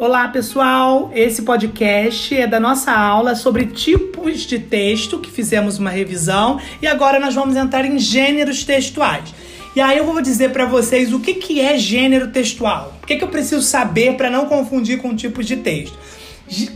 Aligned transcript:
Olá, 0.00 0.28
pessoal! 0.28 1.12
Esse 1.14 1.42
podcast 1.42 2.34
é 2.34 2.46
da 2.46 2.58
nossa 2.58 2.90
aula 2.90 3.34
sobre 3.34 3.66
tipos 3.66 4.46
de 4.46 4.58
texto, 4.58 5.18
que 5.18 5.30
fizemos 5.30 5.78
uma 5.78 5.90
revisão, 5.90 6.58
e 6.80 6.86
agora 6.86 7.20
nós 7.20 7.34
vamos 7.34 7.54
entrar 7.54 7.84
em 7.84 7.98
gêneros 7.98 8.64
textuais. 8.64 9.34
E 9.76 9.80
aí 9.80 9.98
eu 9.98 10.06
vou 10.06 10.22
dizer 10.22 10.54
para 10.54 10.64
vocês 10.64 11.12
o 11.12 11.20
que, 11.20 11.34
que 11.34 11.60
é 11.60 11.76
gênero 11.76 12.28
textual. 12.28 12.94
O 13.02 13.06
que, 13.06 13.16
que 13.16 13.22
eu 13.22 13.28
preciso 13.28 13.60
saber 13.60 14.16
para 14.16 14.30
não 14.30 14.46
confundir 14.46 15.02
com 15.02 15.14
tipos 15.14 15.44
de 15.44 15.56
texto. 15.58 15.98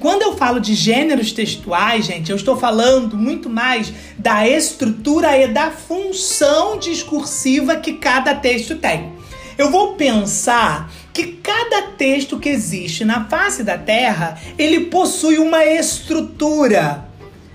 Quando 0.01 0.21
eu 0.21 0.37
falo 0.37 0.61
de 0.61 0.75
gêneros 0.75 1.33
textuais, 1.33 2.05
gente, 2.05 2.29
eu 2.29 2.37
estou 2.37 2.59
falando 2.59 3.17
muito 3.17 3.49
mais 3.49 3.91
da 4.19 4.47
estrutura 4.47 5.35
e 5.39 5.49
da 5.49 5.71
função 5.71 6.79
discursiva 6.79 7.77
que 7.77 7.95
cada 7.95 8.35
texto 8.35 8.75
tem. 8.77 9.15
Eu 9.57 9.71
vou 9.71 9.95
pensar 9.95 10.91
que 11.15 11.29
cada 11.29 11.83
texto 11.93 12.41
que 12.41 12.49
existe 12.49 13.05
na 13.05 13.25
face 13.27 13.63
da 13.63 13.79
Terra, 13.79 14.37
ele 14.59 14.87
possui 14.87 15.39
uma 15.39 15.65
estrutura, 15.65 17.07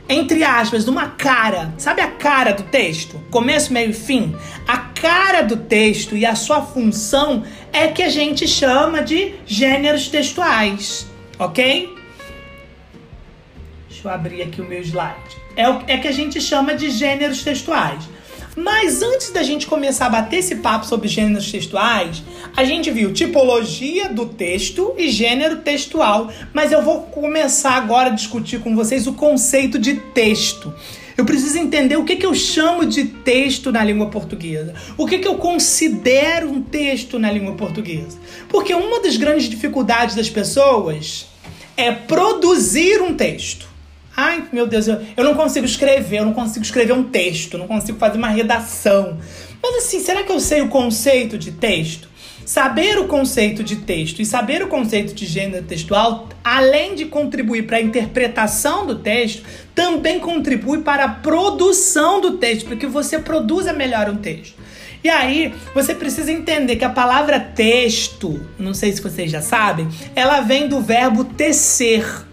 entre 0.07 0.45
aspas, 0.45 0.87
uma 0.87 1.09
cara. 1.09 1.73
Sabe 1.77 2.01
a 2.01 2.07
cara 2.07 2.53
do 2.53 2.63
texto? 2.63 3.21
Começo, 3.29 3.73
meio 3.73 3.89
e 3.89 3.93
fim? 3.93 4.33
A 4.65 4.77
cara 4.77 5.41
do 5.41 5.57
texto 5.57 6.15
e 6.15 6.25
a 6.25 6.35
sua 6.35 6.61
função 6.61 7.43
é 7.73 7.89
que 7.89 8.01
a 8.01 8.09
gente 8.09 8.47
chama 8.47 9.03
de 9.03 9.33
gêneros 9.45 10.07
textuais, 10.07 11.05
ok? 11.37 11.93
Deixa 13.89 14.07
eu 14.07 14.11
abrir 14.11 14.41
aqui 14.41 14.61
o 14.61 14.65
meu 14.65 14.81
slide. 14.81 15.37
É 15.57 15.69
o 15.69 15.81
é 15.85 15.97
que 15.97 16.07
a 16.07 16.13
gente 16.13 16.39
chama 16.39 16.73
de 16.75 16.89
gêneros 16.89 17.43
textuais. 17.43 18.07
Mas 18.61 19.01
antes 19.01 19.31
da 19.31 19.41
gente 19.41 19.65
começar 19.65 20.07
a 20.07 20.09
bater 20.09 20.39
esse 20.39 20.57
papo 20.57 20.85
sobre 20.85 21.07
gêneros 21.07 21.49
textuais, 21.49 22.21
a 22.57 22.65
gente 22.65 22.91
viu 22.91 23.13
tipologia 23.13 24.09
do 24.09 24.25
texto 24.25 24.93
e 24.97 25.09
gênero 25.09 25.59
textual. 25.59 26.29
Mas 26.51 26.73
eu 26.73 26.81
vou 26.81 27.03
começar 27.03 27.75
agora 27.75 28.09
a 28.09 28.13
discutir 28.13 28.59
com 28.59 28.75
vocês 28.75 29.07
o 29.07 29.13
conceito 29.13 29.79
de 29.79 29.95
texto. 29.95 30.73
Eu 31.15 31.23
preciso 31.23 31.57
entender 31.57 31.95
o 31.95 32.03
que, 32.03 32.17
que 32.17 32.25
eu 32.25 32.35
chamo 32.35 32.85
de 32.85 33.05
texto 33.05 33.71
na 33.71 33.81
língua 33.81 34.07
portuguesa. 34.07 34.73
O 34.97 35.05
que, 35.05 35.19
que 35.19 35.27
eu 35.27 35.35
considero 35.35 36.49
um 36.49 36.61
texto 36.61 37.17
na 37.17 37.31
língua 37.31 37.53
portuguesa. 37.53 38.17
Porque 38.49 38.73
uma 38.73 38.99
das 38.99 39.15
grandes 39.15 39.47
dificuldades 39.49 40.15
das 40.15 40.29
pessoas 40.29 41.27
é 41.77 41.93
produzir 41.93 43.01
um 43.01 43.13
texto. 43.13 43.68
Ai, 44.21 44.43
meu 44.51 44.67
Deus, 44.67 44.85
eu, 44.85 44.99
eu 45.15 45.23
não 45.23 45.33
consigo 45.33 45.65
escrever, 45.65 46.17
eu 46.17 46.25
não 46.25 46.33
consigo 46.33 46.65
escrever 46.65 46.91
um 46.91 47.03
texto, 47.05 47.57
não 47.57 47.67
consigo 47.67 47.97
fazer 47.97 48.17
uma 48.17 48.27
redação. 48.27 49.17
Mas 49.63 49.77
assim, 49.77 50.01
será 50.01 50.23
que 50.23 50.31
eu 50.31 50.41
sei 50.41 50.59
o 50.59 50.67
conceito 50.67 51.37
de 51.37 51.53
texto? 51.53 52.09
Saber 52.45 52.99
o 52.99 53.07
conceito 53.07 53.63
de 53.63 53.77
texto 53.77 54.21
e 54.21 54.25
saber 54.25 54.61
o 54.61 54.67
conceito 54.67 55.13
de 55.13 55.25
gênero 55.25 55.63
textual, 55.63 56.27
além 56.43 56.95
de 56.95 57.05
contribuir 57.05 57.65
para 57.65 57.77
a 57.77 57.81
interpretação 57.81 58.85
do 58.85 58.95
texto, 58.99 59.41
também 59.73 60.19
contribui 60.19 60.81
para 60.81 61.05
a 61.05 61.09
produção 61.09 62.19
do 62.19 62.31
texto, 62.31 62.65
porque 62.65 62.87
você 62.87 63.19
produza 63.19 63.71
melhor 63.71 64.09
um 64.09 64.17
texto. 64.17 64.55
E 65.01 65.07
aí, 65.07 65.53
você 65.73 65.95
precisa 65.95 66.29
entender 66.29 66.75
que 66.75 66.83
a 66.83 66.89
palavra 66.89 67.39
texto, 67.39 68.45
não 68.59 68.73
sei 68.73 68.91
se 68.91 69.01
vocês 69.01 69.31
já 69.31 69.41
sabem, 69.41 69.87
ela 70.13 70.41
vem 70.41 70.67
do 70.67 70.81
verbo 70.81 71.23
tecer. 71.23 72.27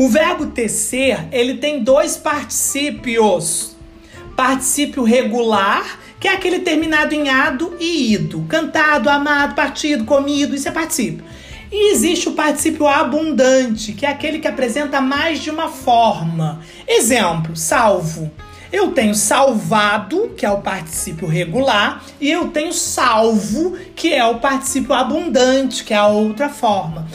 O 0.00 0.08
verbo 0.08 0.46
tecer, 0.46 1.28
ele 1.30 1.58
tem 1.58 1.84
dois 1.84 2.16
particípios. 2.16 3.76
Particípio 4.34 5.02
regular, 5.02 6.00
que 6.18 6.26
é 6.26 6.32
aquele 6.32 6.60
terminado 6.60 7.14
em 7.14 7.28
ado 7.28 7.76
e 7.78 8.14
ido. 8.14 8.46
Cantado, 8.48 9.10
amado, 9.10 9.54
partido, 9.54 10.06
comido, 10.06 10.54
isso 10.54 10.66
é 10.66 10.72
particípio. 10.72 11.22
E 11.70 11.92
existe 11.92 12.30
o 12.30 12.32
particípio 12.32 12.86
abundante, 12.86 13.92
que 13.92 14.06
é 14.06 14.08
aquele 14.08 14.38
que 14.38 14.48
apresenta 14.48 15.02
mais 15.02 15.38
de 15.38 15.50
uma 15.50 15.68
forma. 15.68 16.62
Exemplo, 16.88 17.54
salvo. 17.54 18.30
Eu 18.72 18.92
tenho 18.92 19.14
salvado, 19.14 20.32
que 20.34 20.46
é 20.46 20.50
o 20.50 20.62
particípio 20.62 21.28
regular, 21.28 22.02
e 22.18 22.30
eu 22.30 22.48
tenho 22.48 22.72
salvo, 22.72 23.76
que 23.94 24.14
é 24.14 24.24
o 24.24 24.38
particípio 24.38 24.94
abundante, 24.94 25.84
que 25.84 25.92
é 25.92 25.98
a 25.98 26.06
outra 26.06 26.48
forma. 26.48 27.06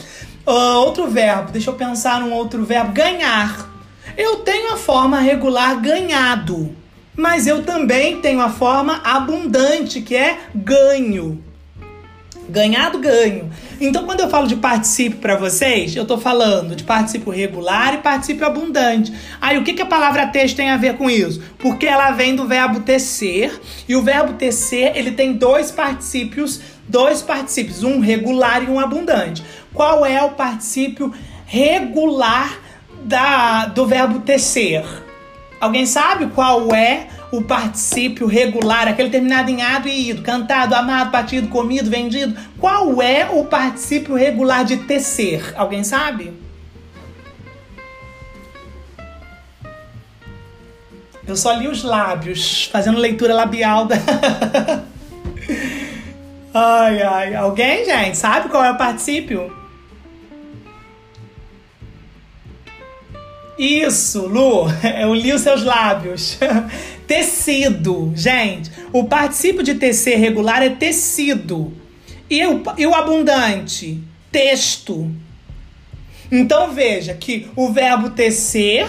Uh, 0.46 0.78
outro 0.78 1.08
verbo, 1.08 1.50
deixa 1.50 1.70
eu 1.70 1.74
pensar 1.74 2.20
num 2.20 2.32
outro 2.32 2.64
verbo. 2.64 2.92
Ganhar. 2.92 3.68
Eu 4.16 4.36
tenho 4.36 4.72
a 4.72 4.76
forma 4.76 5.18
regular 5.18 5.80
ganhado, 5.80 6.74
mas 7.16 7.46
eu 7.46 7.64
também 7.64 8.20
tenho 8.20 8.40
a 8.40 8.48
forma 8.48 9.00
abundante, 9.04 10.00
que 10.00 10.14
é 10.14 10.38
ganho. 10.54 11.42
Ganhado, 12.48 12.98
ganho. 12.98 13.50
Então, 13.80 14.04
quando 14.04 14.20
eu 14.20 14.30
falo 14.30 14.46
de 14.46 14.54
particípio 14.54 15.18
para 15.18 15.36
vocês, 15.36 15.96
eu 15.96 16.02
estou 16.02 16.16
falando 16.16 16.76
de 16.76 16.84
particípio 16.84 17.32
regular 17.32 17.94
e 17.94 17.98
particípio 17.98 18.46
abundante. 18.46 19.12
Aí, 19.40 19.58
o 19.58 19.64
que, 19.64 19.72
que 19.72 19.82
a 19.82 19.86
palavra 19.86 20.28
texto 20.28 20.56
tem 20.56 20.70
a 20.70 20.76
ver 20.76 20.96
com 20.96 21.10
isso? 21.10 21.42
Porque 21.58 21.86
ela 21.86 22.12
vem 22.12 22.36
do 22.36 22.46
verbo 22.46 22.80
tecer, 22.80 23.60
e 23.88 23.96
o 23.96 24.02
verbo 24.02 24.34
tecer, 24.34 24.96
ele 24.96 25.10
tem 25.10 25.32
dois 25.32 25.72
particípios, 25.72 26.60
dois 26.88 27.20
particípios, 27.20 27.82
um 27.82 27.98
regular 27.98 28.62
e 28.62 28.70
um 28.70 28.78
abundante. 28.78 29.42
Qual 29.76 30.06
é 30.06 30.22
o 30.22 30.30
particípio 30.30 31.12
regular 31.44 32.58
da, 33.02 33.66
do 33.66 33.86
verbo 33.86 34.20
tecer? 34.20 34.82
Alguém 35.60 35.84
sabe 35.84 36.28
qual 36.28 36.74
é 36.74 37.08
o 37.30 37.42
particípio 37.42 38.26
regular, 38.26 38.88
aquele 38.88 39.10
terminado 39.10 39.50
em 39.50 39.60
ado 39.60 39.86
e 39.86 40.08
ido, 40.08 40.22
cantado, 40.22 40.74
amado, 40.74 41.10
batido, 41.10 41.48
comido, 41.48 41.90
vendido? 41.90 42.34
Qual 42.58 43.02
é 43.02 43.28
o 43.30 43.44
particípio 43.44 44.14
regular 44.14 44.64
de 44.64 44.78
tecer? 44.78 45.52
Alguém 45.54 45.84
sabe? 45.84 46.32
Eu 51.28 51.36
só 51.36 51.52
li 51.52 51.68
os 51.68 51.82
lábios, 51.82 52.70
fazendo 52.72 52.98
leitura 52.98 53.34
labial 53.34 53.84
da. 53.84 53.96
ai, 56.54 57.02
ai. 57.02 57.34
Alguém, 57.34 57.84
gente, 57.84 58.16
sabe 58.16 58.48
qual 58.48 58.64
é 58.64 58.70
o 58.70 58.78
particípio? 58.78 59.65
Isso, 63.58 64.26
Lu, 64.26 64.66
eu 65.00 65.14
li 65.14 65.32
os 65.32 65.40
seus 65.42 65.64
lábios. 65.64 66.38
tecido, 67.06 68.12
gente. 68.14 68.70
O 68.92 69.04
particípio 69.04 69.62
de 69.62 69.74
tecer 69.74 70.18
regular 70.18 70.62
é 70.62 70.70
tecido. 70.70 71.72
E 72.28 72.44
o, 72.44 72.62
e 72.76 72.86
o 72.86 72.94
abundante? 72.94 74.02
Texto. 74.30 75.10
Então 76.30 76.72
veja 76.72 77.14
que 77.14 77.48
o 77.54 77.72
verbo 77.72 78.10
tecer, 78.10 78.88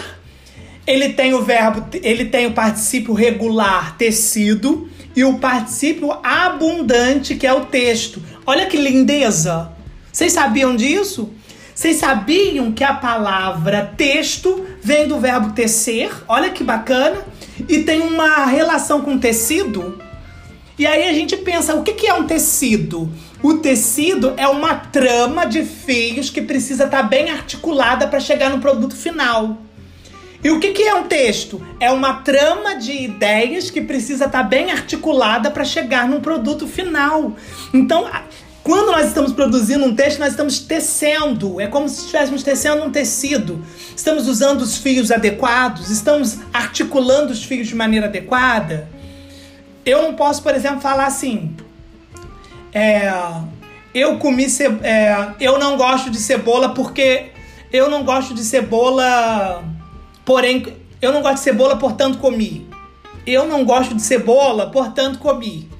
ele 0.85 1.09
tem 1.09 1.33
o 1.33 1.43
verbo, 1.43 1.85
ele 2.01 2.25
tem 2.25 2.47
o 2.47 2.53
particípio 2.53 3.13
regular 3.13 3.95
tecido 3.95 4.89
e 5.15 5.23
o 5.23 5.37
particípio 5.37 6.11
abundante 6.23 7.35
que 7.35 7.45
é 7.45 7.53
o 7.53 7.65
texto. 7.65 8.21
Olha 8.45 8.65
que 8.65 8.77
lindeza. 8.77 9.71
Vocês 10.11 10.33
sabiam 10.33 10.75
disso? 10.75 11.31
Vocês 11.77 11.97
sabiam 11.97 12.71
que 12.71 12.83
a 12.83 12.91
palavra 12.91 13.93
texto 13.95 14.65
vem 14.81 15.07
do 15.07 15.19
verbo 15.19 15.53
tecer? 15.53 16.11
Olha 16.27 16.49
que 16.49 16.63
bacana. 16.63 17.23
E 17.69 17.83
tem 17.83 18.01
uma 18.01 18.47
relação 18.47 19.01
com 19.01 19.19
tecido. 19.19 20.01
E 20.75 20.87
aí 20.87 21.07
a 21.07 21.13
gente 21.13 21.37
pensa, 21.37 21.75
o 21.75 21.83
que 21.83 22.07
é 22.07 22.13
um 22.15 22.25
tecido? 22.25 23.07
O 23.43 23.59
tecido 23.59 24.33
é 24.37 24.47
uma 24.47 24.73
trama 24.73 25.45
de 25.45 25.63
fios 25.63 26.31
que 26.31 26.41
precisa 26.41 26.85
estar 26.85 27.03
tá 27.03 27.07
bem 27.07 27.29
articulada 27.29 28.07
para 28.07 28.19
chegar 28.19 28.49
no 28.49 28.57
produto 28.57 28.95
final. 28.95 29.59
E 30.43 30.49
o 30.49 30.59
que 30.59 30.81
é 30.81 30.95
um 30.95 31.03
texto? 31.03 31.61
É 31.79 31.91
uma 31.91 32.21
trama 32.21 32.77
de 32.77 33.03
ideias 33.03 33.69
que 33.69 33.81
precisa 33.81 34.25
estar 34.25 34.41
tá 34.41 34.43
bem 34.43 34.71
articulada 34.71 35.51
para 35.51 35.63
chegar 35.63 36.07
no 36.09 36.21
produto 36.21 36.67
final. 36.67 37.35
Então, 37.71 38.09
quando 38.67 38.91
nós 38.91 39.07
estamos 39.07 39.31
produzindo 39.31 39.85
um 39.85 39.95
texto, 39.95 40.19
nós 40.19 40.31
estamos 40.31 40.59
tecendo. 40.59 41.61
É 41.61 41.67
como 41.67 41.87
se 41.87 42.01
estivéssemos 42.01 42.43
tecendo 42.43 42.83
um 42.83 42.91
tecido. 42.91 43.63
Estamos 43.95 44.27
usando 44.27 44.59
os 44.59 44.77
fios 44.77 45.09
adequados, 45.09 45.89
estamos 45.89 46.39
articulando 46.51 47.31
os 47.31 47.45
fios 47.45 47.69
de 47.69 47.75
maneira 47.75 48.07
adequada. 48.07 48.89
Eu 49.85 50.01
não 50.01 50.15
posso, 50.15 50.43
por 50.43 50.53
exemplo, 50.53 50.81
falar 50.81 51.05
assim. 51.05 51.55
É, 52.73 53.09
eu 53.93 54.17
comi 54.17 54.45
é, 54.83 55.29
eu 55.39 55.57
não 55.57 55.77
gosto 55.77 56.09
de 56.09 56.17
cebola 56.17 56.73
porque 56.73 57.27
eu 57.71 57.89
não 57.89 58.03
gosto 58.03 58.33
de 58.33 58.43
cebola, 58.43 59.63
porém 60.25 60.75
eu 61.01 61.13
não 61.13 61.21
gosto 61.21 61.35
de 61.35 61.43
cebola, 61.43 61.77
portanto 61.77 62.17
comi. 62.17 62.67
Eu 63.25 63.47
não 63.47 63.63
gosto 63.63 63.95
de 63.95 64.01
cebola, 64.01 64.69
portanto 64.69 65.19
comi 65.19 65.76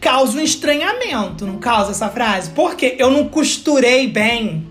causa 0.00 0.38
um 0.38 0.40
estranhamento, 0.40 1.46
não 1.46 1.58
causa 1.58 1.90
essa 1.90 2.08
frase? 2.08 2.50
Porque 2.50 2.96
eu 2.98 3.10
não 3.10 3.28
costurei 3.28 4.08
bem. 4.08 4.66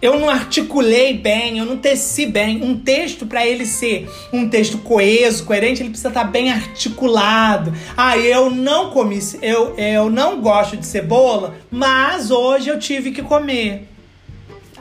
eu 0.00 0.18
não 0.20 0.30
articulei 0.30 1.14
bem, 1.14 1.58
eu 1.58 1.64
não 1.64 1.76
teci 1.76 2.26
bem. 2.26 2.62
Um 2.62 2.78
texto, 2.78 3.26
para 3.26 3.46
ele 3.46 3.66
ser 3.66 4.08
um 4.32 4.48
texto 4.48 4.78
coeso, 4.78 5.44
coerente, 5.44 5.82
ele 5.82 5.90
precisa 5.90 6.08
estar 6.08 6.24
tá 6.24 6.30
bem 6.30 6.52
articulado. 6.52 7.72
Ah, 7.96 8.16
eu 8.16 8.50
não 8.50 8.90
comi, 8.90 9.18
eu, 9.42 9.74
eu 9.76 10.08
não 10.08 10.40
gosto 10.40 10.76
de 10.76 10.86
cebola, 10.86 11.56
mas 11.70 12.30
hoje 12.30 12.68
eu 12.68 12.78
tive 12.78 13.10
que 13.10 13.22
comer. 13.22 13.88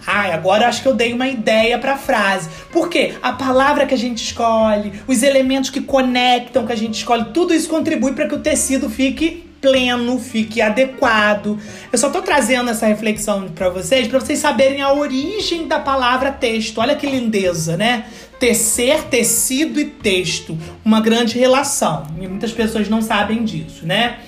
Ai, 0.06 0.32
agora 0.32 0.68
acho 0.68 0.82
que 0.82 0.88
eu 0.88 0.94
dei 0.94 1.12
uma 1.12 1.28
ideia 1.28 1.78
para 1.80 1.96
a 1.96 1.98
frase. 1.98 2.48
Por 2.72 2.88
quê? 2.88 3.16
A 3.22 3.34
palavra 3.34 3.86
que 3.86 3.94
a 3.94 3.98
gente 3.98 4.24
escolhe, 4.24 4.94
os 5.06 5.22
elementos 5.22 5.70
que 5.70 5.82
conectam 5.82 6.66
que 6.66 6.72
a 6.72 6.78
gente 6.78 6.94
escolhe, 6.94 7.26
tudo 7.34 7.54
isso 7.54 7.68
contribui 7.68 8.14
para 8.14 8.28
que 8.28 8.36
o 8.36 8.40
tecido 8.40 8.90
fique 8.90 9.47
pleno, 9.62 10.20
fique 10.20 10.62
adequado. 10.62 11.60
Eu 11.92 11.98
só 11.98 12.10
tô 12.10 12.22
trazendo 12.22 12.70
essa 12.70 12.86
reflexão 12.86 13.50
para 13.50 13.70
vocês, 13.70 14.08
para 14.08 14.20
vocês 14.20 14.40
saberem 14.40 14.82
a 14.82 14.94
origem 14.94 15.68
da 15.68 15.80
palavra 15.80 16.32
texto. 16.32 16.80
Olha 16.80 16.96
que 16.96 17.06
lindeza, 17.06 17.78
né? 17.78 18.06
Tecer, 18.40 19.04
tecido 19.04 19.80
e 19.80 19.86
texto, 19.86 20.58
uma 20.86 21.02
grande 21.02 21.38
relação. 21.40 22.08
E 22.22 22.28
muitas 22.28 22.52
pessoas 22.52 22.88
não 22.88 23.02
sabem 23.02 23.44
disso, 23.44 23.86
né? 23.86 24.20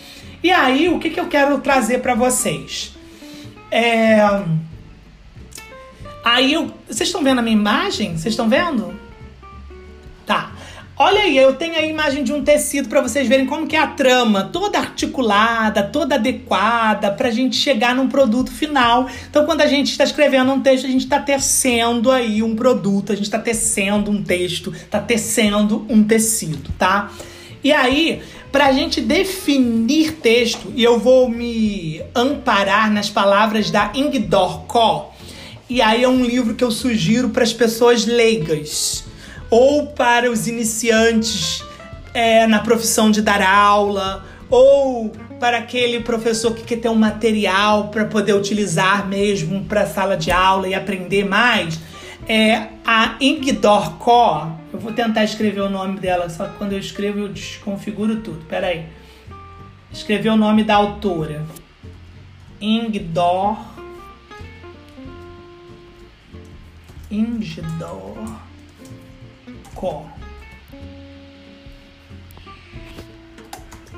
E 0.43 0.51
aí, 0.51 0.89
o 0.89 0.99
que, 0.99 1.09
que 1.09 1.19
eu 1.19 1.27
quero 1.27 1.59
trazer 1.59 1.99
para 1.99 2.15
vocês? 2.15 2.93
É 3.69 4.43
Aí 6.23 6.53
eu. 6.53 6.71
Vocês 6.87 7.09
estão 7.09 7.23
vendo 7.23 7.39
a 7.39 7.41
minha 7.41 7.55
imagem? 7.55 8.11
Vocês 8.11 8.33
estão 8.33 8.49
vendo? 8.49 8.98
Olha 11.01 11.21
aí, 11.21 11.37
eu 11.37 11.55
tenho 11.55 11.75
a 11.75 11.81
imagem 11.81 12.25
de 12.25 12.33
um 12.33 12.43
tecido 12.43 12.89
para 12.89 12.99
vocês 12.99 13.25
verem 13.25 13.45
como 13.45 13.65
que 13.65 13.77
é 13.77 13.79
a 13.79 13.87
trama, 13.87 14.43
toda 14.43 14.77
articulada, 14.77 15.81
toda 15.81 16.15
adequada, 16.15 17.09
para 17.09 17.29
a 17.29 17.31
gente 17.31 17.55
chegar 17.55 17.95
num 17.95 18.09
produto 18.09 18.51
final. 18.51 19.09
Então, 19.29 19.45
quando 19.45 19.61
a 19.61 19.67
gente 19.67 19.91
está 19.91 20.03
escrevendo 20.03 20.51
um 20.51 20.59
texto, 20.59 20.83
a 20.83 20.89
gente 20.89 21.05
está 21.05 21.17
tecendo 21.17 22.11
aí 22.11 22.43
um 22.43 22.53
produto, 22.53 23.13
a 23.13 23.15
gente 23.15 23.23
está 23.23 23.39
tecendo 23.39 24.11
um 24.11 24.21
texto, 24.21 24.73
está 24.73 24.99
tecendo 24.99 25.85
um 25.87 26.03
tecido, 26.03 26.69
tá? 26.77 27.09
E 27.63 27.71
aí, 27.71 28.21
para 28.51 28.65
a 28.65 28.73
gente 28.73 28.99
definir 28.99 30.17
texto, 30.17 30.73
e 30.75 30.83
eu 30.83 30.99
vou 30.99 31.29
me 31.29 32.03
amparar 32.13 32.91
nas 32.91 33.09
palavras 33.09 33.71
da 33.71 33.89
Ingdor 33.95 34.65
Ko, 34.65 35.13
e 35.69 35.81
aí 35.81 36.03
é 36.03 36.09
um 36.09 36.25
livro 36.25 36.55
que 36.55 36.63
eu 36.63 36.71
sugiro 36.71 37.29
para 37.29 37.43
as 37.43 37.53
pessoas 37.53 38.05
leigas 38.05 39.07
ou 39.49 39.87
para 39.87 40.29
os 40.29 40.47
iniciantes 40.47 41.63
é, 42.13 42.45
na 42.47 42.59
profissão 42.59 43.09
de 43.09 43.21
dar 43.21 43.41
aula, 43.41 44.25
ou 44.49 45.11
para 45.39 45.57
aquele 45.57 46.01
professor 46.01 46.53
que 46.53 46.63
quer 46.63 46.77
ter 46.77 46.89
um 46.89 46.95
material 46.95 47.87
para 47.87 48.05
poder 48.05 48.33
utilizar 48.33 49.07
mesmo 49.07 49.63
para 49.65 49.81
a 49.81 49.87
sala 49.87 50.17
de 50.17 50.31
aula 50.31 50.67
e 50.67 50.73
aprender 50.73 51.25
mais. 51.25 51.79
É 52.27 52.67
a 52.85 53.15
Ingdor 53.19 53.97
Ko. 53.97 54.51
Eu 54.71 54.79
vou 54.79 54.91
tentar 54.91 55.23
escrever 55.23 55.61
o 55.61 55.69
nome 55.69 55.99
dela, 55.99 56.29
só 56.29 56.45
que 56.45 56.57
quando 56.57 56.73
eu 56.73 56.79
escrevo 56.79 57.19
eu 57.19 57.29
desconfiguro 57.29 58.17
tudo. 58.17 58.45
Peraí. 58.47 58.85
Escrever 59.91 60.29
o 60.29 60.37
nome 60.37 60.63
da 60.63 60.75
autora. 60.75 61.43
Ingdor 62.61 63.57
Ingedor 67.11 68.48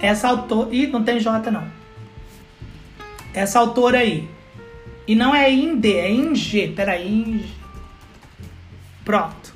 Essa 0.02 0.30
autora. 0.30 0.74
Ih, 0.74 0.88
não 0.88 1.04
tem 1.04 1.20
J 1.20 1.52
não. 1.52 1.64
Essa 3.34 3.60
autora 3.60 4.00
aí. 4.00 4.28
E 5.08 5.16
não 5.16 5.34
é 5.34 5.52
Inde, 5.52 5.94
é 5.94 6.12
Inge. 6.12 6.68
Peraí, 6.70 7.08
Inge. 7.08 7.54
Pronto. 9.04 9.54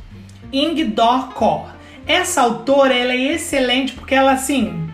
Ingdor 0.51 1.33
Kor. 1.33 1.69
Essa 2.07 2.41
autora 2.41 2.93
ela 2.93 3.13
é 3.13 3.33
excelente 3.33 3.93
porque 3.93 4.13
ela 4.13 4.33
assim. 4.33 4.89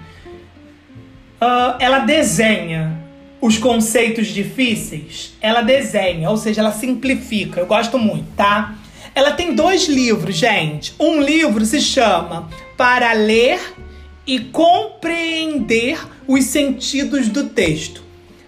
Uh, 1.42 1.76
ela 1.80 2.00
desenha 2.00 3.02
os 3.42 3.58
conceitos 3.58 4.28
difíceis, 4.28 5.36
ela 5.42 5.62
desenha, 5.62 6.30
ou 6.30 6.38
seja, 6.38 6.62
ela 6.62 6.72
simplifica. 6.72 7.60
Eu 7.60 7.66
gosto 7.66 7.98
muito, 7.98 8.32
tá? 8.36 8.76
Ela 9.14 9.32
tem 9.32 9.54
dois 9.54 9.88
livros, 9.88 10.36
gente. 10.36 10.94
Um 11.00 11.22
livro 11.22 11.66
se 11.66 11.82
chama 11.82 12.50
Para 12.78 13.12
Ler 13.14 13.60
e 14.26 14.40
Compreender 14.40 16.00
os 16.28 16.46
Sentidos 16.46 17.28
do 17.28 17.50
Texto. 17.50 18.02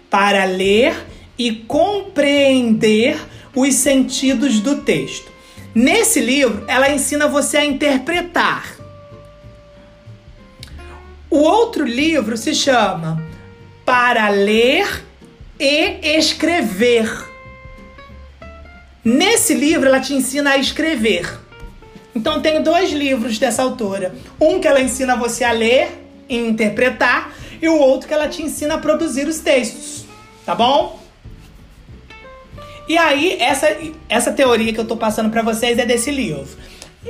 Para 0.08 0.44
ler 0.44 0.94
e 1.38 1.52
compreender 1.52 3.18
os 3.54 3.74
sentidos 3.74 4.60
do 4.60 4.82
texto. 4.82 5.30
Nesse 5.74 6.20
livro, 6.20 6.64
ela 6.68 6.90
ensina 6.90 7.26
você 7.26 7.58
a 7.58 7.64
interpretar. 7.64 8.76
O 11.28 11.38
outro 11.38 11.84
livro 11.84 12.36
se 12.36 12.54
chama 12.54 13.20
para 13.84 14.28
ler 14.28 15.04
e 15.58 16.16
escrever. 16.16 17.33
Nesse 19.04 19.52
livro, 19.52 19.86
ela 19.86 20.00
te 20.00 20.14
ensina 20.14 20.52
a 20.52 20.56
escrever. 20.56 21.38
Então, 22.14 22.40
tenho 22.40 22.62
dois 22.62 22.90
livros 22.90 23.38
dessa 23.38 23.62
autora. 23.62 24.14
Um 24.40 24.58
que 24.58 24.66
ela 24.66 24.80
ensina 24.80 25.14
você 25.14 25.44
a 25.44 25.52
ler 25.52 26.06
e 26.28 26.36
interpretar, 26.38 27.34
e 27.60 27.68
o 27.68 27.76
outro 27.76 28.08
que 28.08 28.14
ela 28.14 28.28
te 28.28 28.42
ensina 28.42 28.74
a 28.74 28.78
produzir 28.78 29.28
os 29.28 29.40
textos. 29.40 30.06
Tá 30.46 30.54
bom? 30.54 30.98
E 32.88 32.96
aí, 32.96 33.36
essa, 33.40 33.76
essa 34.08 34.32
teoria 34.32 34.72
que 34.72 34.80
eu 34.80 34.86
tô 34.86 34.96
passando 34.96 35.30
para 35.30 35.42
vocês 35.42 35.78
é 35.78 35.84
desse 35.84 36.10
livro. 36.10 36.46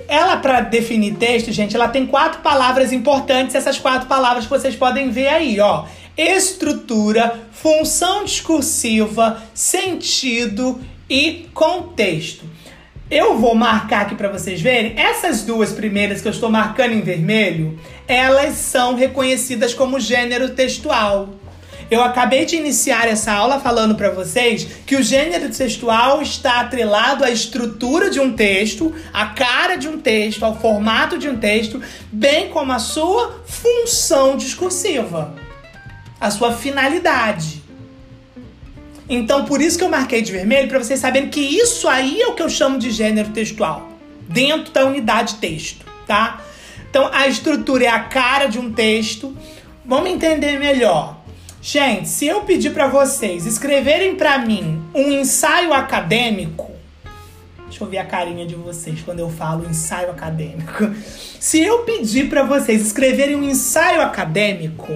Ela, 0.08 0.36
para 0.38 0.60
definir 0.60 1.14
texto, 1.14 1.52
gente, 1.52 1.76
ela 1.76 1.86
tem 1.86 2.06
quatro 2.06 2.40
palavras 2.40 2.92
importantes. 2.92 3.54
Essas 3.54 3.78
quatro 3.78 4.08
palavras 4.08 4.44
que 4.44 4.50
vocês 4.50 4.74
podem 4.74 5.10
ver 5.10 5.28
aí, 5.28 5.60
ó 5.60 5.84
estrutura, 6.16 7.40
função 7.50 8.24
discursiva, 8.24 9.42
sentido 9.52 10.80
e 11.08 11.48
contexto. 11.54 12.44
Eu 13.10 13.38
vou 13.38 13.54
marcar 13.54 14.02
aqui 14.02 14.14
para 14.14 14.30
vocês 14.30 14.60
verem, 14.60 14.94
essas 14.96 15.42
duas 15.42 15.72
primeiras 15.72 16.20
que 16.20 16.28
eu 16.28 16.32
estou 16.32 16.50
marcando 16.50 16.92
em 16.92 17.00
vermelho, 17.00 17.78
elas 18.08 18.54
são 18.54 18.94
reconhecidas 18.94 19.74
como 19.74 20.00
gênero 20.00 20.50
textual. 20.50 21.34
Eu 21.90 22.02
acabei 22.02 22.46
de 22.46 22.56
iniciar 22.56 23.06
essa 23.06 23.30
aula 23.30 23.60
falando 23.60 23.94
para 23.94 24.10
vocês 24.10 24.66
que 24.86 24.96
o 24.96 25.02
gênero 25.02 25.50
textual 25.50 26.22
está 26.22 26.60
atrelado 26.60 27.22
à 27.22 27.30
estrutura 27.30 28.08
de 28.08 28.18
um 28.18 28.32
texto, 28.32 28.94
à 29.12 29.26
cara 29.26 29.76
de 29.76 29.86
um 29.86 30.00
texto, 30.00 30.42
ao 30.42 30.58
formato 30.58 31.18
de 31.18 31.28
um 31.28 31.36
texto, 31.36 31.80
bem 32.10 32.48
como 32.48 32.72
à 32.72 32.78
sua 32.78 33.44
função 33.46 34.36
discursiva 34.36 35.34
a 36.24 36.30
sua 36.30 36.52
finalidade. 36.52 37.63
Então, 39.08 39.44
por 39.44 39.60
isso 39.60 39.76
que 39.76 39.84
eu 39.84 39.88
marquei 39.88 40.22
de 40.22 40.32
vermelho, 40.32 40.68
para 40.68 40.78
vocês 40.78 40.98
saberem 40.98 41.28
que 41.28 41.40
isso 41.40 41.86
aí 41.88 42.20
é 42.20 42.26
o 42.26 42.34
que 42.34 42.42
eu 42.42 42.48
chamo 42.48 42.78
de 42.78 42.90
gênero 42.90 43.30
textual, 43.30 43.88
dentro 44.28 44.72
da 44.72 44.84
unidade 44.86 45.34
texto, 45.36 45.84
tá? 46.06 46.42
Então, 46.88 47.10
a 47.12 47.26
estrutura 47.26 47.84
é 47.84 47.88
a 47.88 48.00
cara 48.00 48.46
de 48.46 48.58
um 48.58 48.72
texto. 48.72 49.36
Vamos 49.84 50.10
entender 50.10 50.58
melhor. 50.58 51.20
Gente, 51.60 52.08
se 52.08 52.26
eu 52.26 52.42
pedir 52.42 52.70
para 52.72 52.86
vocês 52.86 53.46
escreverem 53.46 54.16
para 54.16 54.38
mim 54.38 54.82
um 54.94 55.10
ensaio 55.10 55.72
acadêmico, 55.72 56.70
deixa 57.64 57.82
eu 57.82 57.88
ver 57.88 57.98
a 57.98 58.04
carinha 58.04 58.46
de 58.46 58.54
vocês 58.54 59.00
quando 59.02 59.18
eu 59.20 59.28
falo 59.28 59.68
ensaio 59.68 60.10
acadêmico. 60.10 60.94
Se 61.40 61.60
eu 61.60 61.80
pedir 61.80 62.30
para 62.30 62.42
vocês 62.42 62.80
escreverem 62.80 63.36
um 63.36 63.42
ensaio 63.42 64.00
acadêmico, 64.00 64.92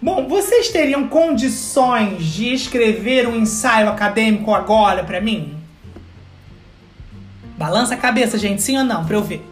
Bom, 0.00 0.28
vocês 0.28 0.68
teriam 0.68 1.08
condições 1.08 2.24
de 2.24 2.52
escrever 2.54 3.26
um 3.26 3.36
ensaio 3.36 3.88
acadêmico 3.88 4.54
agora 4.54 5.02
para 5.02 5.20
mim? 5.20 5.56
Balança 7.56 7.94
a 7.94 7.96
cabeça, 7.96 8.38
gente, 8.38 8.62
sim 8.62 8.78
ou 8.78 8.84
não, 8.84 9.04
para 9.04 9.16
eu 9.16 9.22
ver. 9.22 9.44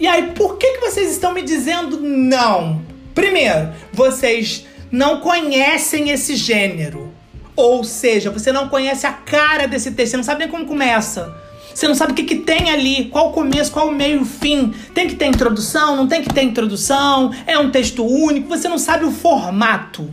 E 0.00 0.06
aí, 0.08 0.32
por 0.32 0.56
que, 0.58 0.72
que 0.72 0.80
vocês 0.80 1.12
estão 1.12 1.32
me 1.32 1.42
dizendo 1.42 2.00
não? 2.00 2.82
Primeiro, 3.14 3.72
vocês 3.92 4.66
não 4.90 5.20
conhecem 5.20 6.10
esse 6.10 6.34
gênero. 6.34 7.14
Ou 7.54 7.84
seja, 7.84 8.30
você 8.30 8.50
não 8.50 8.68
conhece 8.68 9.06
a 9.06 9.12
cara 9.12 9.68
desse 9.68 9.92
texto, 9.92 10.12
você 10.12 10.16
não 10.16 10.24
sabe 10.24 10.40
nem 10.40 10.48
como 10.48 10.66
começa. 10.66 11.32
Você 11.74 11.86
não 11.88 11.94
sabe 11.94 12.12
o 12.12 12.14
que, 12.14 12.24
que 12.24 12.36
tem 12.36 12.70
ali, 12.70 13.06
qual 13.06 13.30
o 13.30 13.32
começo, 13.32 13.70
qual 13.72 13.88
o 13.88 13.92
meio, 13.92 14.22
o 14.22 14.24
fim. 14.24 14.72
Tem 14.94 15.08
que 15.08 15.14
ter 15.14 15.26
introdução, 15.26 15.96
não 15.96 16.06
tem 16.06 16.22
que 16.22 16.32
ter 16.32 16.42
introdução, 16.42 17.32
é 17.46 17.58
um 17.58 17.70
texto 17.70 18.04
único, 18.04 18.48
você 18.48 18.68
não 18.68 18.78
sabe 18.78 19.04
o 19.04 19.10
formato. 19.10 20.12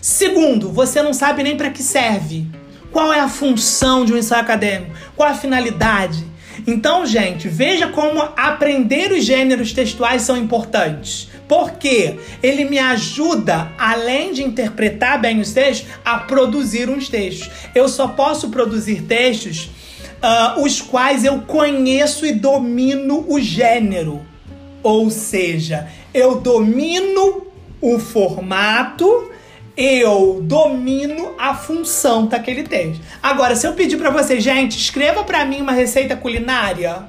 Segundo, 0.00 0.70
você 0.70 1.02
não 1.02 1.12
sabe 1.12 1.42
nem 1.42 1.56
para 1.56 1.70
que 1.70 1.82
serve. 1.82 2.46
Qual 2.92 3.12
é 3.12 3.20
a 3.20 3.28
função 3.28 4.04
de 4.04 4.12
um 4.12 4.16
ensaio 4.16 4.42
acadêmico? 4.42 4.92
Qual 5.14 5.28
a 5.28 5.34
finalidade? 5.34 6.24
Então, 6.66 7.04
gente, 7.04 7.48
veja 7.48 7.88
como 7.88 8.22
aprender 8.36 9.12
os 9.12 9.24
gêneros 9.24 9.72
textuais 9.72 10.22
são 10.22 10.36
importantes. 10.36 11.28
Porque 11.48 12.16
ele 12.42 12.64
me 12.64 12.78
ajuda, 12.78 13.70
além 13.78 14.32
de 14.32 14.42
interpretar 14.42 15.20
bem 15.20 15.40
os 15.40 15.52
textos, 15.52 15.88
a 16.04 16.18
produzir 16.18 16.88
uns 16.88 17.08
textos. 17.08 17.50
Eu 17.74 17.88
só 17.88 18.08
posso 18.08 18.48
produzir 18.48 19.02
textos 19.02 19.70
uh, 20.22 20.62
os 20.62 20.80
quais 20.80 21.24
eu 21.24 21.40
conheço 21.42 22.26
e 22.26 22.32
domino 22.32 23.24
o 23.28 23.40
gênero. 23.40 24.24
Ou 24.82 25.10
seja, 25.10 25.88
eu 26.14 26.40
domino 26.40 27.46
o 27.80 27.98
formato, 27.98 29.30
eu 29.76 30.40
domino 30.42 31.34
a 31.38 31.54
função 31.54 32.26
daquele 32.26 32.62
texto. 32.62 33.00
Agora, 33.22 33.54
se 33.54 33.66
eu 33.66 33.74
pedir 33.74 33.96
para 33.96 34.10
vocês, 34.10 34.42
gente, 34.42 34.78
escreva 34.78 35.24
para 35.24 35.44
mim 35.44 35.60
uma 35.60 35.72
receita 35.72 36.16
culinária, 36.16 37.04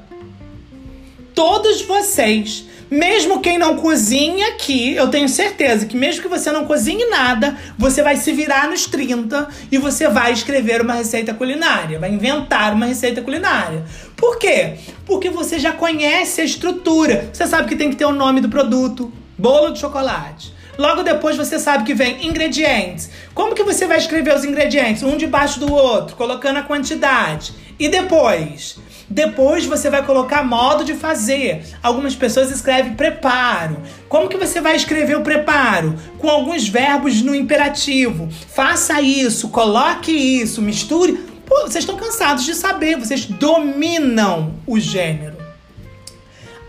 todos 1.34 1.82
vocês 1.82 2.67
mesmo 2.90 3.42
quem 3.42 3.58
não 3.58 3.78
cozinha 3.78 4.48
aqui, 4.50 4.94
eu 4.94 5.10
tenho 5.10 5.28
certeza 5.28 5.86
que 5.86 5.98
mesmo 5.98 6.22
que 6.22 6.28
você 6.28 6.52
não 6.52 6.66
cozinhe 6.66 7.10
nada, 7.10 7.58
você 7.78 8.02
vai 8.02 8.16
se 8.16 8.32
virar 8.32 8.70
nos 8.70 8.86
30 8.86 9.48
e 9.72 9.78
você 9.78 10.08
vai 10.08 10.32
escrever 10.32 10.82
uma 10.82 10.94
receita 10.94 11.34
culinária, 11.34 12.00
vai 12.00 12.12
inventar 12.12 12.74
uma 12.74 12.86
receita 12.86 13.22
culinária. 13.22 13.84
Por 14.16 14.38
quê? 14.40 14.76
Porque 15.06 15.30
você 15.30 15.60
já 15.60 15.72
conhece 15.72 16.42
a 16.42 16.46
estrutura. 16.46 17.30
Você 17.34 17.46
sabe 17.46 17.68
que 17.68 17.76
tem 17.76 17.90
que 17.90 17.96
ter 17.96 18.06
o 18.06 18.12
nome 18.12 18.42
do 18.42 18.50
produto, 18.50 19.12
bolo 19.38 19.72
de 19.72 19.80
chocolate. 19.80 20.56
Logo 20.78 21.02
depois 21.02 21.36
você 21.36 21.58
sabe 21.58 21.84
que 21.84 21.94
vem 21.94 22.28
ingredientes. 22.28 23.10
Como 23.34 23.56
que 23.56 23.64
você 23.64 23.88
vai 23.88 23.98
escrever 23.98 24.36
os 24.36 24.46
ingredientes 24.46 25.02
um 25.02 25.18
debaixo 25.18 25.60
do 25.60 25.74
outro, 25.74 26.16
colocando 26.16 26.58
a 26.58 26.64
quantidade? 26.64 27.52
E 27.80 27.90
depois, 27.90 28.78
depois 29.10 29.66
você 29.66 29.90
vai 29.90 30.06
colocar 30.06 30.44
modo 30.44 30.84
de 30.84 30.94
fazer. 30.94 31.64
Algumas 31.82 32.16
pessoas 32.16 32.52
escrevem 32.52 32.94
preparo. 32.94 33.82
Como 34.10 34.28
que 34.28 34.38
você 34.38 34.60
vai 34.60 34.76
escrever 34.76 35.16
o 35.16 35.24
preparo? 35.24 35.96
Com 36.18 36.30
alguns 36.30 36.68
verbos 36.68 37.22
no 37.22 37.34
imperativo. 37.34 38.30
Faça 38.54 39.02
isso, 39.02 39.50
coloque 39.50 40.12
isso, 40.12 40.62
misture. 40.62 41.14
Pô, 41.46 41.62
vocês 41.62 41.84
estão 41.84 41.96
cansados 41.96 42.44
de 42.44 42.54
saber, 42.54 42.98
vocês 42.98 43.26
dominam 43.26 44.56
o 44.66 44.78
gênero. 44.78 45.38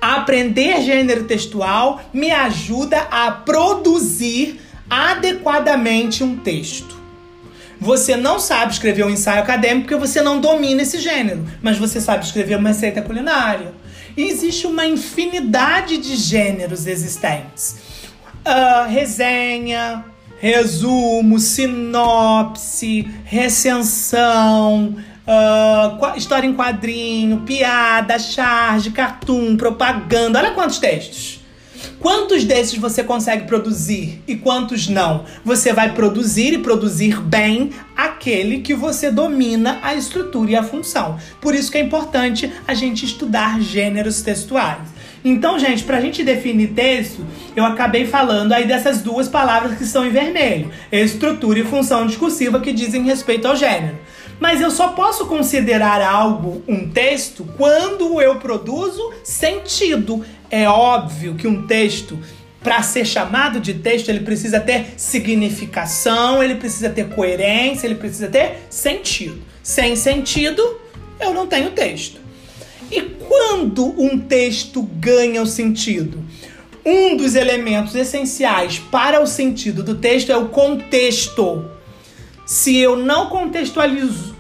Aprender 0.00 0.80
gênero 0.82 1.24
textual 1.24 2.00
me 2.12 2.30
ajuda 2.30 3.00
a 3.10 3.32
produzir 3.32 4.60
adequadamente 4.88 6.22
um 6.22 6.36
texto. 6.36 6.96
Você 7.80 8.16
não 8.16 8.40
sabe 8.40 8.72
escrever 8.72 9.04
um 9.04 9.10
ensaio 9.10 9.40
acadêmico 9.40 9.88
porque 9.88 9.96
você 9.96 10.20
não 10.20 10.40
domina 10.40 10.82
esse 10.82 10.98
gênero, 10.98 11.46
mas 11.62 11.78
você 11.78 12.00
sabe 12.00 12.24
escrever 12.24 12.56
uma 12.56 12.70
receita 12.70 13.00
culinária. 13.00 13.72
E 14.16 14.22
existe 14.22 14.66
uma 14.66 14.84
infinidade 14.84 15.96
de 15.98 16.16
gêneros 16.16 16.86
existentes. 16.86 17.76
Uh, 18.44 18.88
resenha, 18.88 20.04
resumo, 20.40 21.38
sinopse, 21.38 23.08
recensão, 23.24 24.96
uh, 25.26 26.16
história 26.16 26.48
em 26.48 26.54
quadrinho, 26.54 27.42
piada, 27.42 28.18
charge, 28.18 28.90
cartoon, 28.90 29.56
propaganda. 29.56 30.40
Olha 30.40 30.50
quantos 30.50 30.78
textos. 30.78 31.37
Quantos 32.00 32.44
desses 32.44 32.78
você 32.78 33.02
consegue 33.02 33.46
produzir 33.46 34.22
e 34.26 34.36
quantos 34.36 34.88
não? 34.88 35.24
Você 35.44 35.72
vai 35.72 35.92
produzir 35.94 36.54
e 36.54 36.58
produzir 36.58 37.20
bem 37.20 37.70
aquele 37.96 38.60
que 38.60 38.74
você 38.74 39.10
domina 39.10 39.78
a 39.82 39.94
estrutura 39.94 40.50
e 40.52 40.56
a 40.56 40.62
função. 40.62 41.18
Por 41.40 41.54
isso 41.54 41.70
que 41.70 41.78
é 41.78 41.80
importante 41.80 42.52
a 42.66 42.74
gente 42.74 43.04
estudar 43.04 43.60
gêneros 43.60 44.22
textuais. 44.22 44.98
Então, 45.24 45.58
gente, 45.58 45.82
para 45.82 45.98
a 45.98 46.00
gente 46.00 46.22
definir 46.22 46.68
texto, 46.68 47.26
eu 47.56 47.64
acabei 47.64 48.06
falando 48.06 48.52
aí 48.52 48.66
dessas 48.66 49.02
duas 49.02 49.28
palavras 49.28 49.76
que 49.76 49.82
estão 49.82 50.06
em 50.06 50.10
vermelho: 50.10 50.70
estrutura 50.92 51.58
e 51.58 51.64
função 51.64 52.06
discursiva 52.06 52.60
que 52.60 52.72
dizem 52.72 53.02
respeito 53.02 53.48
ao 53.48 53.56
gênero. 53.56 53.98
Mas 54.40 54.60
eu 54.60 54.70
só 54.70 54.88
posso 54.88 55.26
considerar 55.26 56.00
algo 56.00 56.62
um 56.68 56.88
texto 56.88 57.46
quando 57.56 58.20
eu 58.20 58.36
produzo 58.36 59.12
sentido. 59.24 60.24
É 60.50 60.68
óbvio 60.68 61.34
que 61.34 61.46
um 61.46 61.66
texto, 61.66 62.18
para 62.62 62.82
ser 62.82 63.04
chamado 63.04 63.60
de 63.60 63.74
texto, 63.74 64.08
ele 64.08 64.20
precisa 64.20 64.60
ter 64.60 64.94
significação, 64.96 66.42
ele 66.42 66.54
precisa 66.54 66.88
ter 66.88 67.08
coerência, 67.08 67.86
ele 67.86 67.96
precisa 67.96 68.28
ter 68.28 68.66
sentido. 68.70 69.42
Sem 69.62 69.96
sentido, 69.96 70.78
eu 71.20 71.34
não 71.34 71.46
tenho 71.46 71.72
texto. 71.72 72.20
E 72.90 73.02
quando 73.02 73.84
um 74.00 74.18
texto 74.18 74.82
ganha 74.82 75.42
o 75.42 75.46
sentido? 75.46 76.24
Um 76.84 77.16
dos 77.16 77.34
elementos 77.34 77.94
essenciais 77.94 78.78
para 78.78 79.20
o 79.20 79.26
sentido 79.26 79.82
do 79.82 79.96
texto 79.96 80.30
é 80.30 80.36
o 80.36 80.48
contexto. 80.48 81.77
Se 82.48 82.78
eu 82.78 82.96
não 82.96 83.26
contextualizo, 83.26 84.34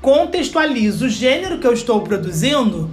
contextualizo 0.00 1.06
o 1.06 1.08
gênero 1.08 1.58
que 1.58 1.66
eu 1.66 1.72
estou 1.72 2.00
produzindo, 2.02 2.88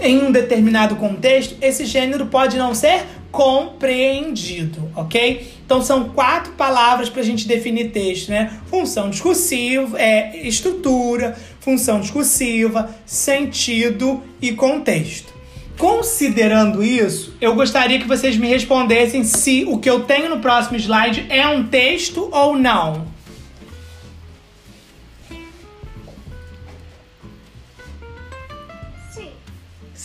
em 0.00 0.22
um 0.22 0.32
determinado 0.32 0.96
contexto, 0.96 1.54
esse 1.60 1.84
gênero 1.84 2.24
pode 2.24 2.56
não 2.56 2.74
ser 2.74 3.04
compreendido, 3.30 4.90
ok? 4.96 5.52
Então 5.62 5.82
são 5.82 6.08
quatro 6.08 6.54
palavras 6.54 7.10
para 7.10 7.20
a 7.20 7.24
gente 7.24 7.46
definir 7.46 7.90
texto, 7.90 8.30
né? 8.30 8.58
Função 8.70 9.10
discursiva, 9.10 10.00
é, 10.00 10.34
estrutura, 10.48 11.36
função 11.60 12.00
discursiva, 12.00 12.88
sentido 13.04 14.22
e 14.40 14.52
contexto. 14.52 15.34
Considerando 15.76 16.82
isso, 16.82 17.36
eu 17.38 17.54
gostaria 17.54 17.98
que 17.98 18.08
vocês 18.08 18.34
me 18.38 18.48
respondessem 18.48 19.24
se 19.24 19.66
o 19.68 19.76
que 19.76 19.90
eu 19.90 20.04
tenho 20.04 20.30
no 20.30 20.40
próximo 20.40 20.78
slide 20.78 21.26
é 21.28 21.46
um 21.46 21.64
texto 21.64 22.30
ou 22.32 22.56
não. 22.56 23.14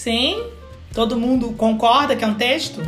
Sim? 0.02 0.44
Todo 0.96 1.16
mundo 1.16 1.52
concorda 1.52 2.16
que 2.16 2.24
é 2.24 2.28
um 2.28 2.34
texto? 2.34 2.82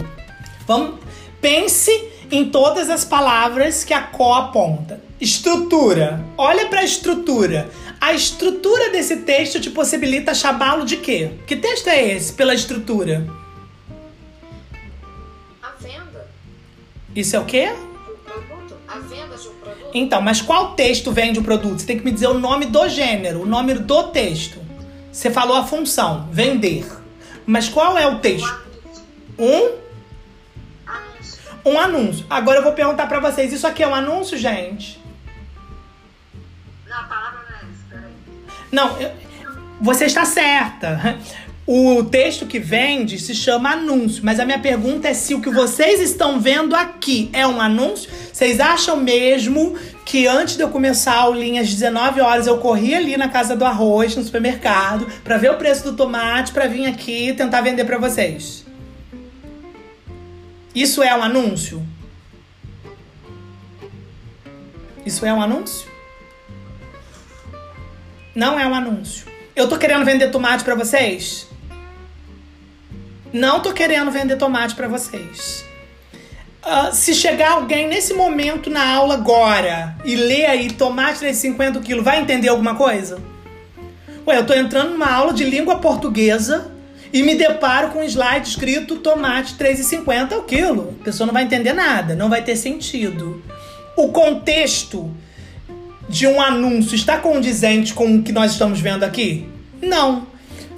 Vamos, 0.65 0.99
pense 1.39 1.91
em 2.31 2.49
todas 2.49 2.89
as 2.89 3.05
palavras 3.05 3.83
que 3.83 3.93
a 3.93 4.01
co 4.01 4.33
aponta. 4.33 4.99
Estrutura. 5.21 6.25
Olha 6.35 6.65
para 6.65 6.79
a 6.79 6.83
estrutura. 6.83 7.69
A 8.01 8.13
estrutura 8.13 8.89
desse 8.89 9.17
texto 9.17 9.59
te 9.59 9.69
possibilita 9.69 10.33
chamá-lo 10.33 10.85
de 10.85 10.97
quê? 10.97 11.33
Que 11.45 11.55
texto 11.55 11.87
é 11.87 12.03
esse 12.13 12.33
pela 12.33 12.55
estrutura? 12.55 13.27
A 15.61 15.69
venda. 15.79 16.27
Isso 17.15 17.35
é 17.35 17.39
o 17.39 17.45
quê? 17.45 17.73
Do 18.07 18.15
produto. 18.23 18.75
A 18.87 18.97
venda 18.97 19.37
de 19.37 19.47
um 19.47 19.53
produto. 19.53 19.91
Então, 19.93 20.19
mas 20.19 20.41
qual 20.41 20.73
texto 20.73 21.11
vende 21.11 21.37
o 21.37 21.43
produto? 21.43 21.79
Você 21.79 21.85
tem 21.85 21.99
que 21.99 22.03
me 22.03 22.11
dizer 22.11 22.29
o 22.29 22.39
nome 22.39 22.65
do 22.65 22.89
gênero, 22.89 23.43
o 23.43 23.45
nome 23.45 23.75
do 23.75 24.03
texto. 24.05 24.57
Você 25.11 25.29
falou 25.29 25.55
a 25.55 25.63
função, 25.63 26.27
vender. 26.31 27.02
Mas 27.45 27.69
qual 27.69 27.97
é 27.97 28.07
o 28.07 28.19
texto? 28.19 28.61
Um? 29.37 29.83
Um 31.65 31.79
anúncio. 31.79 32.25
Agora 32.29 32.59
eu 32.59 32.63
vou 32.63 32.73
perguntar 32.73 33.07
para 33.07 33.19
vocês, 33.19 33.53
isso 33.53 33.65
aqui 33.65 33.83
é 33.83 33.87
um 33.87 33.95
anúncio, 33.95 34.37
gente? 34.37 35.01
Não, 36.87 36.99
a 36.99 37.03
palavra 37.03 37.39
não 38.71 38.97
é. 38.97 39.11
Não, 39.11 39.11
você 39.79 40.05
está 40.05 40.25
certa. 40.25 41.17
O 41.65 42.03
texto 42.03 42.45
que 42.45 42.59
vende 42.59 43.17
se 43.17 43.33
chama 43.33 43.71
anúncio, 43.71 44.21
mas 44.25 44.37
a 44.37 44.45
minha 44.45 44.59
pergunta 44.59 45.07
é 45.07 45.13
se 45.13 45.33
o 45.33 45.39
que 45.39 45.49
vocês 45.49 46.01
estão 46.01 46.37
vendo 46.37 46.75
aqui 46.75 47.29
é 47.31 47.47
um 47.47 47.61
anúncio. 47.61 48.11
Vocês 48.33 48.59
acham 48.59 48.97
mesmo 48.97 49.77
que 50.05 50.27
antes 50.27 50.55
de 50.55 50.63
eu 50.63 50.69
começar 50.69 51.13
a 51.13 51.21
aulinha 51.21 51.61
às 51.61 51.69
19 51.69 52.21
horas 52.21 52.47
eu 52.47 52.57
corri 52.57 52.93
ali 52.93 53.17
na 53.17 53.29
casa 53.29 53.55
do 53.55 53.65
arroz, 53.65 54.15
no 54.15 54.23
supermercado, 54.23 55.07
para 55.23 55.37
ver 55.37 55.51
o 55.51 55.57
preço 55.57 55.83
do 55.83 55.93
tomate, 55.95 56.51
para 56.51 56.67
vir 56.67 56.85
aqui 56.85 57.33
tentar 57.33 57.61
vender 57.61 57.85
para 57.85 57.97
vocês? 57.97 58.65
Isso 60.75 61.01
é 61.03 61.15
um 61.15 61.23
anúncio? 61.23 61.85
Isso 65.05 65.25
é 65.25 65.33
um 65.33 65.41
anúncio? 65.41 65.87
Não 68.35 68.59
é 68.59 68.65
um 68.65 68.73
anúncio. 68.73 69.27
Eu 69.55 69.69
tô 69.69 69.77
querendo 69.77 70.03
vender 70.03 70.31
tomate 70.31 70.63
para 70.63 70.75
vocês? 70.75 71.47
Não 73.31 73.61
tô 73.61 73.73
querendo 73.73 74.09
vender 74.11 74.37
tomate 74.37 74.75
para 74.75 74.87
vocês. 74.87 75.65
Uh, 76.65 76.95
se 76.95 77.13
chegar 77.13 77.51
alguém 77.51 77.89
nesse 77.89 78.13
momento 78.13 78.69
na 78.69 78.87
aula 78.87 79.15
agora 79.15 79.97
e 80.05 80.15
ler 80.15 80.45
aí 80.45 80.71
tomate 80.71 81.19
de 81.19 81.33
50 81.33 81.81
quilos, 81.81 82.05
vai 82.05 82.21
entender 82.21 82.47
alguma 82.47 82.73
coisa? 82.75 83.21
Ué, 84.25 84.37
eu 84.37 84.45
tô 84.45 84.53
entrando 84.53 84.91
numa 84.91 85.11
aula 85.11 85.33
de 85.33 85.43
língua 85.43 85.79
portuguesa 85.79 86.71
e 87.11 87.21
me 87.21 87.35
deparo 87.35 87.89
com 87.89 87.99
um 87.99 88.03
slide 88.03 88.47
escrito 88.47 88.95
tomate 88.95 89.55
3,50 89.55 90.37
o 90.37 90.43
quilo. 90.43 90.95
A 91.01 91.03
pessoa 91.03 91.27
não 91.27 91.33
vai 91.33 91.43
entender 91.43 91.73
nada, 91.73 92.15
não 92.15 92.29
vai 92.29 92.41
ter 92.41 92.55
sentido. 92.55 93.43
O 93.97 94.07
contexto 94.07 95.13
de 96.07 96.25
um 96.25 96.41
anúncio 96.41 96.95
está 96.95 97.17
condizente 97.17 97.93
com 97.93 98.15
o 98.15 98.23
que 98.23 98.31
nós 98.31 98.53
estamos 98.53 98.79
vendo 98.79 99.03
aqui? 99.03 99.49
Não. 99.81 100.27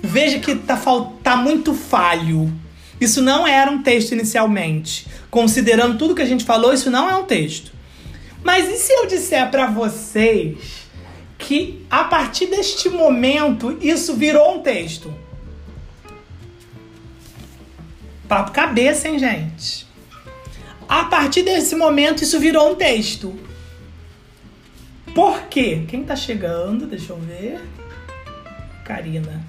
Veja 0.01 0.39
que 0.39 0.55
tá, 0.55 0.79
tá 1.21 1.35
muito 1.35 1.75
falho. 1.75 2.51
Isso 2.99 3.21
não 3.21 3.45
era 3.45 3.69
um 3.69 3.83
texto 3.83 4.13
inicialmente. 4.13 5.04
Considerando 5.35 5.97
tudo 5.97 6.15
que 6.15 6.21
a 6.21 6.25
gente 6.25 6.45
falou, 6.45 6.73
isso 6.73 6.89
não 6.89 7.09
é 7.09 7.15
um 7.17 7.25
texto. 7.25 7.73
Mas 8.41 8.69
e 8.69 8.77
se 8.77 8.93
eu 8.93 9.05
disser 9.05 9.51
para 9.51 9.65
vocês 9.67 10.87
que 11.37 11.85
a 11.89 12.05
partir 12.05 12.45
deste 12.45 12.87
momento 12.87 13.77
isso 13.81 14.13
virou 14.13 14.55
um 14.55 14.61
texto? 14.61 15.13
Papo 18.29 18.51
cabeça, 18.51 19.09
hein, 19.09 19.19
gente? 19.19 19.85
A 20.87 21.03
partir 21.03 21.43
desse 21.43 21.75
momento 21.75 22.23
isso 22.23 22.39
virou 22.39 22.71
um 22.71 22.75
texto. 22.75 23.37
Por 25.13 25.47
quê? 25.49 25.83
Quem 25.89 26.05
tá 26.05 26.15
chegando? 26.15 26.87
Deixa 26.87 27.11
eu 27.11 27.17
ver. 27.17 27.59
Karina. 28.85 29.45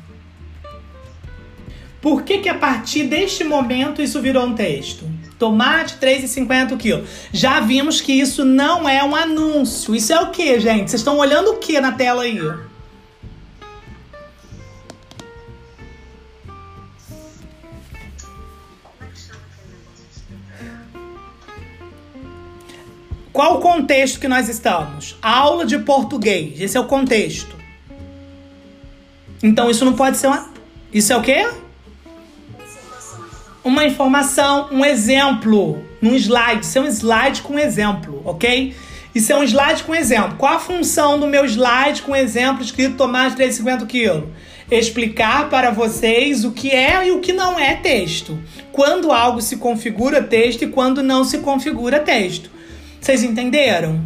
Por 2.00 2.24
que, 2.24 2.38
que 2.38 2.48
a 2.48 2.58
partir 2.58 3.04
deste 3.04 3.44
momento 3.44 4.02
isso 4.02 4.20
virou 4.20 4.46
um 4.46 4.54
texto? 4.56 5.08
Tomate 5.38 5.96
3,50 5.96 6.72
o 6.72 6.76
quilo. 6.76 7.06
Já 7.32 7.60
vimos 7.60 8.00
que 8.00 8.12
isso 8.12 8.44
não 8.44 8.88
é 8.88 9.04
um 9.04 9.14
anúncio. 9.14 9.94
Isso 9.94 10.12
é 10.12 10.20
o 10.20 10.30
que, 10.30 10.58
gente? 10.58 10.90
Vocês 10.90 11.00
estão 11.00 11.18
olhando 11.18 11.52
o 11.52 11.56
que 11.56 11.80
na 11.80 11.92
tela 11.92 12.22
aí? 12.22 12.40
Qual 23.36 23.58
o 23.58 23.60
contexto 23.60 24.18
que 24.18 24.26
nós 24.26 24.48
estamos? 24.48 25.18
Aula 25.20 25.66
de 25.66 25.78
português. 25.80 26.58
Esse 26.58 26.78
é 26.78 26.80
o 26.80 26.86
contexto. 26.86 27.54
Então 29.42 29.70
isso 29.70 29.84
não 29.84 29.92
pode 29.92 30.16
ser 30.16 30.28
uma. 30.28 30.48
Isso 30.90 31.12
é 31.12 31.16
o 31.18 31.22
quê? 31.22 31.46
Uma 33.66 33.84
informação, 33.84 34.68
um 34.70 34.84
exemplo, 34.84 35.82
num 36.00 36.14
slide. 36.14 36.64
Isso 36.64 36.78
é 36.78 36.82
um 36.82 36.86
slide 36.86 37.42
com 37.42 37.58
exemplo, 37.58 38.22
ok? 38.24 38.72
Isso 39.12 39.32
é 39.32 39.36
um 39.36 39.42
slide 39.42 39.82
com 39.82 39.92
exemplo. 39.92 40.36
Qual 40.38 40.54
a 40.54 40.60
função 40.60 41.18
do 41.18 41.26
meu 41.26 41.44
slide 41.44 42.02
com 42.02 42.14
exemplo 42.14 42.62
escrito 42.62 42.94
tomate 42.94 43.34
3,50 43.34 43.88
kg? 43.88 44.28
Explicar 44.70 45.50
para 45.50 45.72
vocês 45.72 46.44
o 46.44 46.52
que 46.52 46.70
é 46.70 47.08
e 47.08 47.10
o 47.10 47.18
que 47.18 47.32
não 47.32 47.58
é 47.58 47.74
texto. 47.74 48.38
Quando 48.70 49.10
algo 49.10 49.42
se 49.42 49.56
configura 49.56 50.22
texto 50.22 50.62
e 50.62 50.68
quando 50.68 51.02
não 51.02 51.24
se 51.24 51.38
configura 51.38 51.98
texto. 51.98 52.48
Vocês 53.00 53.24
entenderam? 53.24 54.00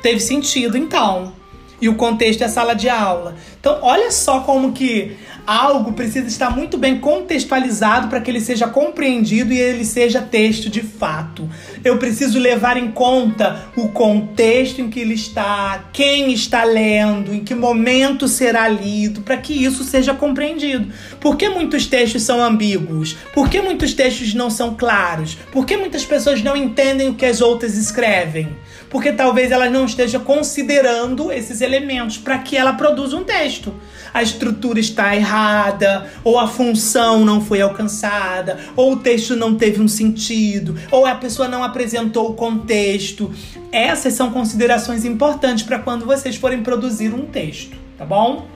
Teve 0.00 0.20
sentido 0.20 0.78
então. 0.78 1.34
E 1.82 1.88
o 1.88 1.96
contexto 1.96 2.42
é 2.44 2.48
sala 2.48 2.74
de 2.74 2.88
aula. 2.88 3.36
Então, 3.60 3.78
olha 3.82 4.10
só 4.10 4.40
como 4.40 4.72
que 4.72 5.18
algo 5.46 5.92
precisa 5.92 6.26
estar 6.26 6.50
muito 6.50 6.78
bem 6.78 6.98
contextualizado 6.98 8.08
para 8.08 8.20
que 8.20 8.30
ele 8.30 8.40
seja 8.40 8.68
compreendido 8.68 9.52
e 9.52 9.58
ele 9.58 9.84
seja 9.84 10.20
texto 10.20 10.68
de 10.68 10.82
fato. 10.82 11.48
Eu 11.84 11.98
preciso 11.98 12.38
levar 12.38 12.76
em 12.76 12.90
conta 12.90 13.66
o 13.76 13.88
contexto 13.88 14.80
em 14.80 14.88
que 14.88 15.00
ele 15.00 15.14
está, 15.14 15.88
quem 15.92 16.32
está 16.32 16.64
lendo, 16.64 17.34
em 17.34 17.44
que 17.44 17.54
momento 17.54 18.28
será 18.28 18.68
lido, 18.68 19.22
para 19.22 19.36
que 19.36 19.52
isso 19.52 19.84
seja 19.84 20.14
compreendido. 20.14 20.92
Por 21.20 21.36
que 21.36 21.48
muitos 21.48 21.86
textos 21.86 22.22
são 22.22 22.42
ambíguos? 22.42 23.16
Por 23.32 23.48
que 23.48 23.60
muitos 23.60 23.94
textos 23.94 24.34
não 24.34 24.50
são 24.50 24.74
claros? 24.74 25.36
Por 25.50 25.66
que 25.66 25.76
muitas 25.76 26.04
pessoas 26.04 26.42
não 26.42 26.56
entendem 26.56 27.08
o 27.08 27.14
que 27.14 27.26
as 27.26 27.40
outras 27.40 27.76
escrevem? 27.76 28.56
porque 28.92 29.10
talvez 29.10 29.50
ela 29.50 29.70
não 29.70 29.86
esteja 29.86 30.20
considerando 30.20 31.32
esses 31.32 31.62
elementos 31.62 32.18
para 32.18 32.36
que 32.36 32.58
ela 32.58 32.74
produza 32.74 33.16
um 33.16 33.24
texto. 33.24 33.74
A 34.14 34.22
estrutura 34.22 34.78
está 34.78 35.16
errada, 35.16 36.10
ou 36.22 36.38
a 36.38 36.46
função 36.46 37.24
não 37.24 37.40
foi 37.40 37.62
alcançada, 37.62 38.58
ou 38.76 38.92
o 38.92 38.96
texto 38.96 39.34
não 39.34 39.54
teve 39.54 39.80
um 39.80 39.88
sentido, 39.88 40.76
ou 40.90 41.06
a 41.06 41.14
pessoa 41.14 41.48
não 41.48 41.64
apresentou 41.64 42.30
o 42.30 42.34
contexto. 42.34 43.32
Essas 43.70 44.12
são 44.12 44.30
considerações 44.30 45.04
importantes 45.04 45.64
para 45.64 45.78
quando 45.78 46.04
vocês 46.04 46.36
forem 46.36 46.62
produzir 46.62 47.14
um 47.14 47.24
texto, 47.24 47.76
tá 47.96 48.04
bom? 48.04 48.46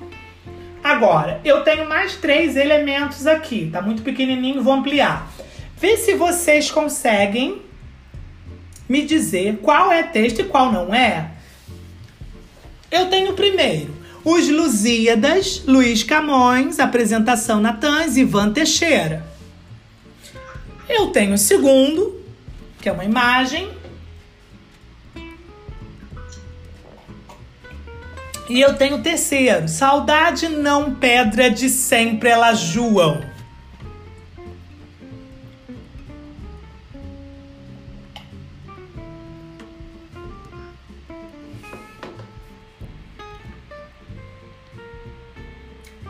Agora, 0.84 1.40
eu 1.44 1.62
tenho 1.62 1.88
mais 1.88 2.16
três 2.16 2.54
elementos 2.54 3.26
aqui, 3.26 3.70
tá 3.72 3.80
muito 3.80 4.02
pequenininho, 4.02 4.62
vou 4.62 4.74
ampliar. 4.74 5.32
Vê 5.78 5.96
se 5.96 6.14
vocês 6.14 6.70
conseguem 6.70 7.62
me 8.88 9.04
dizer 9.04 9.58
qual 9.62 9.90
é 9.90 10.02
texto 10.02 10.40
e 10.40 10.44
qual 10.44 10.70
não 10.70 10.94
é. 10.94 11.30
Eu 12.90 13.06
tenho 13.06 13.32
primeiro 13.32 14.05
os 14.28 14.48
Lusíadas, 14.48 15.62
Luiz 15.68 16.02
Camões, 16.02 16.80
apresentação 16.80 17.60
Natãs, 17.60 18.16
Ivan 18.16 18.52
Teixeira. 18.52 19.24
Eu 20.88 21.12
tenho 21.12 21.34
o 21.34 21.38
segundo, 21.38 22.20
que 22.80 22.88
é 22.88 22.92
uma 22.92 23.04
imagem. 23.04 23.70
E 28.48 28.60
eu 28.60 28.74
tenho 28.74 28.96
o 28.96 29.02
terceiro, 29.02 29.68
Saudade 29.68 30.48
não 30.48 30.96
pedra 30.96 31.48
de 31.48 31.68
sempre 31.68 32.28
elas 32.28 32.58
juam. 32.58 33.24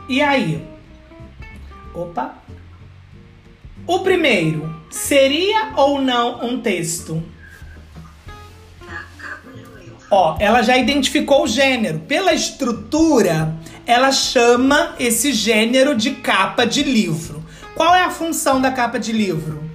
E 0.08 0.22
aí? 0.22 0.64
Opa. 1.92 2.36
O 3.86 4.00
primeiro, 4.00 4.74
seria 4.90 5.72
ou 5.76 6.00
não 6.00 6.44
um 6.44 6.60
texto? 6.60 7.22
Ó, 10.10 10.36
ela 10.38 10.62
já 10.62 10.76
identificou 10.76 11.44
o 11.44 11.48
gênero. 11.48 11.98
Pela 12.00 12.32
estrutura, 12.32 13.54
ela 13.84 14.12
chama 14.12 14.94
esse 14.98 15.32
gênero 15.32 15.96
de 15.96 16.12
capa 16.12 16.64
de 16.64 16.84
livro. 16.84 17.44
Qual 17.74 17.94
é 17.94 18.04
a 18.04 18.10
função 18.10 18.60
da 18.60 18.70
capa 18.70 18.98
de 18.98 19.12
livro? 19.12 19.68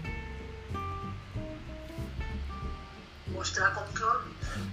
Mostrar 3.27 3.71
como 3.71 3.87
que 3.87 4.01
eu... 4.01 4.21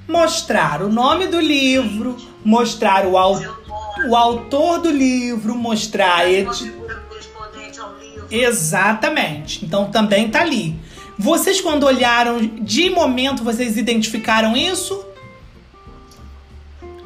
Mostrar 0.06 0.82
o 0.82 0.88
nome 0.88 1.26
do 1.26 1.40
livro, 1.40 2.16
mostrar 2.44 3.04
o 3.04 3.18
autor 3.18 3.57
o 4.09 4.16
autor 4.16 4.81
do 4.81 4.90
livro, 4.90 5.54
mostrar 5.54 6.26
ao 7.81 7.98
livro. 7.98 8.26
Exatamente. 8.31 9.64
Então 9.64 9.90
também 9.90 10.28
tá 10.28 10.40
ali. 10.40 10.78
Vocês 11.18 11.61
quando 11.61 11.85
olharam 11.85 12.38
de 12.40 12.90
momento, 12.90 13.42
vocês 13.42 13.76
identificaram 13.76 14.57
isso? 14.57 15.04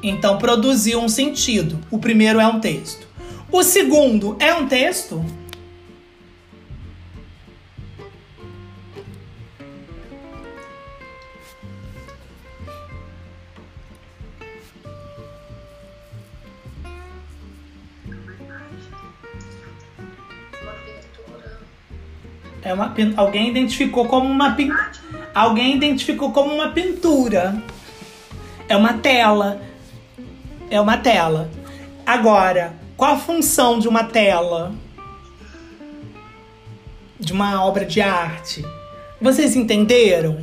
Então 0.02 0.36
produziu 0.36 1.00
um 1.00 1.08
sentido. 1.08 1.78
O 1.90 1.98
primeiro 1.98 2.40
é 2.40 2.46
um 2.46 2.60
texto. 2.60 3.06
O 3.50 3.62
segundo 3.62 4.36
é 4.38 4.52
um 4.54 4.66
texto? 4.66 5.24
É 22.72 22.74
uma 22.74 22.94
alguém 23.16 23.48
identificou 23.50 24.06
como 24.06 24.26
uma 24.26 24.52
pin- 24.52 24.72
alguém 25.34 25.76
identificou 25.76 26.32
como 26.32 26.54
uma 26.54 26.68
pintura. 26.70 27.62
É 28.68 28.76
uma 28.76 28.94
tela. 28.94 29.60
É 30.70 30.80
uma 30.80 30.96
tela. 30.96 31.50
Agora, 32.06 32.74
qual 32.96 33.12
a 33.12 33.18
função 33.18 33.78
de 33.78 33.86
uma 33.88 34.04
tela? 34.04 34.72
De 37.20 37.32
uma 37.32 37.62
obra 37.64 37.84
de 37.84 38.00
arte? 38.00 38.64
Vocês 39.20 39.54
entenderam? 39.54 40.38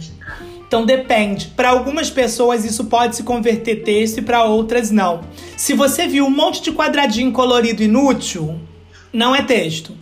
Então 0.68 0.86
depende. 0.86 1.48
Para 1.48 1.70
algumas 1.72 2.12
pessoas 2.12 2.64
isso 2.64 2.86
pode 2.86 3.16
se 3.16 3.24
converter 3.24 3.78
texto 3.84 4.20
e 4.20 4.22
para 4.22 4.44
outras 4.44 4.92
não. 4.92 5.22
Se 5.58 5.74
você 5.74 6.08
viu 6.08 6.26
um 6.28 6.30
monte 6.30 6.62
de 6.62 6.72
quadradinho 6.72 7.32
colorido 7.32 7.82
inútil, 7.82 8.60
não 9.12 9.36
é 9.36 9.42
texto. 9.42 9.98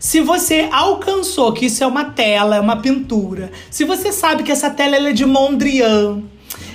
Se 0.00 0.20
você 0.20 0.68
alcançou 0.70 1.52
que 1.52 1.66
isso 1.66 1.82
é 1.82 1.86
uma 1.86 2.04
tela, 2.04 2.56
é 2.56 2.60
uma 2.60 2.76
pintura, 2.76 3.50
se 3.70 3.84
você 3.84 4.12
sabe 4.12 4.42
que 4.42 4.52
essa 4.52 4.70
tela 4.70 4.96
ela 4.96 5.10
é 5.10 5.12
de 5.12 5.26
Mondrian 5.26 6.22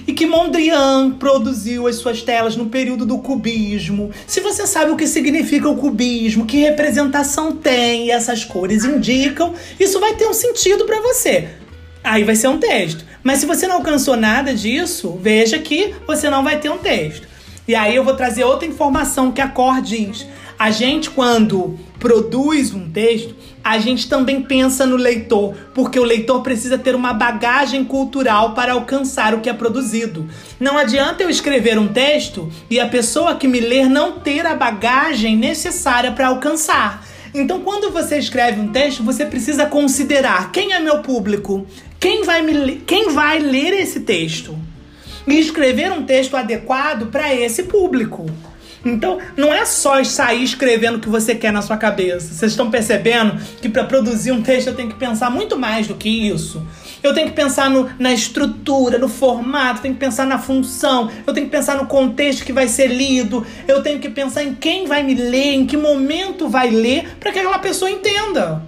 e 0.05 0.11
que 0.11 0.25
Mondrian 0.25 1.11
produziu 1.11 1.87
as 1.87 1.95
suas 1.95 2.21
telas 2.21 2.57
no 2.57 2.65
período 2.65 3.05
do 3.05 3.19
cubismo, 3.19 4.11
se 4.27 4.41
você 4.41 4.67
sabe 4.67 4.91
o 4.91 4.97
que 4.97 5.07
significa 5.07 5.69
o 5.69 5.77
cubismo, 5.77 6.45
que 6.45 6.57
representação 6.57 7.55
tem 7.55 8.11
essas 8.11 8.43
cores 8.43 8.83
indicam, 8.83 9.53
isso 9.79 10.01
vai 10.01 10.15
ter 10.15 10.27
um 10.27 10.33
sentido 10.33 10.83
para 10.85 10.99
você. 11.01 11.47
Aí 12.03 12.25
vai 12.25 12.35
ser 12.35 12.49
um 12.49 12.57
texto. 12.57 13.05
Mas 13.23 13.39
se 13.39 13.45
você 13.45 13.65
não 13.65 13.77
alcançou 13.77 14.17
nada 14.17 14.53
disso, 14.53 15.17
veja 15.21 15.57
que 15.57 15.95
você 16.05 16.29
não 16.29 16.43
vai 16.43 16.59
ter 16.59 16.69
um 16.69 16.77
texto. 16.77 17.25
E 17.65 17.73
aí 17.73 17.95
eu 17.95 18.03
vou 18.03 18.13
trazer 18.13 18.43
outra 18.43 18.67
informação 18.67 19.31
que 19.31 19.39
a 19.39 19.47
Cor 19.47 19.81
diz. 19.81 20.27
A 20.63 20.71
gente, 20.71 21.09
quando 21.09 21.77
produz 21.99 22.73
um 22.73 22.89
texto, 22.89 23.35
a 23.61 23.77
gente 23.79 24.07
também 24.07 24.41
pensa 24.41 24.85
no 24.85 24.95
leitor, 24.95 25.53
porque 25.75 25.99
o 25.99 26.05
leitor 26.05 26.41
precisa 26.41 26.77
ter 26.77 26.95
uma 26.95 27.11
bagagem 27.11 27.83
cultural 27.83 28.53
para 28.53 28.71
alcançar 28.71 29.33
o 29.33 29.41
que 29.41 29.49
é 29.49 29.53
produzido. 29.53 30.25
Não 30.61 30.77
adianta 30.77 31.21
eu 31.21 31.29
escrever 31.29 31.77
um 31.77 31.89
texto 31.89 32.49
e 32.69 32.79
a 32.79 32.87
pessoa 32.87 33.35
que 33.35 33.45
me 33.45 33.59
ler 33.59 33.89
não 33.89 34.21
ter 34.21 34.45
a 34.45 34.55
bagagem 34.55 35.35
necessária 35.35 36.13
para 36.13 36.27
alcançar. 36.27 37.05
Então, 37.33 37.59
quando 37.59 37.91
você 37.91 38.17
escreve 38.17 38.61
um 38.61 38.69
texto, 38.69 39.03
você 39.03 39.25
precisa 39.25 39.65
considerar 39.65 40.49
quem 40.49 40.71
é 40.71 40.79
meu 40.79 40.99
público, 40.99 41.67
quem 41.99 42.23
vai, 42.23 42.41
me, 42.41 42.77
quem 42.87 43.09
vai 43.09 43.37
ler 43.37 43.73
esse 43.73 43.99
texto 43.99 44.57
e 45.27 45.37
escrever 45.37 45.91
um 45.91 46.05
texto 46.05 46.37
adequado 46.37 47.07
para 47.07 47.35
esse 47.35 47.63
público. 47.63 48.25
Então, 48.85 49.19
não 49.37 49.53
é 49.53 49.65
só 49.65 50.03
sair 50.03 50.43
escrevendo 50.43 50.97
o 50.97 50.99
que 50.99 51.07
você 51.07 51.33
quer 51.33 51.53
na 51.53 51.61
sua 51.61 51.77
cabeça. 51.77 52.33
Vocês 52.33 52.51
estão 52.51 52.69
percebendo 52.69 53.39
que 53.61 53.69
para 53.69 53.85
produzir 53.85 54.31
um 54.31 54.41
texto 54.41 54.67
eu 54.67 54.75
tenho 54.75 54.89
que 54.89 54.95
pensar 54.95 55.29
muito 55.29 55.57
mais 55.57 55.87
do 55.87 55.95
que 55.95 56.09
isso. 56.09 56.61
Eu 57.01 57.13
tenho 57.13 57.27
que 57.27 57.33
pensar 57.33 57.69
no, 57.69 57.89
na 57.97 58.13
estrutura, 58.13 58.97
no 58.97 59.07
formato, 59.07 59.81
tenho 59.81 59.93
que 59.93 59.99
pensar 59.99 60.25
na 60.25 60.37
função, 60.39 61.09
eu 61.25 61.33
tenho 61.33 61.47
que 61.47 61.51
pensar 61.51 61.75
no 61.75 61.85
contexto 61.85 62.45
que 62.45 62.53
vai 62.53 62.67
ser 62.67 62.87
lido, 62.87 63.45
eu 63.67 63.81
tenho 63.81 63.99
que 63.99 64.09
pensar 64.09 64.43
em 64.43 64.55
quem 64.55 64.85
vai 64.85 65.03
me 65.03 65.13
ler, 65.13 65.53
em 65.53 65.65
que 65.65 65.75
momento 65.75 66.47
vai 66.47 66.69
ler, 66.69 67.17
para 67.19 67.31
que 67.31 67.39
aquela 67.39 67.59
pessoa 67.59 67.91
entenda. 67.91 68.63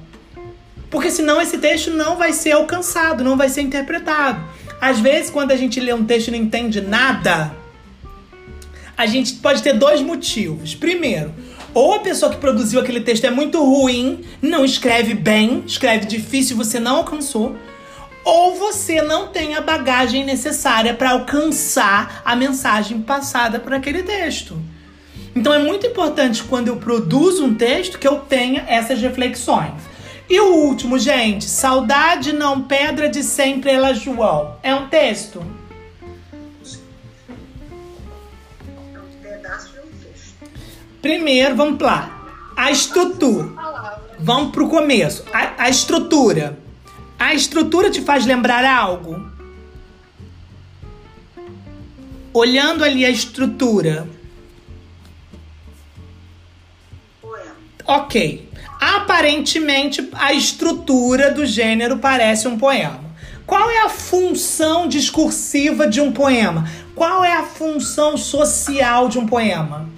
Porque 0.89 1.09
senão 1.09 1.41
esse 1.41 1.57
texto 1.57 1.91
não 1.91 2.17
vai 2.17 2.31
ser 2.31 2.51
alcançado, 2.51 3.23
não 3.23 3.35
vai 3.35 3.49
ser 3.49 3.61
interpretado. 3.61 4.41
Às 4.79 4.99
vezes, 4.99 5.29
quando 5.29 5.51
a 5.51 5.55
gente 5.55 5.79
lê 5.79 5.93
um 5.93 6.05
texto 6.05 6.27
e 6.27 6.31
não 6.31 6.37
entende 6.37 6.81
nada, 6.81 7.51
a 8.97 9.05
gente 9.05 9.33
pode 9.35 9.61
ter 9.61 9.73
dois 9.73 10.01
motivos. 10.01 10.73
Primeiro, 10.73 11.33
ou 11.73 11.93
a 11.93 11.99
pessoa 11.99 12.31
que 12.31 12.37
produziu 12.37 12.79
aquele 12.79 13.01
texto 13.01 13.25
é 13.25 13.29
muito 13.29 13.63
ruim, 13.63 14.21
não 14.41 14.63
escreve 14.63 15.13
bem, 15.13 15.63
escreve 15.67 16.05
difícil, 16.05 16.55
você 16.55 16.79
não 16.79 16.97
alcançou, 16.97 17.55
ou 18.23 18.55
você 18.55 19.01
não 19.01 19.27
tem 19.27 19.55
a 19.55 19.61
bagagem 19.61 20.23
necessária 20.23 20.93
para 20.93 21.11
alcançar 21.11 22.21
a 22.23 22.35
mensagem 22.35 23.01
passada 23.01 23.59
por 23.59 23.73
aquele 23.73 24.03
texto. 24.03 24.57
Então 25.35 25.53
é 25.53 25.59
muito 25.59 25.85
importante 25.85 26.43
quando 26.43 26.69
eu 26.69 26.77
produzo 26.77 27.43
um 27.43 27.53
texto 27.53 27.99
que 27.99 28.07
eu 28.07 28.19
tenha 28.19 28.63
essas 28.67 29.01
reflexões. 29.01 29.73
E 30.29 30.39
o 30.39 30.55
último, 30.55 30.97
gente, 30.97 31.45
saudade 31.45 32.33
não 32.33 32.63
pedra 32.63 33.09
de 33.09 33.21
sempre 33.21 33.69
ela 33.69 33.93
João. 33.93 34.55
É 34.63 34.73
um 34.73 34.87
texto? 34.87 35.43
Primeiro, 41.05 41.55
vamos 41.55 41.79
lá. 41.79 42.09
A 42.57 42.71
estrutura. 42.71 43.47
Vamos 44.17 44.51
pro 44.51 44.67
começo. 44.67 45.23
A, 45.31 45.65
a 45.65 45.69
estrutura. 45.69 46.57
A 47.19 47.31
estrutura 47.35 47.91
te 47.91 48.01
faz 48.01 48.25
lembrar 48.25 48.65
algo? 48.65 49.23
Olhando 52.33 52.83
ali 52.83 53.05
a 53.05 53.09
estrutura. 53.11 54.09
Ok. 57.85 58.49
Aparentemente, 58.81 60.09
a 60.13 60.33
estrutura 60.33 61.29
do 61.29 61.45
gênero 61.45 61.99
parece 61.99 62.47
um 62.47 62.57
poema. 62.57 62.99
Qual 63.45 63.69
é 63.69 63.83
a 63.83 63.89
função 63.89 64.87
discursiva 64.87 65.87
de 65.87 66.01
um 66.01 66.11
poema? 66.11 66.67
Qual 66.95 67.23
é 67.23 67.33
a 67.33 67.43
função 67.43 68.17
social 68.17 69.07
de 69.07 69.19
um 69.19 69.27
poema? 69.27 69.93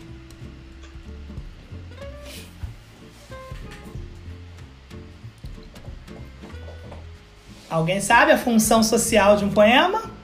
Alguém 7.69 7.99
sabe 7.99 8.31
a 8.31 8.37
função 8.37 8.81
social 8.81 9.35
de 9.35 9.43
um 9.43 9.49
poema? 9.49 10.17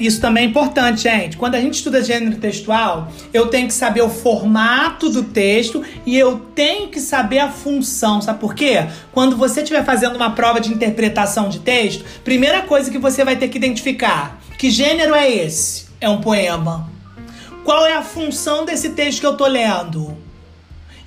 Isso 0.00 0.20
também 0.20 0.44
é 0.44 0.46
importante, 0.48 1.02
gente. 1.02 1.36
Quando 1.36 1.54
a 1.54 1.60
gente 1.60 1.74
estuda 1.74 2.02
gênero 2.02 2.38
textual, 2.38 3.08
eu 3.32 3.46
tenho 3.46 3.68
que 3.68 3.74
saber 3.74 4.02
o 4.02 4.08
formato 4.08 5.08
do 5.08 5.22
texto 5.22 5.84
e 6.04 6.18
eu 6.18 6.40
tenho 6.54 6.88
que 6.88 6.98
saber 6.98 7.38
a 7.38 7.48
função. 7.48 8.20
Sabe 8.20 8.40
por 8.40 8.54
quê? 8.54 8.86
Quando 9.12 9.36
você 9.36 9.60
estiver 9.60 9.84
fazendo 9.84 10.16
uma 10.16 10.30
prova 10.30 10.60
de 10.60 10.72
interpretação 10.72 11.48
de 11.48 11.60
texto, 11.60 12.04
primeira 12.24 12.62
coisa 12.62 12.90
que 12.90 12.98
você 12.98 13.24
vai 13.24 13.36
ter 13.36 13.48
que 13.48 13.58
identificar: 13.58 14.40
que 14.58 14.70
gênero 14.70 15.14
é 15.14 15.30
esse? 15.30 15.86
É 16.00 16.08
um 16.08 16.20
poema. 16.20 16.90
Qual 17.64 17.86
é 17.86 17.94
a 17.94 18.02
função 18.02 18.64
desse 18.64 18.90
texto 18.90 19.20
que 19.20 19.26
eu 19.26 19.36
tô 19.36 19.46
lendo? 19.46 20.16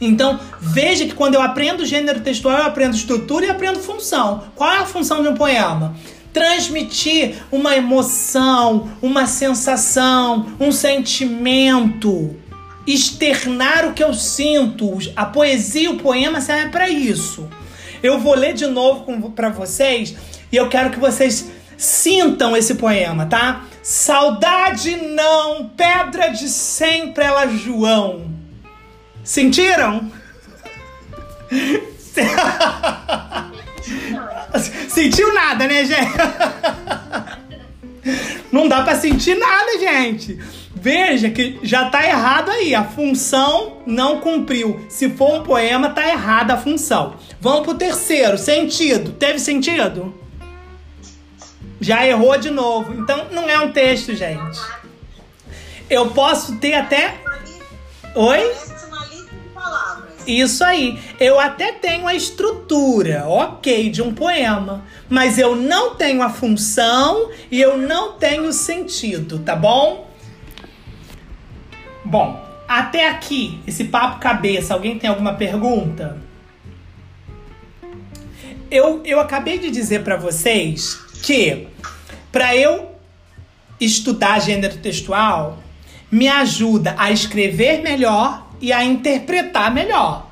Então, 0.06 0.40
veja 0.60 1.06
que 1.06 1.14
quando 1.14 1.36
eu 1.36 1.42
aprendo 1.42 1.86
gênero 1.86 2.22
textual, 2.22 2.58
eu 2.58 2.66
aprendo 2.66 2.96
estrutura 2.96 3.46
e 3.46 3.50
aprendo 3.50 3.80
função. 3.80 4.44
Qual 4.56 4.72
é 4.72 4.80
a 4.80 4.86
função 4.86 5.22
de 5.22 5.30
um 5.30 5.36
poema? 5.36 5.96
Transmitir 6.32 7.36
uma 7.52 7.76
emoção, 7.76 8.90
uma 9.02 9.28
sensação, 9.28 10.48
um 10.60 10.72
sentimento, 10.72 12.36
externar 12.88 13.86
o 13.86 13.94
que 13.94 14.04
eu 14.04 14.14
sinto. 14.14 14.98
A 15.16 15.26
poesia, 15.26 15.92
o 15.92 15.98
poema 15.98 16.42
serve 16.42 16.70
para 16.70 16.90
isso. 16.90 17.48
Eu 18.02 18.20
vou 18.20 18.36
ler 18.36 18.54
de 18.54 18.66
novo 18.66 19.32
para 19.32 19.50
vocês 19.50 20.16
e 20.52 20.56
eu 20.56 20.68
quero 20.70 20.90
que 20.90 21.00
vocês 21.00 21.52
sintam 21.78 22.56
esse 22.56 22.76
poema, 22.76 23.26
tá? 23.26 23.66
Saudade 23.82 24.96
não, 24.96 25.70
pedra 25.70 26.30
de 26.30 26.48
sempre 26.50 27.24
ela 27.24 27.48
João. 27.48 28.33
Sentiram? 29.24 30.12
Sentiu 34.90 35.34
nada, 35.34 35.68
né, 35.68 35.86
gente? 35.86 36.12
Não 38.52 38.68
dá 38.68 38.84
para 38.84 38.96
sentir 38.96 39.36
nada, 39.36 39.80
gente. 39.80 40.38
Veja 40.76 41.30
que 41.30 41.60
já 41.64 41.90
tá 41.90 42.06
errado 42.06 42.52
aí. 42.52 42.76
A 42.76 42.84
função 42.84 43.78
não 43.86 44.20
cumpriu. 44.20 44.86
Se 44.90 45.10
for 45.10 45.40
um 45.40 45.44
poema, 45.44 45.90
tá 45.90 46.08
errada 46.08 46.54
a 46.54 46.58
função. 46.58 47.16
Vamos 47.40 47.62
pro 47.62 47.74
terceiro. 47.74 48.38
Sentido. 48.38 49.14
Teve 49.14 49.40
sentido? 49.40 50.14
Já 51.80 52.06
errou 52.06 52.38
de 52.38 52.52
novo. 52.52 52.94
Então 52.94 53.28
não 53.32 53.50
é 53.50 53.60
um 53.60 53.72
texto, 53.72 54.14
gente. 54.14 54.60
Eu 55.90 56.12
posso 56.12 56.58
ter 56.58 56.74
até. 56.74 57.16
Oi? 58.16 58.52
Isso 60.26 60.64
aí. 60.64 61.00
Eu 61.20 61.40
até 61.40 61.72
tenho 61.74 62.08
a 62.08 62.14
estrutura, 62.14 63.26
ok, 63.28 63.90
de 63.90 64.02
um 64.02 64.14
poema, 64.14 64.84
mas 65.10 65.38
eu 65.38 65.56
não 65.56 65.96
tenho 65.96 66.22
a 66.22 66.30
função 66.30 67.30
e 67.52 67.62
eu 67.62 67.78
não 67.78 68.14
tenho 68.14 68.48
o 68.48 68.54
sentido, 68.54 69.40
tá 69.40 69.56
bom? 69.56 70.10
Bom, 72.06 72.44
até 72.68 73.10
aqui, 73.10 73.60
esse 73.68 73.86
papo 73.86 74.20
cabeça, 74.20 74.74
alguém 74.74 74.98
tem 74.98 75.10
alguma 75.10 75.34
pergunta? 75.34 76.18
Eu, 78.72 79.02
eu 79.06 79.20
acabei 79.20 79.60
de 79.60 79.70
dizer 79.70 80.04
para 80.04 80.18
vocês 80.18 80.96
que 81.22 81.68
para 82.32 82.56
eu 82.56 82.96
estudar 83.80 84.40
gênero 84.40 84.78
textual 84.78 85.60
me 86.14 86.28
ajuda 86.28 86.94
a 86.96 87.12
escrever 87.12 87.82
melhor 87.82 88.48
e 88.62 88.72
a 88.72 88.84
interpretar 88.84 89.74
melhor. 89.74 90.30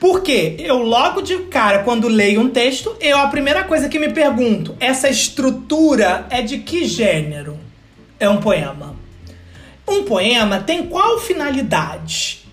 Porque 0.00 0.56
eu 0.58 0.78
logo 0.78 1.22
de 1.22 1.38
cara, 1.44 1.84
quando 1.84 2.08
leio 2.08 2.40
um 2.40 2.50
texto, 2.50 2.96
eu 3.00 3.16
a 3.16 3.28
primeira 3.28 3.62
coisa 3.62 3.88
que 3.88 3.96
me 3.96 4.12
pergunto, 4.12 4.76
essa 4.80 5.08
estrutura 5.08 6.26
é 6.30 6.42
de 6.42 6.58
que 6.58 6.84
gênero? 6.84 7.56
É 8.18 8.28
um 8.28 8.38
poema. 8.38 8.96
Um 9.86 10.02
poema 10.02 10.58
tem 10.58 10.88
qual 10.88 11.20
finalidade? 11.20 12.44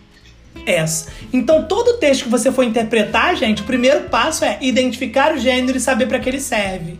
Essa. 0.67 1.11
Então, 1.33 1.63
todo 1.63 1.97
texto 1.97 2.25
que 2.25 2.29
você 2.29 2.51
for 2.51 2.63
interpretar, 2.63 3.35
gente, 3.35 3.63
o 3.63 3.65
primeiro 3.65 4.01
passo 4.01 4.45
é 4.45 4.59
identificar 4.61 5.33
o 5.33 5.39
gênero 5.39 5.79
e 5.79 5.81
saber 5.81 6.05
para 6.05 6.19
que 6.19 6.29
ele 6.29 6.39
serve. 6.39 6.99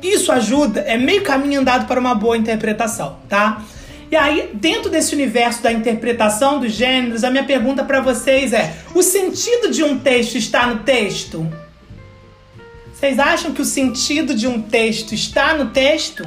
Isso 0.00 0.30
ajuda, 0.30 0.82
é 0.82 0.96
meio 0.96 1.22
caminho 1.22 1.60
andado 1.60 1.88
para 1.88 1.98
uma 1.98 2.14
boa 2.14 2.36
interpretação, 2.36 3.16
tá? 3.28 3.64
E 4.10 4.16
aí, 4.16 4.50
dentro 4.54 4.90
desse 4.90 5.14
universo 5.14 5.62
da 5.62 5.72
interpretação 5.72 6.60
dos 6.60 6.72
gêneros, 6.72 7.24
a 7.24 7.30
minha 7.30 7.44
pergunta 7.44 7.84
para 7.84 8.00
vocês 8.00 8.52
é: 8.52 8.76
o 8.94 9.02
sentido 9.02 9.70
de 9.70 9.82
um 9.82 9.98
texto 9.98 10.36
está 10.36 10.66
no 10.66 10.80
texto? 10.80 11.46
Vocês 12.92 13.18
acham 13.18 13.52
que 13.52 13.60
o 13.60 13.64
sentido 13.64 14.34
de 14.34 14.46
um 14.46 14.62
texto 14.62 15.12
está 15.12 15.54
no 15.54 15.70
texto? 15.70 16.24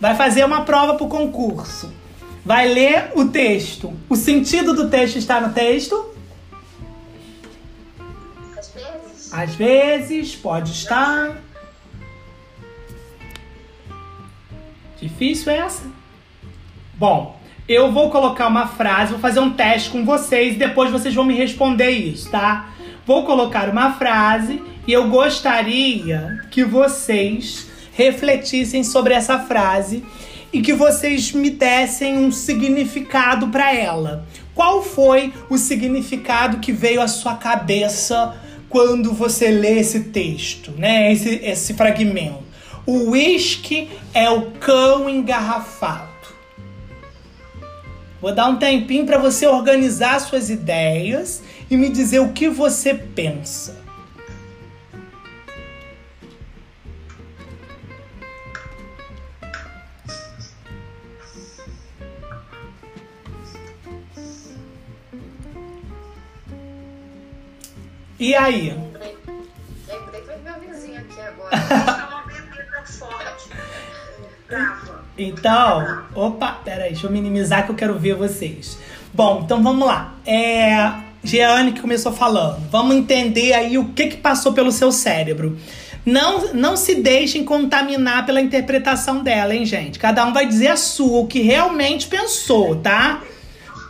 Vai 0.00 0.14
fazer 0.14 0.44
uma 0.44 0.64
prova 0.64 0.94
para 0.94 1.04
o 1.06 1.08
concurso. 1.08 1.90
Vai 2.44 2.68
ler 2.68 3.12
o 3.14 3.24
texto. 3.24 3.94
O 4.08 4.14
sentido 4.14 4.74
do 4.74 4.90
texto 4.90 5.16
está 5.16 5.40
no 5.40 5.54
texto? 5.54 6.14
Às 8.56 8.68
vezes. 8.68 9.32
Às 9.32 9.54
vezes, 9.54 10.36
pode 10.36 10.72
estar. 10.72 11.42
Difícil 15.04 15.52
essa? 15.52 15.82
Bom, 16.94 17.38
eu 17.68 17.92
vou 17.92 18.08
colocar 18.08 18.46
uma 18.46 18.66
frase, 18.66 19.12
vou 19.12 19.20
fazer 19.20 19.38
um 19.38 19.50
teste 19.50 19.90
com 19.90 20.02
vocês 20.02 20.54
e 20.54 20.58
depois 20.58 20.90
vocês 20.90 21.14
vão 21.14 21.26
me 21.26 21.34
responder 21.34 21.90
isso, 21.90 22.30
tá? 22.30 22.70
Vou 23.06 23.26
colocar 23.26 23.68
uma 23.68 23.92
frase 23.92 24.62
e 24.86 24.92
eu 24.94 25.10
gostaria 25.10 26.40
que 26.50 26.64
vocês 26.64 27.66
refletissem 27.92 28.82
sobre 28.82 29.12
essa 29.12 29.40
frase 29.40 30.02
e 30.50 30.62
que 30.62 30.72
vocês 30.72 31.32
me 31.32 31.50
dessem 31.50 32.16
um 32.16 32.32
significado 32.32 33.48
para 33.48 33.74
ela. 33.74 34.26
Qual 34.54 34.82
foi 34.82 35.34
o 35.50 35.58
significado 35.58 36.60
que 36.60 36.72
veio 36.72 37.02
à 37.02 37.08
sua 37.08 37.34
cabeça 37.34 38.34
quando 38.70 39.12
você 39.12 39.50
lê 39.50 39.80
esse 39.80 40.04
texto, 40.04 40.70
né? 40.78 41.12
Esse, 41.12 41.40
esse 41.44 41.74
fragmento. 41.74 42.53
O 42.86 43.10
uísque 43.10 43.90
é 44.12 44.28
o 44.28 44.50
cão 44.52 45.08
engarrafado. 45.08 46.12
Vou 48.20 48.34
dar 48.34 48.48
um 48.48 48.56
tempinho 48.56 49.04
para 49.06 49.18
você 49.18 49.46
organizar 49.46 50.18
suas 50.18 50.50
ideias 50.50 51.42
e 51.70 51.76
me 51.76 51.88
dizer 51.88 52.20
o 52.20 52.32
que 52.32 52.48
você 52.48 52.94
pensa. 52.94 53.84
E 68.18 68.34
aí? 68.34 68.74
Então, 75.28 76.02
opa, 76.14 76.60
peraí, 76.64 76.90
deixa 76.90 77.06
eu 77.06 77.10
minimizar 77.10 77.64
que 77.64 77.70
eu 77.70 77.74
quero 77.74 77.98
ver 77.98 78.14
vocês. 78.14 78.78
Bom, 79.12 79.42
então 79.44 79.62
vamos 79.62 79.86
lá. 79.86 80.14
É, 80.26 80.92
Jeane 81.22 81.72
que 81.72 81.80
começou 81.80 82.12
falando. 82.12 82.60
Vamos 82.70 82.96
entender 82.96 83.52
aí 83.52 83.78
o 83.78 83.86
que 83.86 84.08
que 84.08 84.16
passou 84.16 84.52
pelo 84.52 84.70
seu 84.70 84.92
cérebro. 84.92 85.58
Não, 86.04 86.52
não 86.52 86.76
se 86.76 86.96
deixem 86.96 87.44
contaminar 87.44 88.26
pela 88.26 88.40
interpretação 88.40 89.22
dela, 89.22 89.54
hein, 89.54 89.64
gente? 89.64 89.98
Cada 89.98 90.24
um 90.26 90.32
vai 90.32 90.46
dizer 90.46 90.68
a 90.68 90.76
sua, 90.76 91.20
o 91.20 91.26
que 91.26 91.40
realmente 91.40 92.08
pensou, 92.08 92.76
tá? 92.76 93.22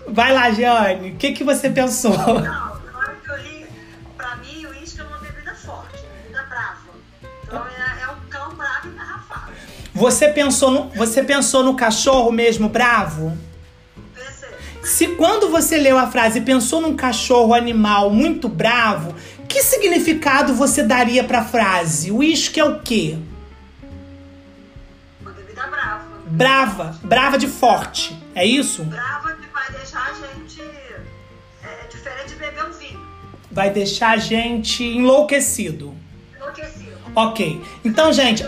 Vai 0.06 0.32
lá, 0.32 0.50
Jeane, 0.50 1.10
o 1.10 1.14
que 1.16 1.32
que 1.32 1.42
você 1.42 1.68
pensou? 1.68 2.14
Você 10.04 10.28
pensou 10.28 10.70
no, 10.70 10.90
você 10.90 11.22
pensou 11.22 11.64
no 11.64 11.74
cachorro 11.74 12.30
mesmo 12.30 12.68
bravo? 12.68 13.34
Pensei, 14.14 14.50
Se 14.82 15.08
quando 15.16 15.48
você 15.48 15.78
leu 15.78 15.96
a 15.96 16.06
frase 16.08 16.42
pensou 16.42 16.78
num 16.82 16.94
cachorro 16.94 17.54
animal 17.54 18.10
muito 18.10 18.46
bravo, 18.46 19.14
que 19.48 19.62
significado 19.62 20.52
você 20.52 20.82
daria 20.82 21.24
pra 21.24 21.42
frase? 21.42 22.10
O 22.10 22.16
uísque 22.16 22.60
é 22.60 22.64
o 22.66 22.80
quê? 22.80 23.16
uma 25.22 25.30
bebida 25.30 25.66
brava. 25.68 26.04
Brava, 26.26 27.00
brava 27.02 27.38
de 27.38 27.48
forte. 27.48 28.14
É 28.34 28.44
isso? 28.44 28.84
Brava 28.84 29.32
que 29.32 29.48
vai 29.54 29.70
deixar 29.70 30.10
a 30.10 30.12
gente 30.12 30.60
é, 31.62 31.86
diferente 31.88 32.28
de 32.28 32.34
beber 32.34 32.64
um 32.66 32.72
vinho. 32.72 33.00
Vai 33.50 33.70
deixar 33.70 34.10
a 34.10 34.18
gente 34.18 34.84
enlouquecido. 34.84 35.94
Enlouquecido. 36.36 36.92
Ok. 37.16 37.62
Então, 37.82 38.12
gente. 38.12 38.44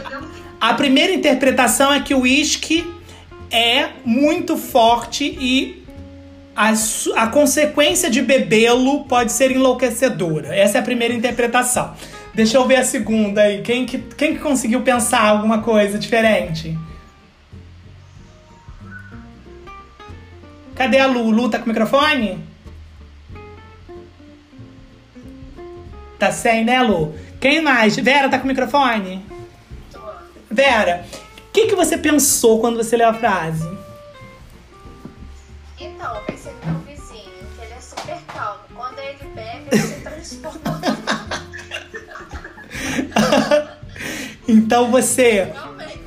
A 0.70 0.74
primeira 0.74 1.12
interpretação 1.12 1.92
é 1.92 2.00
que 2.00 2.12
o 2.12 2.22
uísque 2.22 2.92
é 3.52 3.90
muito 4.04 4.56
forte 4.56 5.24
e 5.24 5.84
a, 6.56 6.72
a 7.14 7.26
consequência 7.28 8.10
de 8.10 8.20
bebê-lo 8.20 9.04
pode 9.04 9.30
ser 9.30 9.52
enlouquecedora. 9.52 10.52
Essa 10.56 10.78
é 10.78 10.80
a 10.80 10.84
primeira 10.84 11.14
interpretação. 11.14 11.94
Deixa 12.34 12.56
eu 12.56 12.66
ver 12.66 12.76
a 12.76 12.84
segunda 12.84 13.42
aí. 13.42 13.62
Quem 13.62 13.86
que, 13.86 13.98
quem 13.98 14.34
que 14.34 14.40
conseguiu 14.40 14.82
pensar 14.82 15.22
alguma 15.22 15.62
coisa 15.62 16.00
diferente? 16.00 16.76
Cadê 20.74 20.98
a 20.98 21.06
Lu? 21.06 21.30
Lu 21.30 21.48
tá 21.48 21.58
com 21.58 21.66
o 21.66 21.68
microfone? 21.68 22.40
Tá 26.18 26.32
sem, 26.32 26.64
né, 26.64 26.82
Lu? 26.82 27.14
Quem 27.38 27.62
mais? 27.62 27.94
Vera 27.96 28.28
tá 28.28 28.36
com 28.36 28.44
o 28.44 28.48
microfone? 28.48 29.35
Vera, 30.50 31.04
o 31.48 31.52
que, 31.52 31.66
que 31.66 31.74
você 31.74 31.98
pensou 31.98 32.60
quando 32.60 32.76
você 32.76 32.96
leu 32.96 33.08
a 33.08 33.14
frase? 33.14 33.68
Então, 35.78 36.14
eu 36.16 36.22
pensei 36.22 36.52
no 36.64 36.72
meu 36.72 36.80
vizinho, 36.82 37.30
que 37.56 37.62
ele 37.62 37.74
é 37.74 37.80
super 37.80 38.18
calmo. 38.26 38.60
Quando 38.74 38.98
ele 38.98 39.30
bebe, 39.34 39.68
ele 39.72 39.82
se 39.82 40.00
transforma. 40.00 40.80
Então 44.48 44.90
você. 44.90 45.50
Realmente, 45.52 45.98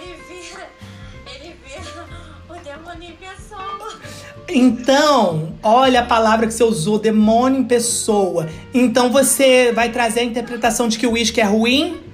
ele 0.00 0.16
vira. 0.28 0.68
Ele 1.26 1.54
vira 1.62 2.06
o 2.48 2.54
demônio 2.64 3.10
em 3.10 3.16
pessoa. 3.16 4.00
Então, 4.48 5.54
olha 5.62 6.00
a 6.00 6.06
palavra 6.06 6.46
que 6.46 6.54
você 6.54 6.64
usou, 6.64 6.98
demônio 6.98 7.60
em 7.60 7.64
pessoa. 7.64 8.48
Então 8.72 9.10
você 9.10 9.72
vai 9.72 9.90
trazer 9.90 10.20
a 10.20 10.24
interpretação 10.24 10.88
de 10.88 10.98
que 10.98 11.06
o 11.06 11.12
uísque 11.12 11.40
é 11.40 11.44
ruim? 11.44 12.09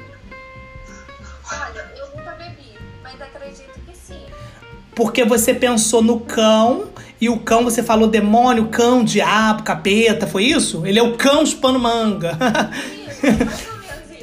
Porque 4.96 5.24
você 5.24 5.54
pensou 5.54 6.02
no 6.02 6.18
cão 6.20 6.88
e 7.20 7.28
o 7.28 7.38
cão 7.38 7.62
você 7.62 7.82
falou 7.82 8.08
demônio, 8.08 8.68
cão, 8.68 9.04
diabo, 9.04 9.62
capeta, 9.62 10.26
foi 10.26 10.44
isso? 10.44 10.84
Ele 10.86 10.98
é 10.98 11.02
o 11.02 11.16
cão 11.16 11.46
chupando 11.46 11.78
manga. 11.78 12.36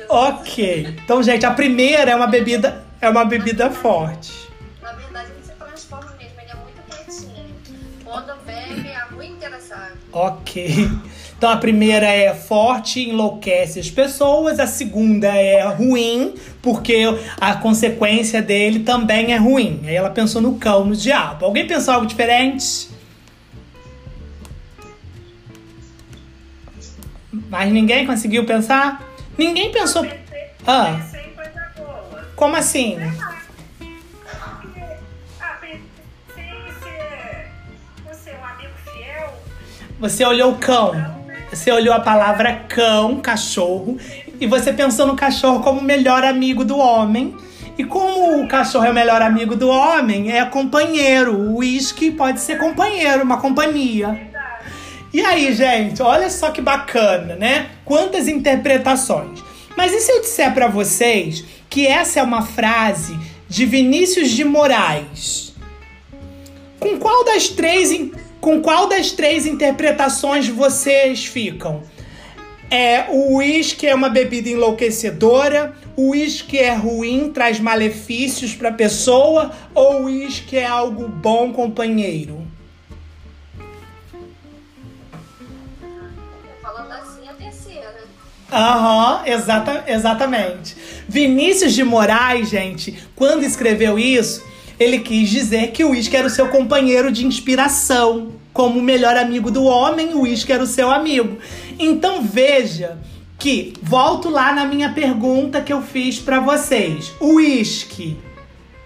Ok. 0.10 0.96
Então, 1.04 1.24
gente, 1.24 1.44
a 1.44 1.50
primeira 1.50 2.12
é 2.12 2.16
uma 2.16 2.28
bebida, 2.28 2.84
é 3.02 3.10
uma 3.10 3.26
bebida 3.26 3.72
forte. 3.72 4.32
Na 4.80 4.92
verdade, 4.92 5.30
transforma 5.58 6.14
mesmo, 6.20 6.40
ele 6.40 6.52
é 6.52 6.56
muito 6.56 6.82
quietinho. 6.88 7.56
Quando 8.06 8.36
bebe, 8.46 8.90
é 8.90 9.12
muito 9.12 9.34
engraçado. 9.34 9.94
Ok. 10.12 10.88
Então 11.36 11.50
a 11.50 11.58
primeira 11.58 12.06
é 12.06 12.34
forte, 12.34 13.10
enlouquece 13.10 13.80
as 13.80 13.90
pessoas. 13.90 14.60
A 14.60 14.68
segunda 14.68 15.28
é 15.30 15.64
ruim, 15.64 16.36
porque 16.64 17.04
a 17.42 17.56
consequência 17.56 18.42
dele 18.42 18.80
também 18.80 19.34
é 19.34 19.38
ruim. 19.38 19.82
Aí 19.86 19.94
ela 19.94 20.10
pensou 20.10 20.42
no 20.42 20.56
cão, 20.58 20.86
no 20.86 20.96
diabo. 20.96 21.44
Alguém 21.46 21.68
pensou 21.68 21.94
algo 21.94 22.08
diferente? 22.08 22.88
Mas 27.50 27.72
ninguém 27.72 28.06
conseguiu 28.08 28.46
pensar? 28.46 29.04
Ninguém 29.38 29.72
pensou. 29.74 30.04
Pensei, 30.04 30.52
Ah. 30.66 31.00
pensei 31.04 31.26
em 31.26 31.34
coisa 31.34 31.72
boa. 31.76 32.28
Como 32.36 32.56
assim? 32.56 32.98
Ah, 35.42 35.58
pensei 35.60 35.84
em 36.38 36.64
você, 38.08 38.32
um 38.32 38.46
amigo 38.46 38.74
fiel. 38.86 39.34
Você 40.00 40.26
olhou 40.26 40.54
o 40.54 40.58
cão. 40.58 40.94
Você 41.50 41.72
olhou 41.72 41.94
a 41.94 42.00
palavra 42.00 42.54
cão, 42.68 43.20
cachorro, 43.22 43.98
e 44.40 44.48
você 44.48 44.74
pensou 44.74 45.08
no 45.08 45.16
cachorro 45.16 45.62
como 45.62 45.80
o 45.80 45.84
melhor 45.84 46.24
amigo 46.24 46.64
do 46.66 46.78
homem. 46.78 47.36
E 47.78 47.84
como 47.84 48.44
o 48.44 48.48
cachorro 48.48 48.86
é 48.86 48.92
o 48.92 48.94
melhor 48.94 49.22
amigo 49.22 49.56
do 49.56 49.68
homem, 49.68 50.32
é 50.32 50.46
companheiro. 50.46 51.36
O 51.36 51.58
uísque 51.58 52.12
pode 52.12 52.40
ser 52.40 52.58
companheiro, 52.58 53.24
uma 53.24 53.38
companhia. 53.38 54.30
E 55.12 55.22
aí, 55.22 55.54
gente, 55.54 56.02
olha 56.02 56.30
só 56.30 56.52
que 56.52 56.62
bacana, 56.62 57.36
né? 57.36 57.70
Quantas 57.86 58.28
interpretações. 58.28 59.44
Mas 59.76 59.92
e 59.92 60.00
se 60.02 60.12
eu 60.12 60.22
disser 60.22 60.54
pra 60.54 60.68
vocês 60.68 61.44
que 61.70 61.88
essa 61.88 62.20
é 62.20 62.24
uma 62.24 62.44
frase 62.44 63.18
de 63.48 63.66
Vinícius 63.66 64.30
de 64.30 64.44
Moraes? 64.44 65.54
Com 66.80 67.00
qual 67.00 67.24
das 67.24 67.48
três, 67.48 67.90
com 68.40 68.62
qual 68.62 68.88
das 68.88 69.12
três 69.12 69.46
interpretações 69.46 70.48
vocês 70.48 71.26
ficam? 71.26 71.82
É, 72.74 73.06
o 73.08 73.36
uísque 73.36 73.86
é 73.86 73.94
uma 73.94 74.10
bebida 74.10 74.50
enlouquecedora, 74.50 75.76
o 75.96 76.10
uísque 76.10 76.58
é 76.58 76.74
ruim, 76.74 77.32
traz 77.32 77.60
malefícios 77.60 78.56
para 78.56 78.70
a 78.70 78.74
pessoa, 78.74 79.52
ou 79.76 80.02
o 80.02 80.04
uísque 80.06 80.58
é 80.58 80.66
algo 80.66 81.08
bom, 81.08 81.54
companheiro? 81.54 82.48
Falando 86.64 86.92
assim, 86.94 87.30
a 87.30 87.34
terceira. 87.34 87.94
Aham, 88.52 89.22
exata, 89.28 89.84
exatamente. 89.86 90.76
Vinícius 91.08 91.76
de 91.76 91.84
Moraes, 91.84 92.50
gente, 92.50 92.98
quando 93.16 93.44
escreveu 93.44 94.00
isso, 94.00 94.44
ele 94.80 94.98
quis 94.98 95.30
dizer 95.30 95.68
que 95.74 95.84
o 95.84 95.92
uísque 95.92 96.18
era 96.18 96.26
o 96.26 96.32
seu 96.32 96.48
companheiro 96.48 97.12
de 97.12 97.24
inspiração. 97.24 98.42
Como 98.54 98.80
o 98.80 98.84
melhor 98.84 99.18
amigo 99.18 99.50
do 99.50 99.64
homem, 99.64 100.14
o 100.14 100.22
uísque 100.22 100.54
era 100.54 100.62
o 100.64 100.68
seu 100.68 100.92
amigo. 100.92 101.38
Então 101.80 102.22
veja 102.22 103.00
que, 103.40 103.74
volto 103.82 104.30
lá 104.30 104.54
na 104.54 104.66
minha 104.66 104.94
pergunta 104.94 105.60
que 105.60 105.74
eu 105.74 105.82
fiz 105.82 106.20
pra 106.20 106.40
vocês. 106.40 107.12
O 107.20 107.36
uísque 107.36 108.18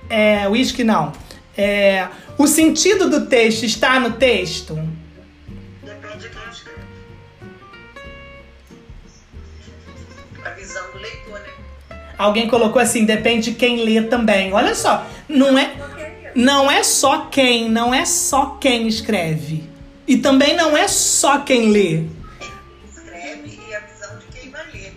É, 0.10 0.48
whisky 0.48 0.86
não. 0.86 1.12
É, 1.58 2.08
o 2.38 2.48
sentido 2.48 3.10
do 3.10 3.26
texto 3.28 3.64
está 3.64 4.00
no 4.00 4.12
texto? 4.14 4.74
Depende 5.84 6.20
de 6.20 6.30
quem 6.30 6.42
escreve. 6.50 6.82
A 10.46 10.50
visão 10.52 10.84
do 10.94 11.00
leitor, 11.00 11.40
né? 11.40 11.98
Alguém 12.18 12.48
colocou 12.48 12.82
assim, 12.82 13.04
depende 13.06 13.52
de 13.52 13.58
quem 13.58 13.84
lê 13.84 14.02
também. 14.02 14.54
Olha 14.54 14.74
só, 14.74 15.06
não 15.28 15.58
é, 15.58 15.74
não 16.38 16.70
é 16.70 16.84
só 16.84 17.22
quem, 17.32 17.68
não 17.68 17.92
é 17.92 18.06
só 18.06 18.58
quem 18.62 18.88
escreve. 18.88 19.64
E 20.08 20.18
também 20.18 20.56
não 20.56 20.78
é 20.78 20.88
só 20.88 21.40
quem 21.40 21.72
lê. 21.72 22.04
Escreve 22.88 23.60
e 23.68 23.74
a 23.74 23.80
visão 23.80 24.20
de 24.20 24.40
quem 24.40 24.52
vai 24.52 24.64
ler. 24.72 24.96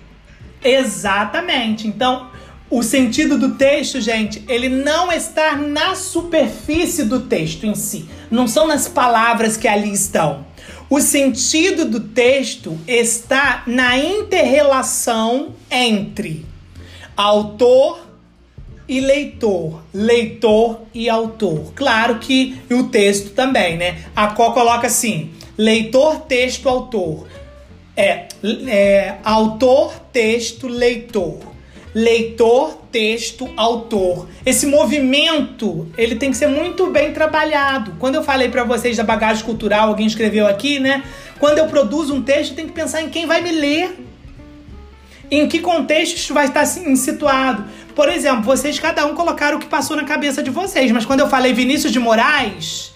Exatamente. 0.62 1.88
Então, 1.88 2.30
o 2.68 2.82
sentido 2.82 3.38
do 3.38 3.54
texto, 3.54 4.02
gente, 4.02 4.44
ele 4.48 4.68
não 4.68 5.10
está 5.10 5.56
na 5.56 5.94
superfície 5.94 7.06
do 7.06 7.20
texto 7.20 7.64
em 7.64 7.74
si. 7.74 8.06
Não 8.30 8.46
são 8.46 8.66
nas 8.66 8.86
palavras 8.86 9.56
que 9.56 9.66
ali 9.66 9.94
estão. 9.94 10.44
O 10.90 11.00
sentido 11.00 11.86
do 11.86 12.00
texto 12.00 12.78
está 12.86 13.62
na 13.66 13.96
interrelação 13.96 15.54
entre 15.70 16.44
autor 17.16 18.09
e 18.90 18.98
leitor, 18.98 19.84
leitor 19.94 20.80
e 20.92 21.08
autor. 21.08 21.72
Claro 21.76 22.18
que 22.18 22.60
o 22.68 22.82
texto 22.88 23.30
também, 23.30 23.76
né? 23.76 23.98
A 24.16 24.26
Có 24.26 24.50
coloca 24.50 24.88
assim: 24.88 25.30
leitor, 25.56 26.22
texto, 26.22 26.68
autor. 26.68 27.28
É, 27.96 28.26
é 28.66 29.14
autor, 29.22 29.94
texto, 30.12 30.66
leitor. 30.66 31.38
Leitor, 31.94 32.78
texto, 32.90 33.48
autor. 33.56 34.28
Esse 34.44 34.66
movimento, 34.66 35.88
ele 35.96 36.16
tem 36.16 36.32
que 36.32 36.36
ser 36.36 36.48
muito 36.48 36.88
bem 36.90 37.12
trabalhado. 37.12 37.94
Quando 38.00 38.16
eu 38.16 38.24
falei 38.24 38.48
para 38.48 38.64
vocês 38.64 38.96
da 38.96 39.04
bagagem 39.04 39.44
cultural, 39.44 39.88
alguém 39.88 40.06
escreveu 40.06 40.48
aqui, 40.48 40.80
né? 40.80 41.04
Quando 41.38 41.58
eu 41.58 41.66
produzo 41.68 42.12
um 42.12 42.22
texto, 42.22 42.56
tem 42.56 42.66
que 42.66 42.72
pensar 42.72 43.02
em 43.02 43.08
quem 43.08 43.24
vai 43.24 43.40
me 43.40 43.52
ler. 43.52 44.06
Em 45.30 45.46
que 45.46 45.60
contexto 45.60 46.16
isso 46.16 46.34
vai 46.34 46.46
estar 46.46 46.62
assim, 46.62 46.96
situado. 46.96 47.64
Por 48.00 48.08
exemplo, 48.08 48.44
vocês 48.44 48.78
cada 48.78 49.04
um 49.04 49.14
colocaram 49.14 49.58
o 49.58 49.60
que 49.60 49.66
passou 49.66 49.94
na 49.94 50.04
cabeça 50.04 50.42
de 50.42 50.48
vocês, 50.48 50.90
mas 50.90 51.04
quando 51.04 51.20
eu 51.20 51.28
falei 51.28 51.52
Vinícius 51.52 51.92
de 51.92 51.98
Moraes, 51.98 52.94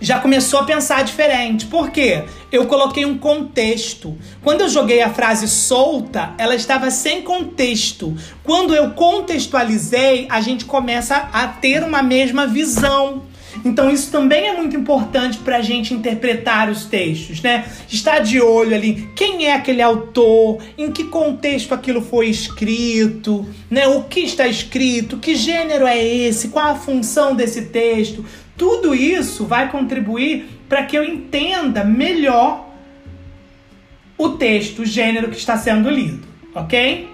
já 0.00 0.18
começou 0.18 0.58
a 0.58 0.64
pensar 0.64 1.04
diferente. 1.04 1.66
Por 1.66 1.88
quê? 1.92 2.24
Eu 2.50 2.66
coloquei 2.66 3.04
um 3.04 3.16
contexto. 3.16 4.18
Quando 4.42 4.62
eu 4.62 4.68
joguei 4.68 5.00
a 5.02 5.10
frase 5.10 5.46
solta, 5.46 6.34
ela 6.36 6.56
estava 6.56 6.90
sem 6.90 7.22
contexto. 7.22 8.12
Quando 8.42 8.74
eu 8.74 8.90
contextualizei, 8.90 10.26
a 10.28 10.40
gente 10.40 10.64
começa 10.64 11.28
a 11.32 11.46
ter 11.46 11.84
uma 11.84 12.02
mesma 12.02 12.44
visão. 12.44 13.22
Então 13.64 13.90
isso 13.90 14.10
também 14.10 14.48
é 14.48 14.56
muito 14.56 14.76
importante 14.76 15.38
para 15.38 15.58
a 15.58 15.62
gente 15.62 15.94
interpretar 15.94 16.68
os 16.68 16.84
textos, 16.84 17.40
né? 17.40 17.64
Estar 17.88 18.18
de 18.18 18.40
olho 18.40 18.74
ali, 18.74 19.08
quem 19.14 19.46
é 19.46 19.54
aquele 19.54 19.80
autor, 19.80 20.62
em 20.76 20.90
que 20.90 21.04
contexto 21.04 21.72
aquilo 21.72 22.02
foi 22.02 22.28
escrito, 22.28 23.46
né? 23.70 23.86
O 23.86 24.04
que 24.04 24.20
está 24.20 24.48
escrito, 24.48 25.18
que 25.18 25.36
gênero 25.36 25.86
é 25.86 26.02
esse, 26.02 26.48
qual 26.48 26.72
a 26.72 26.74
função 26.74 27.36
desse 27.36 27.66
texto. 27.66 28.24
Tudo 28.56 28.94
isso 28.94 29.44
vai 29.44 29.70
contribuir 29.70 30.46
para 30.68 30.84
que 30.84 30.96
eu 30.96 31.04
entenda 31.04 31.84
melhor 31.84 32.68
o 34.18 34.30
texto, 34.30 34.82
o 34.82 34.86
gênero 34.86 35.28
que 35.30 35.36
está 35.36 35.56
sendo 35.56 35.88
lido, 35.88 36.26
ok? 36.54 37.08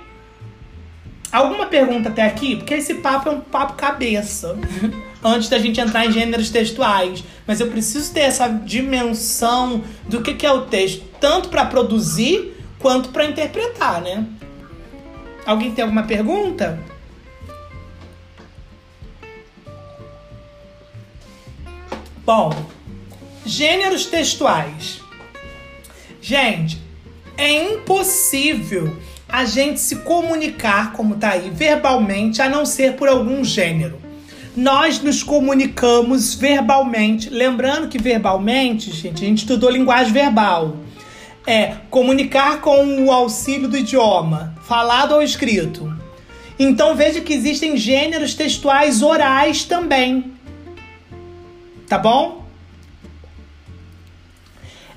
Alguma 1.30 1.66
pergunta 1.66 2.08
até 2.08 2.22
aqui? 2.22 2.56
Porque 2.56 2.74
esse 2.74 2.94
papo 2.94 3.28
é 3.28 3.32
um 3.32 3.40
papo 3.40 3.74
cabeça. 3.74 4.56
Antes 5.22 5.48
da 5.48 5.58
gente 5.58 5.80
entrar 5.80 6.06
em 6.06 6.12
gêneros 6.12 6.50
textuais. 6.50 7.24
Mas 7.46 7.60
eu 7.60 7.68
preciso 7.68 8.12
ter 8.12 8.20
essa 8.20 8.48
dimensão 8.48 9.82
do 10.08 10.22
que, 10.22 10.34
que 10.34 10.46
é 10.46 10.52
o 10.52 10.62
texto, 10.62 11.04
tanto 11.20 11.48
para 11.48 11.64
produzir 11.64 12.54
quanto 12.78 13.08
para 13.08 13.24
interpretar, 13.24 14.00
né? 14.00 14.24
Alguém 15.44 15.72
tem 15.72 15.82
alguma 15.82 16.02
pergunta? 16.02 16.78
Bom, 22.24 22.50
gêneros 23.46 24.04
textuais. 24.04 25.00
Gente, 26.20 26.78
é 27.38 27.72
impossível 27.72 28.94
a 29.26 29.44
gente 29.44 29.80
se 29.80 29.96
comunicar, 29.96 30.92
como 30.92 31.16
tá 31.16 31.30
aí, 31.30 31.48
verbalmente, 31.50 32.42
a 32.42 32.48
não 32.48 32.66
ser 32.66 32.94
por 32.94 33.08
algum 33.08 33.42
gênero. 33.42 33.98
Nós 34.58 35.00
nos 35.00 35.22
comunicamos 35.22 36.34
verbalmente. 36.34 37.30
Lembrando 37.30 37.86
que 37.86 37.96
verbalmente, 37.96 38.90
gente, 38.90 39.24
a 39.24 39.28
gente 39.28 39.38
estudou 39.38 39.70
linguagem 39.70 40.12
verbal. 40.12 40.78
É 41.46 41.76
comunicar 41.88 42.60
com 42.60 43.04
o 43.04 43.12
auxílio 43.12 43.68
do 43.68 43.78
idioma, 43.78 44.56
falado 44.64 45.12
ou 45.12 45.22
escrito. 45.22 45.96
Então 46.58 46.96
veja 46.96 47.20
que 47.20 47.32
existem 47.32 47.76
gêneros 47.76 48.34
textuais 48.34 49.00
orais 49.00 49.62
também. 49.62 50.32
Tá 51.86 51.96
bom? 51.96 52.44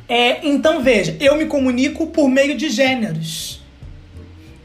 É, 0.10 0.40
então 0.48 0.82
veja, 0.82 1.16
eu 1.20 1.38
me 1.38 1.46
comunico 1.46 2.08
por 2.08 2.28
meio 2.28 2.58
de 2.58 2.68
gêneros. 2.68 3.61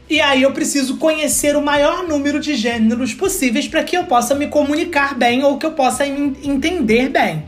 E 0.09 0.21
aí 0.21 0.43
eu 0.43 0.51
preciso 0.53 0.97
conhecer 0.97 1.55
o 1.57 1.61
maior 1.61 2.07
número 2.07 2.39
de 2.39 2.55
gêneros 2.55 3.13
possíveis 3.13 3.67
para 3.67 3.83
que 3.83 3.97
eu 3.97 4.05
possa 4.05 4.33
me 4.33 4.47
comunicar 4.47 5.15
bem 5.15 5.43
ou 5.43 5.57
que 5.57 5.65
eu 5.65 5.71
possa 5.71 6.07
entender 6.07 7.09
bem. 7.09 7.43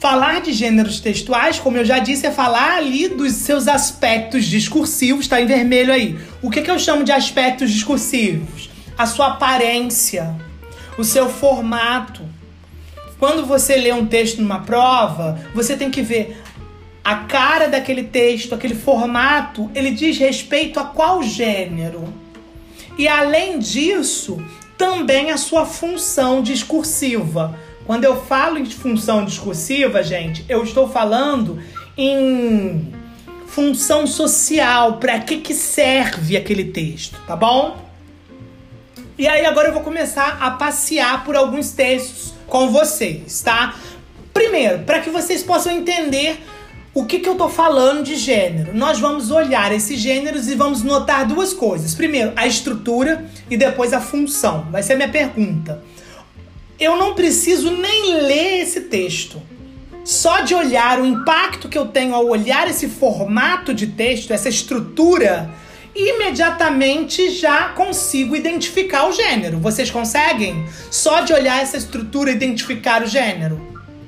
Falar 0.00 0.40
de 0.40 0.52
gêneros 0.52 1.00
textuais, 1.00 1.58
como 1.58 1.76
eu 1.76 1.84
já 1.84 1.98
disse, 1.98 2.26
é 2.26 2.30
falar 2.30 2.76
ali 2.76 3.08
dos 3.08 3.32
seus 3.32 3.66
aspectos 3.68 4.44
discursivos, 4.44 5.24
está 5.24 5.40
em 5.40 5.46
vermelho 5.46 5.92
aí. 5.92 6.18
O 6.42 6.50
que, 6.50 6.62
que 6.62 6.70
eu 6.70 6.78
chamo 6.78 7.04
de 7.04 7.12
aspectos 7.12 7.70
discursivos? 7.70 8.70
A 8.96 9.06
sua 9.06 9.28
aparência, 9.28 10.34
o 10.96 11.04
seu 11.04 11.28
formato. 11.28 12.22
Quando 13.18 13.44
você 13.44 13.76
lê 13.76 13.92
um 13.92 14.06
texto 14.06 14.40
numa 14.40 14.60
prova, 14.60 15.40
você 15.52 15.76
tem 15.76 15.90
que 15.90 16.02
ver 16.02 16.40
a 17.08 17.24
cara 17.24 17.68
daquele 17.68 18.04
texto, 18.04 18.54
aquele 18.54 18.74
formato, 18.74 19.70
ele 19.74 19.92
diz 19.92 20.18
respeito 20.18 20.78
a 20.78 20.84
qual 20.84 21.22
gênero. 21.22 22.12
E 22.98 23.08
além 23.08 23.58
disso, 23.58 24.36
também 24.76 25.30
a 25.30 25.38
sua 25.38 25.64
função 25.64 26.42
discursiva. 26.42 27.58
Quando 27.86 28.04
eu 28.04 28.22
falo 28.26 28.58
em 28.58 28.66
função 28.66 29.24
discursiva, 29.24 30.02
gente, 30.02 30.44
eu 30.50 30.62
estou 30.62 30.86
falando 30.86 31.58
em 31.96 32.92
função 33.46 34.06
social, 34.06 34.98
para 34.98 35.18
que 35.18 35.38
que 35.38 35.54
serve 35.54 36.36
aquele 36.36 36.64
texto, 36.64 37.18
tá 37.26 37.34
bom? 37.34 37.88
E 39.16 39.26
aí 39.26 39.46
agora 39.46 39.68
eu 39.68 39.72
vou 39.72 39.82
começar 39.82 40.36
a 40.42 40.50
passear 40.50 41.24
por 41.24 41.36
alguns 41.36 41.70
textos 41.70 42.34
com 42.46 42.68
vocês, 42.68 43.40
tá? 43.40 43.74
Primeiro, 44.34 44.80
para 44.80 45.00
que 45.00 45.08
vocês 45.08 45.42
possam 45.42 45.72
entender 45.72 46.38
o 46.98 47.04
que, 47.04 47.20
que 47.20 47.28
eu 47.28 47.36
tô 47.36 47.48
falando 47.48 48.02
de 48.02 48.16
gênero? 48.16 48.74
Nós 48.74 48.98
vamos 48.98 49.30
olhar 49.30 49.70
esses 49.70 50.00
gêneros 50.00 50.48
e 50.48 50.56
vamos 50.56 50.82
notar 50.82 51.24
duas 51.24 51.52
coisas. 51.52 51.94
Primeiro, 51.94 52.32
a 52.34 52.44
estrutura 52.44 53.24
e 53.48 53.56
depois 53.56 53.92
a 53.92 54.00
função. 54.00 54.66
Vai 54.68 54.82
ser 54.82 54.94
a 54.94 54.96
minha 54.96 55.08
pergunta. 55.08 55.80
Eu 56.76 56.96
não 56.96 57.14
preciso 57.14 57.70
nem 57.70 58.14
ler 58.22 58.62
esse 58.62 58.80
texto. 58.80 59.40
Só 60.04 60.40
de 60.40 60.56
olhar 60.56 61.00
o 61.00 61.06
impacto 61.06 61.68
que 61.68 61.78
eu 61.78 61.86
tenho 61.86 62.16
ao 62.16 62.26
olhar 62.26 62.68
esse 62.68 62.88
formato 62.88 63.72
de 63.72 63.86
texto, 63.86 64.32
essa 64.32 64.48
estrutura, 64.48 65.48
imediatamente 65.94 67.30
já 67.30 67.68
consigo 67.68 68.34
identificar 68.34 69.08
o 69.08 69.12
gênero. 69.12 69.60
Vocês 69.60 69.88
conseguem? 69.88 70.66
Só 70.90 71.20
de 71.20 71.32
olhar 71.32 71.62
essa 71.62 71.76
estrutura 71.76 72.32
identificar 72.32 73.04
o 73.04 73.06
gênero? 73.06 73.60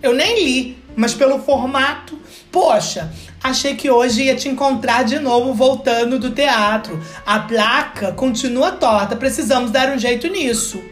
Eu 0.03 0.13
nem 0.13 0.45
li, 0.45 0.79
mas 0.97 1.15
pelo 1.15 1.39
formato 1.39 2.19
Poxa, 2.53 3.13
achei 3.43 3.77
que 3.77 3.91
hoje 3.91 4.25
ia 4.25 4.35
te 4.35 4.49
encontrar 4.49 5.05
de 5.05 5.19
novo 5.19 5.55
voltando 5.55 6.19
do 6.19 6.31
teatro. 6.31 7.01
A 7.25 7.39
placa 7.39 8.13
continua 8.13 8.73
torta, 8.73 9.15
precisamos 9.15 9.71
dar 9.71 9.89
um 9.91 9.99
jeito 9.99 10.27
nisso. 10.27 10.83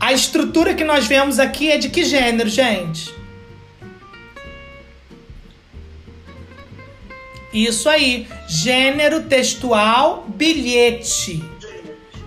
A 0.00 0.12
estrutura 0.12 0.74
que 0.74 0.82
nós 0.82 1.06
vemos 1.06 1.38
aqui 1.38 1.70
é 1.70 1.78
de 1.78 1.88
que 1.88 2.04
gênero, 2.04 2.48
gente? 2.48 3.14
Isso 7.52 7.88
aí, 7.88 8.26
gênero 8.48 9.24
textual 9.24 10.26
bilhete. 10.28 11.44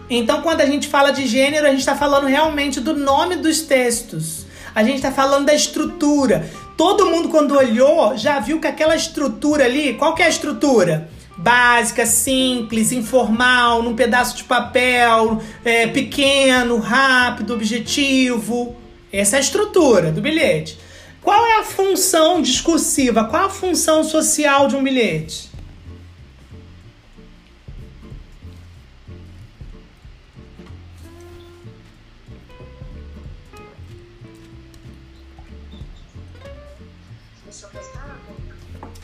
Então, 0.09 0.41
quando 0.41 0.61
a 0.61 0.65
gente 0.65 0.87
fala 0.87 1.11
de 1.11 1.27
gênero, 1.27 1.65
a 1.65 1.71
gente 1.71 1.79
está 1.79 1.95
falando 1.95 2.27
realmente 2.27 2.79
do 2.79 2.95
nome 2.95 3.35
dos 3.37 3.61
textos. 3.61 4.45
A 4.73 4.83
gente 4.83 4.97
está 4.97 5.11
falando 5.11 5.47
da 5.47 5.53
estrutura. 5.53 6.49
Todo 6.77 7.05
mundo, 7.05 7.29
quando 7.29 7.55
olhou, 7.55 8.17
já 8.17 8.39
viu 8.39 8.59
que 8.59 8.67
aquela 8.67 8.95
estrutura 8.95 9.65
ali, 9.65 9.93
qual 9.93 10.13
que 10.13 10.21
é 10.21 10.25
a 10.25 10.29
estrutura? 10.29 11.09
básica, 11.37 12.05
simples, 12.05 12.91
informal, 12.91 13.83
num 13.83 13.95
pedaço 13.95 14.37
de 14.37 14.43
papel, 14.43 15.41
é, 15.63 15.87
pequeno, 15.87 16.77
rápido, 16.77 17.53
objetivo. 17.53 18.75
Essa 19.11 19.35
é 19.35 19.39
a 19.39 19.41
estrutura 19.41 20.11
do 20.11 20.21
bilhete. 20.21 20.77
Qual 21.21 21.45
é 21.45 21.59
a 21.59 21.63
função 21.63 22.41
discursiva? 22.41 23.25
Qual 23.25 23.45
a 23.45 23.49
função 23.49 24.03
social 24.03 24.67
de 24.67 24.75
um 24.75 24.83
bilhete? 24.83 25.49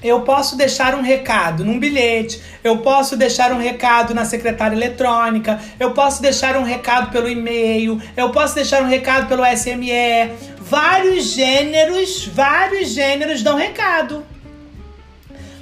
Eu 0.03 0.21
posso 0.21 0.57
deixar 0.57 0.95
um 0.95 1.01
recado 1.01 1.63
num 1.63 1.77
bilhete, 1.77 2.41
eu 2.63 2.79
posso 2.79 3.15
deixar 3.15 3.51
um 3.51 3.59
recado 3.59 4.15
na 4.15 4.25
secretária 4.25 4.75
eletrônica, 4.75 5.59
eu 5.79 5.91
posso 5.91 6.21
deixar 6.21 6.57
um 6.57 6.63
recado 6.63 7.11
pelo 7.11 7.29
e-mail, 7.29 8.01
eu 8.17 8.31
posso 8.31 8.55
deixar 8.55 8.81
um 8.81 8.87
recado 8.87 9.27
pelo 9.27 9.43
SME. 9.55 10.31
Vários 10.59 11.33
gêneros, 11.33 12.25
vários 12.25 12.89
gêneros 12.89 13.43
dão 13.43 13.55
recado. 13.55 14.25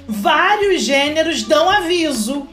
Vários 0.08 0.82
gêneros 0.82 1.42
dão 1.42 1.68
aviso. 1.68 2.48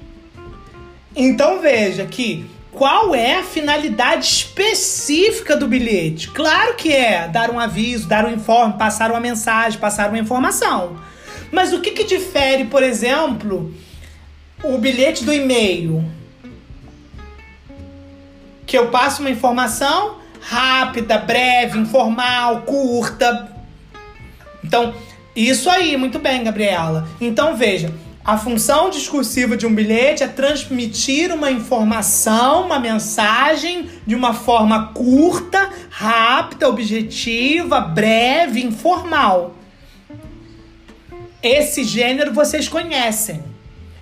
Então 1.15 1.61
veja 1.61 2.05
que 2.05 2.45
qual 2.71 3.15
é 3.15 3.37
a 3.37 3.43
finalidade 3.43 4.25
específica 4.25 5.55
do 5.55 5.67
bilhete? 5.67 6.29
Claro 6.29 6.75
que 6.75 6.93
é 6.93 7.27
dar 7.27 7.49
um 7.49 7.59
aviso, 7.59 8.07
dar 8.07 8.25
um 8.25 8.31
informe, 8.31 8.73
passar 8.73 9.09
uma 9.09 9.19
mensagem, 9.19 9.79
passar 9.79 10.09
uma 10.09 10.19
informação. 10.19 10.97
Mas 11.51 11.73
o 11.73 11.81
que, 11.81 11.91
que 11.91 12.03
difere, 12.03 12.65
por 12.65 12.83
exemplo, 12.83 13.73
o 14.63 14.77
bilhete 14.77 15.23
do 15.23 15.33
e-mail? 15.33 16.03
Que 18.65 18.77
eu 18.77 18.87
passo 18.89 19.21
uma 19.21 19.29
informação 19.29 20.17
rápida, 20.41 21.17
breve, 21.17 21.79
informal, 21.79 22.61
curta. 22.61 23.51
Então, 24.63 24.93
isso 25.35 25.69
aí, 25.69 25.95
muito 25.97 26.19
bem, 26.19 26.43
Gabriela. 26.43 27.07
Então, 27.21 27.55
veja, 27.55 27.93
a 28.23 28.37
função 28.37 28.89
discursiva 28.89 29.55
de 29.55 29.65
um 29.65 29.73
bilhete 29.73 30.23
é 30.23 30.27
transmitir 30.27 31.33
uma 31.33 31.49
informação, 31.49 32.65
uma 32.65 32.79
mensagem 32.79 33.89
de 34.05 34.15
uma 34.15 34.33
forma 34.33 34.87
curta, 34.93 35.69
rápida, 35.89 36.67
objetiva, 36.67 37.79
breve, 37.79 38.61
informal. 38.61 39.56
Esse 41.41 41.83
gênero 41.83 42.33
vocês 42.33 42.67
conhecem. 42.67 43.43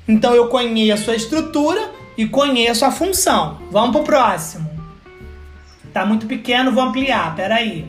Então 0.08 0.34
eu 0.34 0.48
conheço 0.48 1.12
a 1.12 1.16
estrutura 1.16 1.92
e 2.18 2.28
conheço 2.28 2.86
a 2.86 2.92
função. 2.92 3.60
Vamos 3.72 3.96
pro 3.96 4.04
próximo. 4.04 4.70
Tá 5.92 6.06
muito 6.06 6.26
pequeno, 6.28 6.72
vou 6.72 6.84
ampliar. 6.84 7.36
Peraí. 7.36 7.86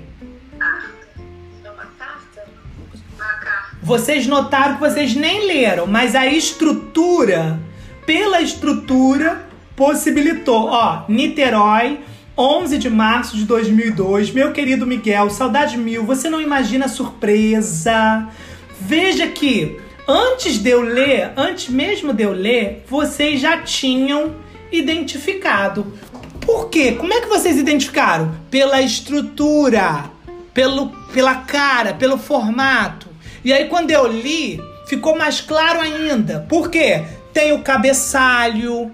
Vocês 3.82 4.26
notaram 4.26 4.74
que 4.74 4.80
vocês 4.80 5.14
nem 5.14 5.46
leram, 5.46 5.86
mas 5.86 6.16
a 6.16 6.26
estrutura, 6.26 7.60
pela 8.04 8.40
estrutura, 8.40 9.46
possibilitou. 9.76 10.70
Ó, 10.70 11.04
Niterói, 11.08 12.00
11 12.36 12.78
de 12.78 12.90
março 12.90 13.36
de 13.36 13.44
2002. 13.44 14.32
Meu 14.32 14.52
querido 14.52 14.86
Miguel, 14.86 15.30
saudade 15.30 15.76
mil. 15.76 16.04
Você 16.04 16.28
não 16.28 16.40
imagina 16.40 16.86
a 16.86 16.88
surpresa. 16.88 18.28
Veja 18.80 19.26
que 19.28 19.78
antes 20.06 20.58
de 20.58 20.70
eu 20.70 20.80
ler, 20.80 21.32
antes 21.36 21.68
mesmo 21.68 22.12
de 22.12 22.22
eu 22.22 22.32
ler, 22.32 22.84
vocês 22.88 23.40
já 23.40 23.62
tinham 23.62 24.34
identificado. 24.70 25.92
Por 26.40 26.68
quê? 26.68 26.92
Como 26.92 27.12
é 27.12 27.20
que 27.20 27.26
vocês 27.26 27.56
identificaram? 27.56 28.34
Pela 28.50 28.80
estrutura, 28.80 30.10
pelo, 30.54 30.90
pela 31.12 31.36
cara, 31.36 31.94
pelo 31.94 32.18
formato. 32.18 33.08
E 33.44 33.52
aí 33.52 33.68
quando 33.68 33.90
eu 33.90 34.06
li, 34.06 34.60
ficou 34.86 35.16
mais 35.16 35.40
claro 35.40 35.80
ainda. 35.80 36.46
Por 36.48 36.70
quê? 36.70 37.04
Tem 37.32 37.52
o 37.52 37.62
cabeçalho, 37.62 38.92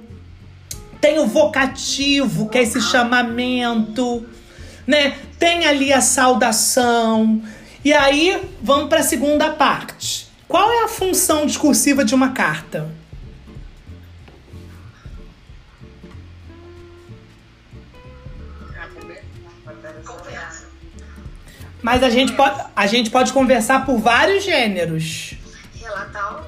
tem 1.00 1.18
o 1.18 1.26
vocativo, 1.26 2.48
que 2.48 2.58
é 2.58 2.62
esse 2.62 2.80
chamamento, 2.80 4.24
né? 4.86 5.14
Tem 5.38 5.66
ali 5.66 5.92
a 5.92 6.00
saudação. 6.00 7.42
E 7.84 7.92
aí, 7.92 8.40
vamos 8.62 8.88
para 8.88 9.00
a 9.00 9.02
segunda 9.02 9.50
parte. 9.50 10.28
Qual 10.46 10.70
é 10.70 10.84
a 10.84 10.88
função 10.88 11.44
discursiva 11.44 12.04
de 12.04 12.14
uma 12.14 12.30
carta? 12.30 12.88
Conversa. 20.06 20.66
Mas 21.82 22.04
a 22.04 22.10
gente 22.10 22.32
pode, 22.34 22.64
a 22.76 22.86
gente 22.86 23.10
pode 23.10 23.32
conversar 23.32 23.84
por 23.84 23.98
vários 23.98 24.44
gêneros. 24.44 25.34
Relatar 25.74 26.44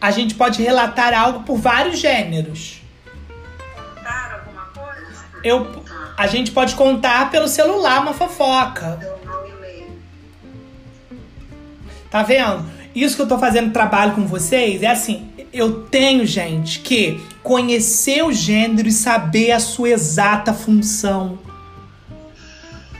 A 0.00 0.10
gente 0.10 0.34
pode 0.34 0.62
relatar 0.62 1.12
algo 1.12 1.42
por 1.42 1.58
vários 1.58 1.98
gêneros. 1.98 2.80
Contar 3.74 4.40
alguma 4.40 4.64
coisa? 4.66 5.24
Eu, 5.44 5.84
a 6.16 6.26
gente 6.26 6.50
pode 6.52 6.74
contar 6.74 7.30
pelo 7.30 7.46
celular 7.46 8.00
uma 8.00 8.14
fofoca. 8.14 9.09
Tá 12.10 12.22
vendo? 12.22 12.64
Isso 12.94 13.14
que 13.14 13.22
eu 13.22 13.28
tô 13.28 13.38
fazendo 13.38 13.72
trabalho 13.72 14.14
com 14.14 14.26
vocês 14.26 14.82
é 14.82 14.88
assim, 14.88 15.28
eu 15.52 15.82
tenho, 15.82 16.26
gente, 16.26 16.80
que 16.80 17.20
conhecer 17.42 18.24
o 18.24 18.32
gênero 18.32 18.88
e 18.88 18.92
saber 18.92 19.52
a 19.52 19.60
sua 19.60 19.90
exata 19.90 20.52
função. 20.52 21.38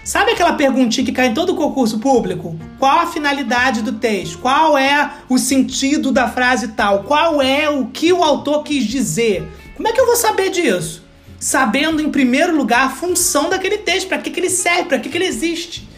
Sabe 0.05 0.33
aquela 0.33 0.55
perguntinha 0.55 1.05
que 1.05 1.13
cai 1.13 1.27
em 1.27 1.35
todo 1.35 1.55
concurso 1.55 1.99
público? 1.99 2.59
Qual 2.79 3.01
a 3.01 3.07
finalidade 3.07 3.83
do 3.83 3.93
texto? 3.93 4.39
Qual 4.39 4.79
é 4.79 5.11
o 5.29 5.39
sentido 5.39 6.11
da 6.11 6.29
frase 6.29 6.69
tal? 6.69 7.05
Qual 7.05 7.43
é 7.43 7.69
o 7.69 7.87
que 7.87 8.13
o 8.13 8.23
autor 8.23 8.63
quis 8.63 8.85
dizer? 8.85 9.47
Como 9.77 9.89
é 9.89 9.93
que 9.93 10.01
eu 10.01 10.07
vou 10.07 10.17
saber 10.17 10.51
disso? 10.51 11.05
Sabendo, 11.39 12.01
em 12.03 12.11
primeiro 12.11 12.57
lugar, 12.57 12.87
a 12.87 12.91
função 12.91 13.51
daquele 13.51 13.79
texto, 13.79 14.09
para 14.09 14.19
que, 14.19 14.31
que 14.31 14.41
ele 14.41 14.51
serve, 14.51 14.85
para 14.85 14.99
que, 14.99 15.09
que 15.09 15.19
ele 15.19 15.27
existe. 15.27 15.89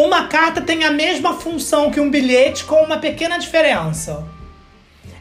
Uma 0.00 0.28
carta 0.28 0.62
tem 0.62 0.82
a 0.82 0.90
mesma 0.90 1.34
função 1.34 1.90
que 1.90 2.00
um 2.00 2.10
bilhete, 2.10 2.64
com 2.64 2.76
uma 2.76 2.96
pequena 2.96 3.36
diferença. 3.36 4.24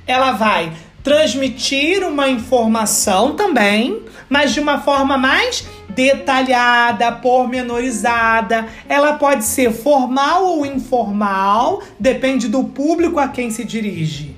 Ela 0.07 0.31
vai 0.31 0.71
transmitir 1.03 2.01
uma 2.01 2.29
informação 2.29 3.35
também, 3.35 4.01
mas 4.29 4.53
de 4.53 4.61
uma 4.61 4.79
forma 4.79 5.17
mais 5.17 5.67
detalhada, 5.89 7.11
pormenorizada. 7.11 8.69
Ela 8.87 9.17
pode 9.17 9.43
ser 9.43 9.73
formal 9.73 10.45
ou 10.45 10.65
informal, 10.65 11.83
depende 11.99 12.47
do 12.47 12.63
público 12.63 13.19
a 13.19 13.27
quem 13.27 13.51
se 13.51 13.65
dirige. 13.65 14.33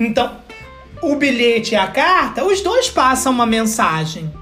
Então, 0.00 0.34
o 1.02 1.14
bilhete 1.14 1.74
e 1.74 1.76
a 1.76 1.88
carta, 1.88 2.42
os 2.42 2.62
dois 2.62 2.88
passam 2.88 3.30
uma 3.30 3.44
mensagem. 3.44 4.32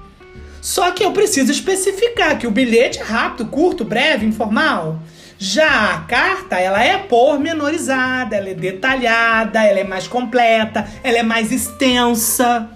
Só 0.60 0.92
que 0.92 1.04
eu 1.04 1.10
preciso 1.10 1.50
especificar 1.50 2.38
que 2.38 2.46
o 2.46 2.50
bilhete 2.52 3.00
é 3.00 3.02
rápido, 3.02 3.50
curto, 3.50 3.84
breve, 3.84 4.24
informal. 4.24 5.00
Já 5.44 5.96
a 5.96 5.98
carta, 6.02 6.56
ela 6.56 6.84
é 6.84 6.96
pormenorizada, 6.96 8.36
ela 8.36 8.50
é 8.50 8.54
detalhada, 8.54 9.64
ela 9.64 9.80
é 9.80 9.82
mais 9.82 10.06
completa, 10.06 10.88
ela 11.02 11.18
é 11.18 11.22
mais 11.24 11.50
extensa. 11.50 12.70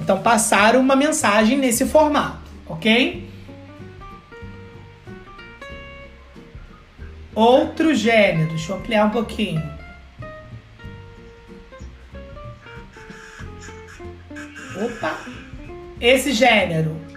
Então 0.00 0.22
passaram 0.22 0.80
uma 0.80 0.96
mensagem 0.96 1.58
nesse 1.58 1.84
formato, 1.84 2.50
ok? 2.64 3.28
Outro 7.34 7.94
gênero, 7.94 8.48
deixa 8.48 8.72
eu 8.72 8.76
ampliar 8.76 9.04
um 9.04 9.10
pouquinho. 9.10 9.62
Opa! 14.74 15.18
Esse 16.00 16.32
gênero. 16.32 17.11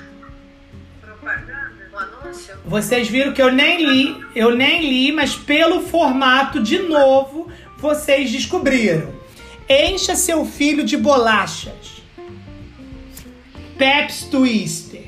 Anúncio? 1.98 2.56
Vocês 2.66 3.08
viram 3.08 3.34
que 3.34 3.42
eu 3.42 3.52
nem 3.52 3.86
li, 3.86 4.26
eu 4.36 4.56
nem 4.56 4.82
li, 4.82 5.12
mas 5.12 5.36
pelo 5.36 5.82
formato 5.82 6.62
de 6.62 6.80
novo 6.80 7.50
vocês 7.78 8.32
descobriram. 8.32 9.14
Encha 9.70 10.16
seu 10.16 10.46
filho 10.46 10.84
de 10.84 10.98
bolachas. 10.98 12.04
Peps 13.78 14.24
Twister. 14.26 15.04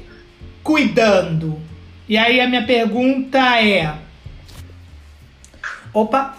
Cuidando. 0.64 1.62
E 2.10 2.18
aí 2.18 2.40
a 2.40 2.48
minha 2.48 2.66
pergunta 2.66 3.62
é: 3.62 3.96
Opa, 5.94 6.38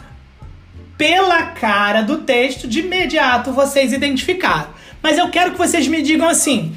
pela 0.96 1.42
cara 1.46 2.02
do 2.02 2.18
texto, 2.18 2.66
de 2.66 2.80
imediato 2.80 3.52
vocês 3.52 3.92
identificaram. 3.92 4.70
Mas 5.02 5.16
eu 5.16 5.30
quero 5.30 5.52
que 5.52 5.58
vocês 5.58 5.86
me 5.86 6.02
digam 6.02 6.28
assim: 6.28 6.74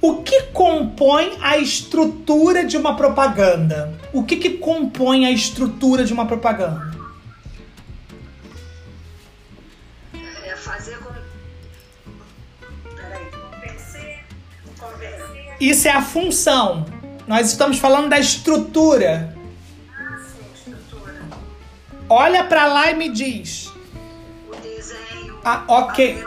o 0.00 0.22
que 0.22 0.44
compõe 0.52 1.36
a 1.40 1.58
estrutura 1.58 2.64
de 2.64 2.76
uma 2.76 2.94
propaganda? 2.94 3.98
O 4.12 4.22
que, 4.22 4.36
que 4.36 4.50
compõe 4.50 5.26
a 5.26 5.30
estrutura 5.32 6.04
de 6.04 6.12
uma 6.12 6.26
propaganda? 6.26 6.96
É 10.44 10.56
fazer 10.56 10.98
Isso 15.60 15.88
é 15.88 15.90
a 15.90 16.02
função. 16.02 16.86
Nós 17.26 17.48
estamos 17.48 17.78
falando 17.78 18.08
da 18.08 18.18
estrutura. 18.18 19.36
Ah, 19.92 20.18
sim, 20.18 20.72
estrutura. 20.72 21.20
Olha 22.08 22.44
para 22.44 22.66
lá 22.66 22.90
e 22.92 22.94
me 22.94 23.08
diz. 23.08 23.66
O 24.48 24.54
desenho. 24.62 25.40
Ah, 25.44 25.64
ok 25.66 26.24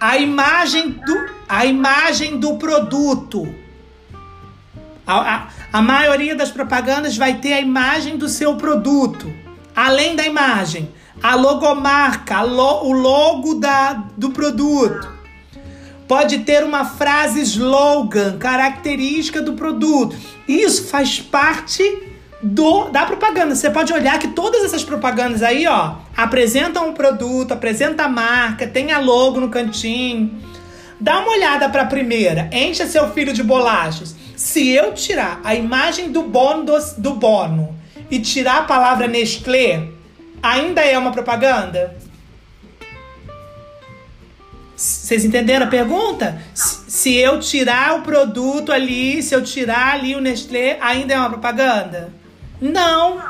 a 0.00 0.18
imagem 0.18 0.90
do, 0.90 1.26
a 1.48 1.66
imagem 1.66 2.38
do 2.38 2.56
produto. 2.56 3.52
A, 5.06 5.34
a, 5.36 5.48
a 5.72 5.82
maioria 5.82 6.34
das 6.34 6.50
propagandas 6.50 7.16
vai 7.16 7.34
ter 7.38 7.54
a 7.54 7.60
imagem 7.60 8.16
do 8.16 8.28
seu 8.28 8.56
produto. 8.56 9.32
Além 9.74 10.16
da 10.16 10.26
imagem, 10.26 10.92
a 11.22 11.34
logomarca, 11.34 12.36
a 12.36 12.42
lo- 12.42 12.84
o 12.84 12.92
logo 12.92 13.54
da, 13.54 14.04
do 14.16 14.30
produto. 14.30 15.16
Pode 16.06 16.38
ter 16.40 16.64
uma 16.64 16.84
frase 16.84 17.40
slogan, 17.40 18.38
característica 18.38 19.42
do 19.42 19.52
produto. 19.52 20.16
Isso 20.46 20.88
faz 20.88 21.20
parte 21.20 21.82
do, 22.42 22.88
da 22.90 23.04
propaganda. 23.04 23.54
Você 23.54 23.70
pode 23.70 23.92
olhar 23.92 24.18
que 24.18 24.28
todas 24.28 24.64
essas 24.64 24.84
propagandas 24.84 25.42
aí, 25.42 25.66
ó, 25.66 25.96
apresentam 26.16 26.90
o 26.90 26.92
produto, 26.92 27.52
apresentam 27.52 28.06
a 28.06 28.08
marca, 28.08 28.66
tem 28.66 28.92
a 28.92 28.98
logo 28.98 29.40
no 29.40 29.48
cantinho. 29.48 30.40
Dá 31.00 31.20
uma 31.20 31.32
olhada 31.32 31.68
para 31.68 31.82
a 31.82 31.86
primeira. 31.86 32.48
Encha 32.52 32.86
seu 32.86 33.10
filho 33.12 33.32
de 33.32 33.42
bolachas. 33.42 34.14
Se 34.36 34.68
eu 34.70 34.92
tirar 34.92 35.40
a 35.44 35.54
imagem 35.54 36.10
do 36.10 36.22
bono 36.22 36.64
do, 36.64 36.78
do 36.98 37.14
bono 37.14 37.76
e 38.10 38.18
tirar 38.20 38.58
a 38.58 38.62
palavra 38.62 39.06
Nestlé, 39.06 39.88
ainda 40.42 40.80
é 40.80 40.96
uma 40.96 41.12
propaganda? 41.12 41.96
Vocês 44.76 45.24
entenderam 45.24 45.66
a 45.66 45.68
pergunta? 45.68 46.40
Se 46.54 47.16
eu 47.16 47.40
tirar 47.40 47.96
o 47.96 48.02
produto 48.02 48.70
ali, 48.70 49.20
se 49.24 49.34
eu 49.34 49.42
tirar 49.42 49.94
ali 49.94 50.14
o 50.14 50.20
Nestlé, 50.20 50.78
ainda 50.80 51.14
é 51.14 51.18
uma 51.18 51.30
propaganda? 51.30 52.12
Não. 52.60 53.22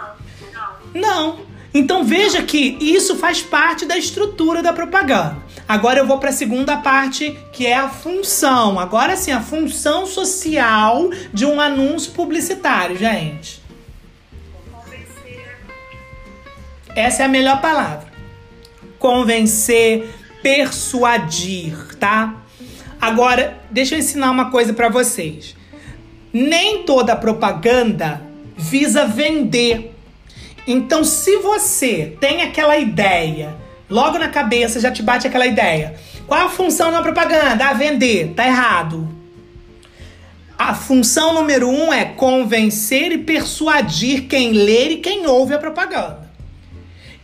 Não. 0.94 1.40
Então 1.72 2.02
veja 2.04 2.42
que 2.42 2.78
isso 2.80 3.16
faz 3.16 3.42
parte 3.42 3.84
da 3.84 3.96
estrutura 3.96 4.62
da 4.62 4.72
propaganda. 4.72 5.36
Agora 5.68 5.98
eu 5.98 6.06
vou 6.06 6.18
para 6.18 6.30
a 6.30 6.32
segunda 6.32 6.78
parte, 6.78 7.38
que 7.52 7.66
é 7.66 7.76
a 7.76 7.90
função. 7.90 8.80
Agora 8.80 9.16
sim, 9.16 9.32
a 9.32 9.40
função 9.40 10.06
social 10.06 11.10
de 11.32 11.44
um 11.44 11.60
anúncio 11.60 12.12
publicitário, 12.12 12.96
gente. 12.96 13.60
Essa 16.96 17.22
é 17.22 17.26
a 17.26 17.28
melhor 17.28 17.60
palavra. 17.60 18.08
Convencer, 18.98 20.08
persuadir, 20.42 21.96
tá? 21.96 22.34
Agora, 23.00 23.60
deixa 23.70 23.94
eu 23.94 23.98
ensinar 23.98 24.30
uma 24.30 24.50
coisa 24.50 24.72
para 24.72 24.88
vocês. 24.88 25.54
Nem 26.32 26.82
toda 26.84 27.14
propaganda 27.14 28.27
visa 28.58 29.06
vender. 29.06 29.94
Então, 30.66 31.04
se 31.04 31.36
você 31.36 32.16
tem 32.20 32.42
aquela 32.42 32.76
ideia, 32.76 33.56
logo 33.88 34.18
na 34.18 34.28
cabeça 34.28 34.80
já 34.80 34.90
te 34.90 35.02
bate 35.02 35.26
aquela 35.26 35.46
ideia. 35.46 35.94
Qual 36.26 36.46
a 36.46 36.50
função 36.50 36.90
da 36.90 37.00
propaganda? 37.00 37.68
Ah, 37.68 37.72
vender. 37.72 38.34
Tá 38.34 38.46
errado. 38.46 39.08
A 40.58 40.74
função 40.74 41.32
número 41.32 41.68
um 41.68 41.92
é 41.92 42.04
convencer 42.04 43.12
e 43.12 43.18
persuadir 43.18 44.26
quem 44.26 44.52
lê 44.52 44.90
e 44.90 44.96
quem 44.96 45.26
ouve 45.26 45.54
a 45.54 45.58
propaganda. 45.58 46.28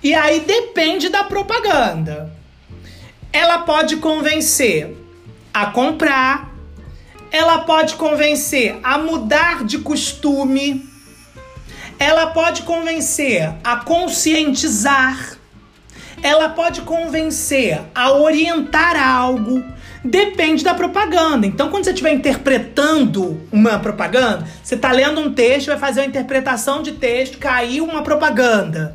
E 0.02 0.14
aí 0.14 0.40
depende 0.40 1.08
da 1.08 1.24
propaganda. 1.24 2.32
Ela 3.32 3.58
pode 3.58 3.96
convencer 3.96 4.96
a 5.52 5.66
comprar, 5.66 6.54
ela 7.30 7.58
pode 7.58 7.96
convencer 7.96 8.78
a 8.84 8.96
mudar 8.96 9.64
de 9.64 9.78
costume, 9.78 10.88
ela 11.98 12.28
pode 12.28 12.62
convencer 12.62 13.52
a 13.62 13.76
conscientizar, 13.76 15.36
ela 16.22 16.48
pode 16.48 16.82
convencer 16.82 17.80
a 17.94 18.12
orientar 18.12 18.96
algo. 18.96 19.62
Depende 20.04 20.62
da 20.62 20.74
propaganda. 20.74 21.46
Então, 21.46 21.70
quando 21.70 21.84
você 21.84 21.90
estiver 21.90 22.12
interpretando 22.12 23.40
uma 23.50 23.78
propaganda, 23.78 24.46
você 24.62 24.74
está 24.74 24.92
lendo 24.92 25.18
um 25.18 25.32
texto, 25.32 25.68
vai 25.68 25.78
fazer 25.78 26.00
uma 26.00 26.06
interpretação 26.06 26.82
de 26.82 26.92
texto, 26.92 27.38
caiu 27.38 27.84
uma 27.84 28.02
propaganda. 28.02 28.94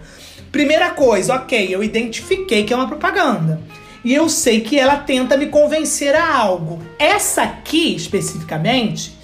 Primeira 0.52 0.92
coisa, 0.92 1.34
ok, 1.34 1.68
eu 1.70 1.84
identifiquei 1.84 2.64
que 2.64 2.74
é 2.74 2.76
uma 2.76 2.88
propaganda. 2.88 3.60
E 4.04 4.14
eu 4.14 4.30
sei 4.30 4.62
que 4.62 4.80
ela 4.80 4.98
tenta 4.98 5.36
me 5.36 5.48
convencer 5.48 6.16
a 6.16 6.36
algo. 6.36 6.80
Essa 6.98 7.44
aqui, 7.44 7.96
especificamente, 7.96 9.19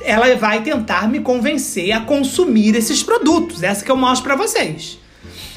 ela 0.00 0.34
vai 0.36 0.62
tentar 0.62 1.08
me 1.08 1.20
convencer 1.20 1.92
a 1.92 2.00
consumir 2.00 2.74
esses 2.74 3.02
produtos. 3.02 3.62
Essa 3.62 3.84
que 3.84 3.90
eu 3.90 3.96
mostro 3.96 4.24
para 4.24 4.36
vocês. 4.36 4.98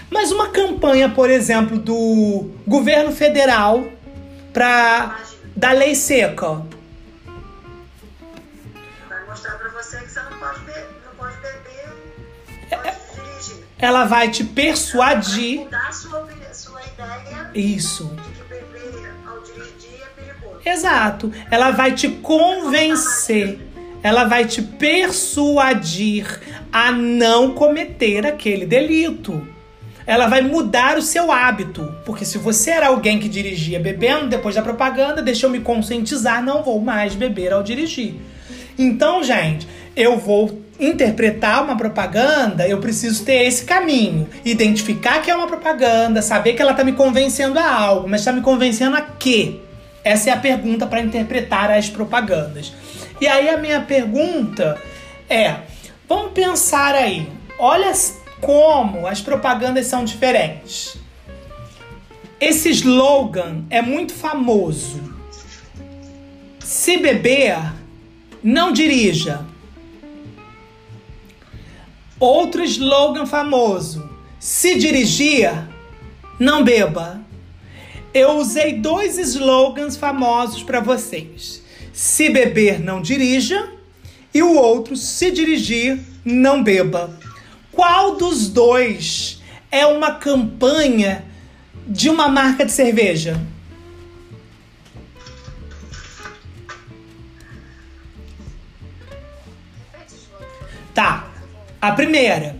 Mas 0.09 0.31
uma 0.31 0.49
campanha, 0.49 1.09
por 1.09 1.29
exemplo, 1.29 1.77
do 1.77 2.49
governo 2.67 3.11
federal 3.11 3.87
para 4.51 5.17
da 5.55 5.71
lei 5.71 5.95
seca. 5.95 6.61
Vai 9.07 9.25
mostrar 9.27 9.57
pra 9.57 9.69
você 9.69 9.99
que 9.99 10.09
você 10.09 10.19
não 10.21 10.37
pode, 10.37 10.59
não 10.59 11.15
pode 11.17 11.35
beber, 11.37 11.87
não 12.69 12.81
pode 12.81 12.97
dirigir. 13.15 13.63
Ela 13.79 14.03
vai 14.05 14.29
te 14.29 14.43
persuadir. 14.43 15.57
Vai 15.57 15.65
mudar 15.65 15.93
sua, 15.93 16.27
sua 16.51 16.81
ideia 16.81 17.51
Isso. 17.55 18.05
de 18.07 18.31
que 18.31 18.43
beber 18.43 19.13
ao 19.25 19.41
dirigir 19.41 20.01
é 20.01 20.21
perigoso. 20.21 20.61
Exato. 20.65 21.33
Ela 21.49 21.71
vai 21.71 21.93
te 21.93 22.09
convencer. 22.09 23.70
Ela 24.03 24.25
vai 24.25 24.45
te 24.45 24.61
persuadir 24.61 26.39
a 26.71 26.91
não 26.91 27.53
cometer 27.53 28.25
aquele 28.25 28.65
delito. 28.65 29.47
Ela 30.05 30.27
vai 30.27 30.41
mudar 30.41 30.97
o 30.97 31.01
seu 31.01 31.31
hábito. 31.31 31.93
Porque 32.05 32.25
se 32.25 32.37
você 32.37 32.71
era 32.71 32.87
alguém 32.87 33.19
que 33.19 33.29
dirigia 33.29 33.79
bebendo, 33.79 34.27
depois 34.27 34.55
da 34.55 34.61
propaganda, 34.61 35.21
deixa 35.21 35.45
eu 35.45 35.49
me 35.49 35.59
conscientizar, 35.59 36.43
não 36.43 36.63
vou 36.63 36.79
mais 36.81 37.13
beber 37.13 37.53
ao 37.53 37.61
dirigir. 37.63 38.15
Então, 38.77 39.23
gente, 39.23 39.67
eu 39.95 40.17
vou 40.17 40.61
interpretar 40.79 41.63
uma 41.63 41.77
propaganda, 41.77 42.67
eu 42.67 42.79
preciso 42.79 43.23
ter 43.23 43.45
esse 43.45 43.63
caminho. 43.65 44.27
Identificar 44.43 45.21
que 45.21 45.29
é 45.29 45.35
uma 45.35 45.47
propaganda, 45.47 46.21
saber 46.21 46.53
que 46.53 46.61
ela 46.61 46.73
tá 46.73 46.83
me 46.83 46.93
convencendo 46.93 47.59
a 47.59 47.71
algo, 47.71 48.09
mas 48.09 48.25
tá 48.25 48.31
me 48.31 48.41
convencendo 48.41 48.95
a 48.95 49.01
quê? 49.01 49.57
Essa 50.03 50.31
é 50.31 50.33
a 50.33 50.37
pergunta 50.37 50.87
para 50.87 51.01
interpretar 51.01 51.69
as 51.69 51.87
propagandas. 51.87 52.73
E 53.21 53.27
aí 53.27 53.49
a 53.49 53.57
minha 53.57 53.81
pergunta 53.81 54.81
é: 55.29 55.57
vamos 56.09 56.31
pensar 56.31 56.95
aí, 56.95 57.31
olha 57.59 57.93
como 58.41 59.05
as 59.05 59.21
propagandas 59.21 59.85
são 59.85 60.03
diferentes. 60.03 60.97
Esse 62.39 62.69
slogan 62.71 63.63
é 63.69 63.79
muito 63.79 64.11
famoso. 64.11 64.99
Se 66.59 66.97
beber, 66.97 67.59
não 68.41 68.71
dirija. 68.71 69.45
Outro 72.19 72.63
slogan 72.63 73.27
famoso: 73.27 74.09
se 74.39 74.79
dirigir, 74.79 75.51
não 76.39 76.63
beba. 76.63 77.21
Eu 78.11 78.31
usei 78.37 78.79
dois 78.79 79.19
slogans 79.19 79.95
famosos 79.95 80.63
para 80.63 80.79
vocês. 80.79 81.60
Se 82.01 82.31
beber, 82.31 82.79
não 82.79 82.99
dirija. 82.99 83.69
E 84.33 84.41
o 84.41 84.55
outro, 84.55 84.95
se 84.95 85.29
dirigir, 85.29 85.99
não 86.25 86.63
beba. 86.63 87.15
Qual 87.71 88.15
dos 88.15 88.49
dois 88.49 89.39
é 89.69 89.85
uma 89.85 90.15
campanha 90.15 91.23
de 91.85 92.09
uma 92.09 92.27
marca 92.27 92.65
de 92.65 92.71
cerveja? 92.71 93.39
Tá. 100.95 101.29
A 101.79 101.91
primeira. 101.91 102.57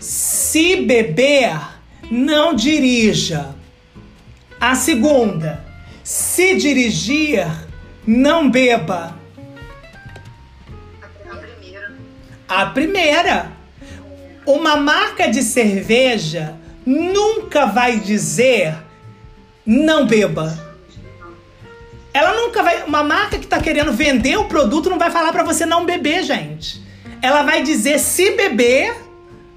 Se 0.00 0.82
beber, 0.82 1.56
não 2.10 2.52
dirija. 2.52 3.54
A 4.60 4.74
segunda. 4.74 5.64
Se 6.02 6.56
dirigir, 6.56 7.46
não 8.06 8.50
beba. 8.50 9.16
A 12.48 12.66
primeira. 12.66 13.52
Uma 14.44 14.76
marca 14.76 15.28
de 15.28 15.42
cerveja 15.42 16.56
nunca 16.84 17.66
vai 17.66 18.00
dizer 18.00 18.76
não 19.64 20.06
beba. 20.06 20.58
Ela 22.12 22.34
nunca 22.34 22.62
vai. 22.62 22.82
Uma 22.82 23.02
marca 23.02 23.38
que 23.38 23.46
tá 23.46 23.60
querendo 23.60 23.92
vender 23.92 24.36
o 24.36 24.44
produto 24.44 24.90
não 24.90 24.98
vai 24.98 25.10
falar 25.10 25.32
pra 25.32 25.44
você 25.44 25.64
não 25.64 25.86
beber, 25.86 26.24
gente. 26.24 26.82
Ela 27.22 27.42
vai 27.42 27.62
dizer 27.62 27.98
se 28.00 28.32
beber, 28.32 28.94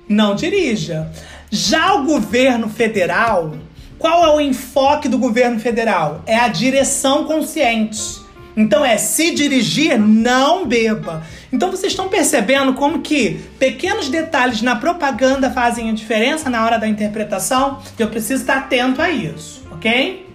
não 0.07 0.35
dirija. 0.35 1.11
Já 1.49 1.95
o 1.95 2.05
governo 2.05 2.69
federal, 2.69 3.55
qual 3.97 4.23
é 4.23 4.35
o 4.35 4.39
enfoque 4.39 5.09
do 5.09 5.17
governo 5.17 5.59
federal? 5.59 6.21
É 6.25 6.37
a 6.37 6.47
direção 6.47 7.25
consciente. 7.25 8.24
Então 8.55 8.85
é 8.85 8.97
se 8.97 9.31
dirigir, 9.31 9.99
não 9.99 10.65
beba. 10.65 11.23
Então 11.51 11.69
vocês 11.69 11.91
estão 11.91 12.07
percebendo 12.07 12.73
como 12.73 13.01
que 13.01 13.41
pequenos 13.59 14.07
detalhes 14.07 14.61
na 14.61 14.77
propaganda 14.77 15.51
fazem 15.51 15.89
a 15.89 15.93
diferença 15.93 16.49
na 16.49 16.63
hora 16.63 16.77
da 16.77 16.87
interpretação? 16.87 17.81
Eu 17.99 18.07
preciso 18.07 18.41
estar 18.41 18.57
atento 18.57 19.01
a 19.01 19.09
isso, 19.09 19.67
ok? 19.71 20.25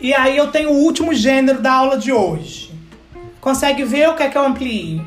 E 0.00 0.14
aí 0.14 0.36
eu 0.36 0.50
tenho 0.50 0.70
o 0.70 0.84
último 0.84 1.12
gênero 1.12 1.60
da 1.60 1.72
aula 1.72 1.98
de 1.98 2.12
hoje. 2.12 2.72
Consegue 3.40 3.84
ver 3.84 4.14
quer 4.14 4.30
que 4.30 4.38
eu 4.38 4.44
amplie? 4.44 5.04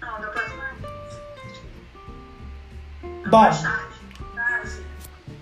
Não, 0.00 0.20
depois 0.20 0.46
vai. 0.56 0.72
Bom. 3.30 3.42
Mais 3.42 3.62
tarde. 3.62 3.94
Tarde. 4.34 4.72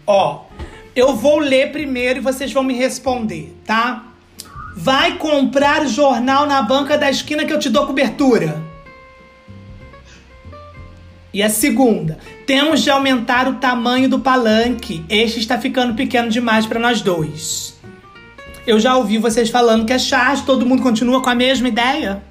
Ó, 0.07 0.46
eu 0.97 1.15
vou 1.15 1.39
ler 1.39 1.71
primeiro 1.71 2.21
e 2.21 2.23
vocês 2.23 2.51
vão 2.51 2.65
me 2.65 2.73
responder, 2.73 3.55
tá? 3.67 4.07
Vai 4.75 5.19
comprar 5.19 5.87
jornal 5.87 6.47
na 6.47 6.63
banca 6.63 6.97
da 6.97 7.11
esquina 7.11 7.45
que 7.45 7.53
eu 7.53 7.59
te 7.59 7.69
dou 7.69 7.87
cobertura. 7.87 8.63
E 11.35 11.43
a 11.43 11.51
segunda, 11.51 12.19
temos 12.47 12.83
de 12.83 12.91
aumentar 12.91 13.47
o 13.47 13.57
tamanho 13.57 14.09
do 14.09 14.21
palanque. 14.21 15.05
Este 15.07 15.39
está 15.39 15.59
ficando 15.59 15.95
pequeno 15.95 16.31
demais 16.31 16.65
para 16.65 16.81
nós 16.81 17.03
dois. 17.03 17.79
Eu 18.67 18.81
já 18.81 18.97
ouvi 18.97 19.19
vocês 19.19 19.51
falando 19.51 19.85
que 19.85 19.93
é 19.93 19.99
charge, 19.99 20.45
todo 20.45 20.65
mundo 20.65 20.83
continua 20.83 21.21
com 21.23 21.29
a 21.29 21.35
mesma 21.35 21.69
ideia? 21.69 22.23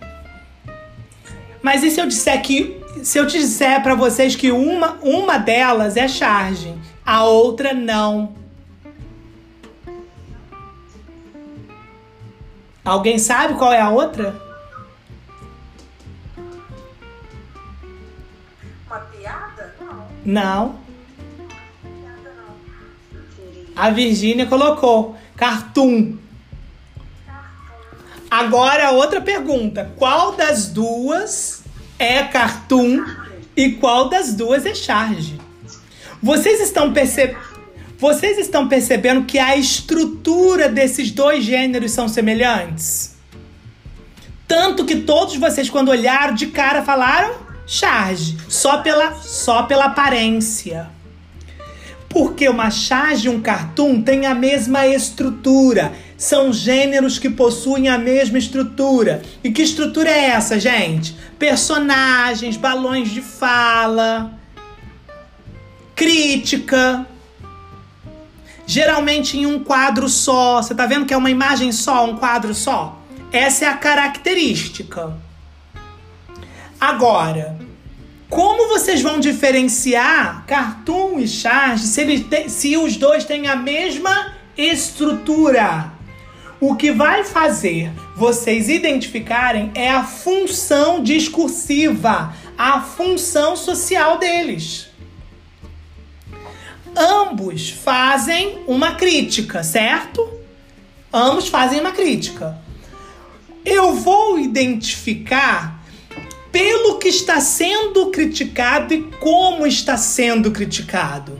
Mas 1.61 1.83
e 1.83 1.91
se 1.91 2.01
eu 2.01 2.07
disser 2.07 2.41
que 2.41 2.81
se 3.03 3.19
eu 3.19 3.27
te 3.27 3.37
disser 3.37 3.83
para 3.83 3.93
vocês 3.93 4.35
que 4.35 4.51
uma, 4.51 4.97
uma 5.03 5.37
delas 5.37 5.95
é 5.95 6.07
charge, 6.07 6.73
a 7.05 7.23
outra 7.25 7.71
não? 7.71 8.44
Alguém 12.85 13.17
sabe 13.17 13.55
qual 13.55 13.73
é 13.73 13.81
a 13.81 13.89
outra? 13.89 14.39
Uma 18.85 18.99
piada? 18.99 19.75
Não, 19.81 20.07
Não. 20.23 20.75
piada 21.81 22.31
não. 22.37 22.55
A 23.75 23.89
Virgínia 23.89 24.45
colocou 24.45 25.17
cartoon. 25.35 26.15
Agora 28.29 28.91
outra 28.91 29.19
pergunta: 29.19 29.91
qual 29.97 30.33
das 30.33 30.67
duas 30.67 31.63
é 31.97 32.23
cartoon 32.23 33.03
e 33.57 33.71
qual 33.71 34.09
das 34.09 34.35
duas 34.35 34.63
é 34.63 34.75
charge? 34.75 35.41
Vocês 36.21 36.61
estão 36.61 36.93
percebendo? 36.93 37.54
Vocês 37.97 38.37
estão 38.37 38.67
percebendo 38.67 39.23
que 39.23 39.39
a 39.39 39.55
estrutura 39.55 40.67
desses 40.67 41.11
dois 41.11 41.43
gêneros 41.43 41.91
são 41.91 42.07
semelhantes? 42.07 43.15
Tanto 44.47 44.85
que 44.85 44.97
todos 44.97 45.37
vocês, 45.37 45.69
quando 45.69 45.89
olharam 45.89 46.35
de 46.35 46.47
cara, 46.47 46.83
falaram 46.83 47.45
charge, 47.65 48.37
só 48.47 48.77
pela, 48.79 49.15
só 49.15 49.63
pela 49.63 49.85
aparência. 49.85 50.89
Porque 52.09 52.47
uma 52.47 52.69
charge 52.69 53.27
e 53.27 53.29
um 53.29 53.41
cartoon 53.41 54.01
têm 54.01 54.25
a 54.25 54.35
mesma 54.35 54.87
estrutura. 54.87 55.91
São 56.17 56.53
gêneros 56.53 57.19
que 57.19 57.29
possuem 57.29 57.89
a 57.89 57.97
mesma 57.97 58.37
estrutura. 58.37 59.21
E 59.43 59.51
que 59.51 59.61
estrutura 59.61 60.09
é 60.09 60.29
essa, 60.29 60.59
gente? 60.59 61.15
Personagens, 61.37 62.55
balões 62.55 63.09
de 63.09 63.21
fala, 63.21 64.39
crítica. 65.93 67.05
Geralmente 68.65 69.37
em 69.37 69.45
um 69.45 69.59
quadro 69.59 70.09
só. 70.09 70.61
Você 70.61 70.73
tá 70.73 70.85
vendo 70.85 71.05
que 71.05 71.13
é 71.13 71.17
uma 71.17 71.29
imagem 71.31 71.71
só, 71.71 72.05
um 72.05 72.17
quadro 72.17 72.53
só? 72.53 72.99
Essa 73.31 73.65
é 73.65 73.67
a 73.67 73.77
característica. 73.77 75.13
Agora, 76.79 77.57
como 78.29 78.67
vocês 78.67 79.01
vão 79.01 79.19
diferenciar 79.19 80.45
cartoon 80.45 81.19
e 81.19 81.27
charge 81.27 81.85
se, 81.85 82.01
eles 82.01 82.51
se 82.51 82.75
os 82.75 82.97
dois 82.97 83.23
têm 83.23 83.47
a 83.47 83.55
mesma 83.55 84.33
estrutura? 84.57 85.91
O 86.59 86.75
que 86.75 86.91
vai 86.91 87.23
fazer 87.23 87.91
vocês 88.15 88.69
identificarem 88.69 89.71
é 89.75 89.89
a 89.89 90.03
função 90.03 91.03
discursiva, 91.03 92.33
a 92.57 92.81
função 92.81 93.55
social 93.55 94.17
deles. 94.17 94.87
Ambos 96.95 97.69
fazem 97.69 98.59
uma 98.67 98.95
crítica, 98.95 99.63
certo? 99.63 100.27
Ambos 101.11 101.47
fazem 101.47 101.79
uma 101.79 101.91
crítica. 101.91 102.57
Eu 103.65 103.95
vou 103.95 104.39
identificar 104.39 105.83
pelo 106.51 106.97
que 106.99 107.09
está 107.09 107.41
sendo 107.41 108.11
criticado 108.11 108.93
e 108.93 109.01
como 109.19 109.67
está 109.67 109.97
sendo 109.97 110.51
criticado. 110.51 111.37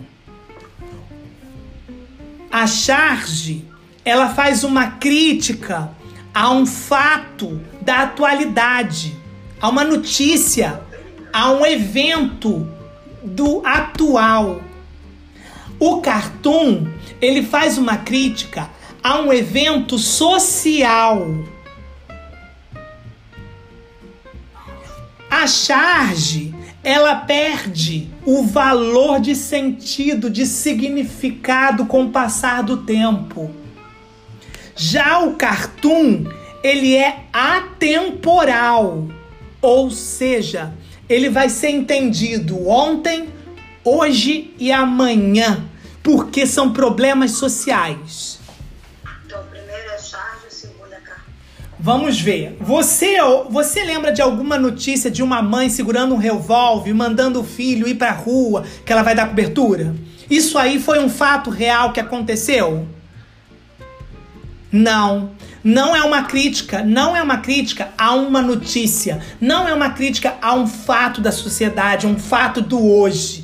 A 2.52 2.68
charge, 2.68 3.66
ela 4.04 4.30
faz 4.30 4.66
uma 4.66 4.92
crítica 4.92 5.90
a 6.34 6.52
um 6.52 6.66
fato 6.66 7.62
da 7.82 8.02
atualidade, 8.02 9.16
a 9.62 9.70
uma 9.70 9.86
notícia, 9.86 10.82
a 11.32 11.52
um 11.52 11.66
evento 11.66 12.68
do 13.24 13.62
atual. 13.66 14.62
O 15.80 15.98
cartoon, 16.02 16.88
ele 17.22 17.44
faz 17.44 17.78
uma 17.78 17.98
crítica 17.98 18.70
a 19.04 19.20
um 19.20 19.32
evento 19.32 19.98
social. 19.98 21.28
A 25.30 25.48
charge, 25.48 26.56
ela 26.84 27.16
perde 27.16 28.10
o 28.26 28.44
valor 28.44 29.20
de 29.20 29.36
sentido, 29.36 30.30
de 30.30 30.46
significado 30.46 31.86
com 31.86 32.06
o 32.06 32.10
passar 32.10 32.64
do 32.64 32.78
tempo. 32.78 33.52
Já 34.76 35.20
o 35.20 35.36
cartoon, 35.36 36.26
ele 36.64 36.96
é 36.96 37.26
atemporal, 37.32 39.08
ou 39.62 39.92
seja, 39.92 40.74
ele 41.08 41.30
vai 41.30 41.50
ser 41.50 41.70
entendido 41.70 42.68
ontem, 42.68 43.30
hoje 43.86 44.54
e 44.58 44.72
amanhã, 44.72 45.64
porque 46.02 46.48
são 46.48 46.74
problemas 46.74 47.32
sociais. 47.34 48.40
Então, 49.26 49.44
primeiro 49.52 49.92
é 49.92 50.00
charge, 50.00 50.50
segundo 50.50 50.92
é 50.92 51.00
cartão. 51.00 51.24
Vamos 51.80 52.20
ver. 52.20 52.58
Você, 52.60 53.18
você 53.50 53.84
lembra 53.84 54.12
de 54.12 54.22
alguma 54.22 54.58
notícia 54.58 55.12
de 55.12 55.22
uma 55.22 55.42
mãe 55.44 55.70
segurando 55.70 56.16
um 56.16 56.18
revólver, 56.18 56.94
mandando 56.94 57.40
o 57.40 57.44
filho 57.44 57.88
ir 57.88 57.96
pra 57.96 58.12
rua, 58.12 58.64
que 58.84 58.92
ela 58.92 59.04
vai 59.04 59.14
dar 59.14 59.28
cobertura? 59.28 59.96
Isso 60.28 60.58
aí 60.58 60.80
foi 60.80 61.00
um 61.00 61.10
fato 61.10 61.52
real 61.52 61.94
que 61.94 62.00
aconteceu? 62.00 62.88
Não. 64.72 65.32
Não 65.64 65.96
é 65.96 66.04
uma 66.04 66.24
crítica, 66.24 66.84
não 66.84 67.16
é 67.16 67.24
uma 67.24 67.38
crítica 67.38 67.90
a 67.98 68.14
uma 68.14 68.40
notícia, 68.40 69.20
não 69.42 69.68
é 69.68 69.74
uma 69.74 69.90
crítica 69.90 70.36
a 70.40 70.54
um 70.54 70.68
fato 70.68 71.22
da 71.22 71.32
sociedade, 71.32 72.06
um 72.06 72.20
fato 72.20 72.62
do 72.62 72.86
hoje. 72.86 73.44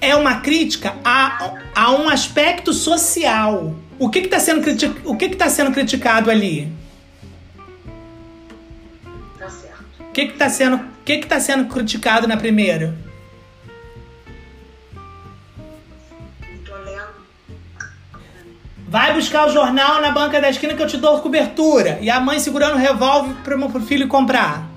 É 0.00 0.16
uma 0.16 0.40
crítica 0.40 0.94
a, 1.04 1.54
a 1.74 1.92
um 1.92 2.08
aspecto 2.08 2.72
social. 2.72 3.74
O 3.98 4.08
que 4.08 4.20
está 4.20 4.40
sendo, 4.40 4.62
criti 4.62 4.86
o 5.04 5.16
que 5.16 5.28
que 5.28 5.36
tá 5.36 5.50
sendo 5.50 5.72
criticado 5.72 6.30
ali? 6.30 6.72
Tá 9.38 9.50
certo. 9.50 9.84
O 10.00 10.12
que 10.12 10.22
está 10.22 10.48
sendo, 10.48 10.76
o 10.76 11.04
que 11.04 11.18
que 11.18 11.26
tá 11.26 11.38
sendo 11.38 11.66
criticado 11.66 12.26
na 12.26 12.36
primeira? 12.36 12.96
Vai 18.90 19.14
buscar 19.14 19.46
o 19.46 19.52
jornal 19.52 20.00
na 20.00 20.10
banca 20.10 20.40
da 20.40 20.50
esquina 20.50 20.74
que 20.74 20.82
eu 20.82 20.86
te 20.86 20.96
dou 20.96 21.20
cobertura. 21.20 21.98
E 22.00 22.10
a 22.10 22.18
mãe 22.18 22.40
segurando 22.40 22.74
o 22.74 22.78
revólver 22.78 23.36
para 23.44 23.56
o 23.56 23.80
filho 23.82 24.08
comprar. 24.08 24.68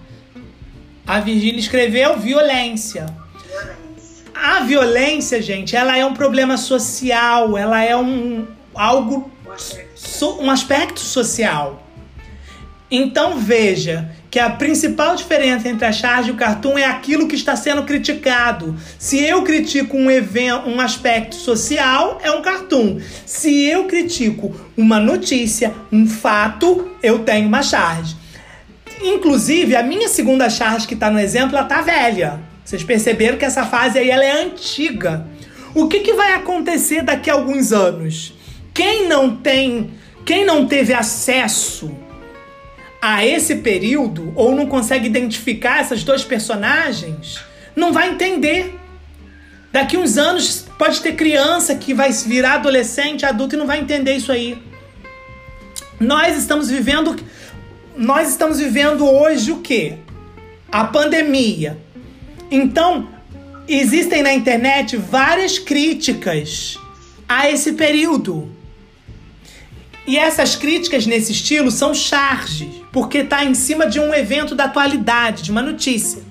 A 1.08 1.20
Virgínia 1.20 1.60
escreveu 1.60 2.20
violência. 2.20 3.08
A 4.34 4.62
violência, 4.62 5.42
gente, 5.42 5.76
ela 5.76 5.98
é 5.98 6.06
um 6.06 6.14
problema 6.14 6.58
social, 6.58 7.58
ela 7.58 7.84
é 7.84 7.96
um 7.96 8.46
algo 8.74 9.32
Um 9.48 9.52
aspecto. 9.52 10.00
so- 10.00 10.50
aspecto 10.50 11.00
social. 11.00 11.84
Então 12.90 13.38
veja 13.40 14.12
que 14.30 14.40
a 14.40 14.50
principal 14.50 15.16
diferença 15.16 15.68
entre 15.68 15.86
a 15.86 15.92
charge 15.92 16.30
e 16.30 16.32
o 16.32 16.36
cartoon 16.36 16.78
é 16.78 16.86
aquilo 16.86 17.28
que 17.28 17.36
está 17.36 17.56
sendo 17.56 17.84
criticado. 17.84 18.76
Se 19.00 19.24
eu 19.24 19.44
critico 19.44 19.96
um 19.96 20.10
evento, 20.10 20.68
um 20.70 20.80
aspecto 20.80 21.36
social, 21.36 22.20
é 22.22 22.32
um 22.32 22.42
cartoon. 22.42 23.00
Se 23.26 23.66
eu 23.66 23.86
critico 23.86 24.56
uma 24.76 25.00
notícia, 25.00 25.74
um 25.92 26.08
fato, 26.08 26.92
eu 27.02 27.20
tenho 27.20 27.48
uma 27.48 27.62
charge. 27.64 28.16
Inclusive, 29.02 29.76
a 29.76 29.84
minha 29.84 30.08
segunda 30.08 30.50
charge 30.50 30.88
que 30.88 30.96
tá 30.96 31.10
no 31.12 31.20
exemplo, 31.20 31.56
ela 31.58 31.66
tá 31.66 31.82
velha. 31.82 32.40
Vocês 32.74 32.84
perceberam 32.84 33.38
que 33.38 33.46
essa 33.46 33.66
fase 33.66 34.00
aí 34.00 34.10
ela 34.10 34.26
é 34.26 34.44
antiga. 34.44 35.28
O 35.76 35.88
que, 35.88 36.00
que 36.00 36.14
vai 36.14 36.34
acontecer 36.34 37.04
daqui 37.04 37.30
a 37.30 37.34
alguns 37.34 37.72
anos? 37.72 38.34
quem 38.74 39.08
não 39.08 39.36
tem, 39.36 39.92
quem 40.26 40.44
não 40.44 40.66
teve 40.66 40.94
acesso 40.94 41.96
a 43.02 43.26
esse 43.26 43.58
período 43.58 44.34
ou 44.36 44.56
não 44.56 44.66
consegue 44.66 45.06
identificar 45.06 45.82
essas 45.82 46.04
dois 46.04 46.24
personagens, 46.24 47.40
não 47.76 47.94
vai 47.94 48.10
entender. 48.10 48.80
Daqui 49.72 49.98
uns 49.98 50.18
anos 50.18 50.66
pode 50.78 51.02
ter 51.02 51.16
criança 51.16 51.76
que 51.76 51.94
vai 51.94 52.12
virar 52.12 52.56
adolescente, 52.56 53.26
adulto 53.26 53.56
e 53.56 53.58
não 53.58 53.68
vai 53.68 53.80
entender 53.80 54.16
isso 54.16 54.32
aí. 54.32 54.58
Nós 56.00 56.38
estamos 56.38 56.70
vivendo 56.70 57.16
nós 57.96 58.30
estamos 58.30 58.58
vivendo 58.58 59.08
hoje 59.08 59.52
o 59.52 59.62
quê? 59.62 59.98
A 60.72 60.86
pandemia. 60.86 61.83
Então, 62.50 63.08
existem 63.68 64.22
na 64.22 64.34
internet 64.34 64.98
várias 64.98 65.58
críticas 65.58 66.78
a 67.28 67.50
esse 67.50 67.74
período. 67.74 68.52
E 70.06 70.18
essas 70.18 70.56
críticas 70.56 71.06
nesse 71.06 71.32
estilo 71.32 71.72
são 71.72 71.94
charges, 71.94 72.68
porque 72.92 73.20
está 73.20 73.44
em 73.44 73.54
cima 73.54 73.88
de 73.88 74.00
um 74.00 74.14
evento 74.14 74.54
da 74.54 74.66
atualidade, 74.66 75.44
de 75.44 75.52
uma 75.52 75.62
notícia. 75.62 76.22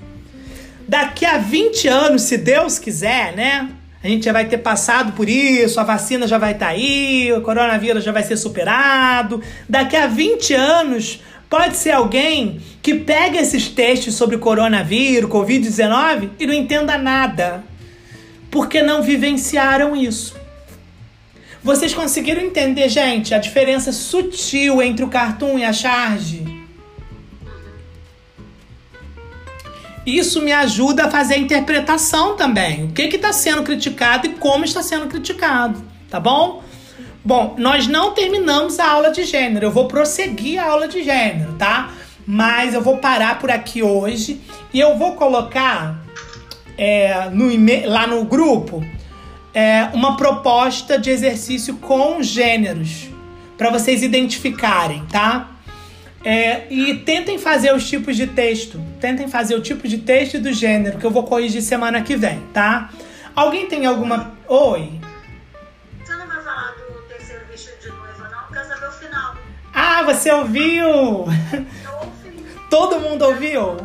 Daqui 0.86 1.24
a 1.24 1.38
20 1.38 1.88
anos, 1.88 2.22
se 2.22 2.36
Deus 2.36 2.78
quiser, 2.78 3.34
né? 3.34 3.70
A 4.04 4.08
gente 4.08 4.24
já 4.24 4.32
vai 4.32 4.44
ter 4.46 4.58
passado 4.58 5.12
por 5.12 5.28
isso, 5.28 5.78
a 5.78 5.84
vacina 5.84 6.26
já 6.26 6.36
vai 6.36 6.52
estar 6.52 6.66
tá 6.66 6.72
aí, 6.72 7.32
o 7.32 7.40
coronavírus 7.40 8.02
já 8.02 8.10
vai 8.10 8.24
ser 8.24 8.36
superado. 8.36 9.40
Daqui 9.68 9.96
a 9.96 10.08
20 10.08 10.52
anos, 10.54 11.20
pode 11.52 11.76
ser 11.76 11.90
alguém 11.90 12.62
que 12.80 12.94
pega 12.94 13.38
esses 13.38 13.68
textos 13.68 14.14
sobre 14.14 14.38
coronavírus, 14.38 15.30
Covid-19 15.30 16.30
e 16.40 16.46
não 16.46 16.54
entenda 16.54 16.96
nada, 16.96 17.62
porque 18.50 18.80
não 18.80 19.02
vivenciaram 19.02 19.94
isso. 19.94 20.34
Vocês 21.62 21.92
conseguiram 21.92 22.40
entender, 22.40 22.88
gente, 22.88 23.34
a 23.34 23.38
diferença 23.38 23.92
sutil 23.92 24.80
entre 24.80 25.04
o 25.04 25.08
cartoon 25.08 25.58
e 25.58 25.64
a 25.64 25.74
charge? 25.74 26.42
Isso 30.06 30.40
me 30.40 30.52
ajuda 30.52 31.04
a 31.04 31.10
fazer 31.10 31.34
a 31.34 31.38
interpretação 31.38 32.34
também. 32.34 32.84
O 32.84 32.92
que 32.92 33.02
está 33.02 33.30
sendo 33.30 33.62
criticado 33.62 34.26
e 34.26 34.30
como 34.30 34.64
está 34.64 34.82
sendo 34.82 35.06
criticado, 35.06 35.84
tá 36.08 36.18
bom? 36.18 36.64
Bom, 37.24 37.54
nós 37.56 37.86
não 37.86 38.12
terminamos 38.12 38.80
a 38.80 38.90
aula 38.90 39.10
de 39.10 39.22
gênero. 39.24 39.66
Eu 39.66 39.70
vou 39.70 39.86
prosseguir 39.86 40.58
a 40.58 40.70
aula 40.70 40.88
de 40.88 41.04
gênero, 41.04 41.52
tá? 41.54 41.90
Mas 42.26 42.74
eu 42.74 42.82
vou 42.82 42.98
parar 42.98 43.38
por 43.38 43.50
aqui 43.50 43.82
hoje 43.82 44.40
e 44.74 44.80
eu 44.80 44.96
vou 44.96 45.14
colocar 45.14 46.02
é, 46.76 47.30
no 47.30 47.46
lá 47.88 48.06
no 48.06 48.24
grupo 48.24 48.84
é, 49.54 49.88
uma 49.92 50.16
proposta 50.16 50.98
de 50.98 51.10
exercício 51.10 51.76
com 51.76 52.22
gêneros 52.22 53.08
para 53.56 53.70
vocês 53.70 54.02
identificarem, 54.02 55.04
tá? 55.10 55.50
É, 56.24 56.62
e 56.70 56.94
tentem 56.98 57.38
fazer 57.38 57.72
os 57.72 57.88
tipos 57.88 58.16
de 58.16 58.26
texto. 58.26 58.80
Tentem 59.00 59.28
fazer 59.28 59.54
o 59.54 59.60
tipo 59.60 59.86
de 59.86 59.98
texto 59.98 60.34
e 60.34 60.40
do 60.40 60.52
gênero 60.52 60.98
que 60.98 61.04
eu 61.04 61.10
vou 61.10 61.22
corrigir 61.22 61.62
semana 61.62 62.00
que 62.02 62.16
vem, 62.16 62.40
tá? 62.52 62.90
Alguém 63.34 63.66
tem 63.66 63.86
alguma. 63.86 64.32
Oi? 64.48 65.01
Ah, 69.94 70.02
você 70.04 70.32
ouviu? 70.32 71.26
Todo 72.70 72.98
mundo 72.98 73.26
ouviu? 73.26 73.76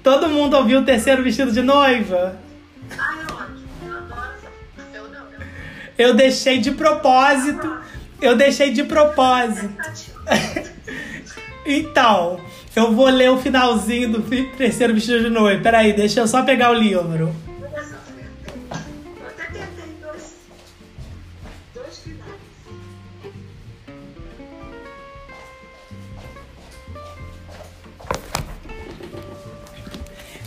Todo 0.00 0.28
mundo 0.28 0.56
ouviu 0.56 0.78
o 0.78 0.84
terceiro 0.84 1.20
vestido 1.20 1.50
de 1.50 1.62
noiva? 1.62 2.38
Eu 5.98 6.14
deixei 6.14 6.58
de 6.58 6.70
propósito. 6.70 7.76
Eu 8.22 8.36
deixei 8.36 8.72
de 8.72 8.84
propósito. 8.84 9.74
Então, 11.68 12.38
eu 12.76 12.92
vou 12.92 13.08
ler 13.08 13.28
o 13.28 13.38
finalzinho 13.38 14.08
do 14.12 14.22
terceiro 14.56 14.94
vestido 14.94 15.24
de 15.24 15.30
noiva. 15.30 15.60
Peraí, 15.60 15.92
deixa 15.92 16.20
eu 16.20 16.28
só 16.28 16.44
pegar 16.44 16.70
o 16.70 16.74
livro. 16.74 17.34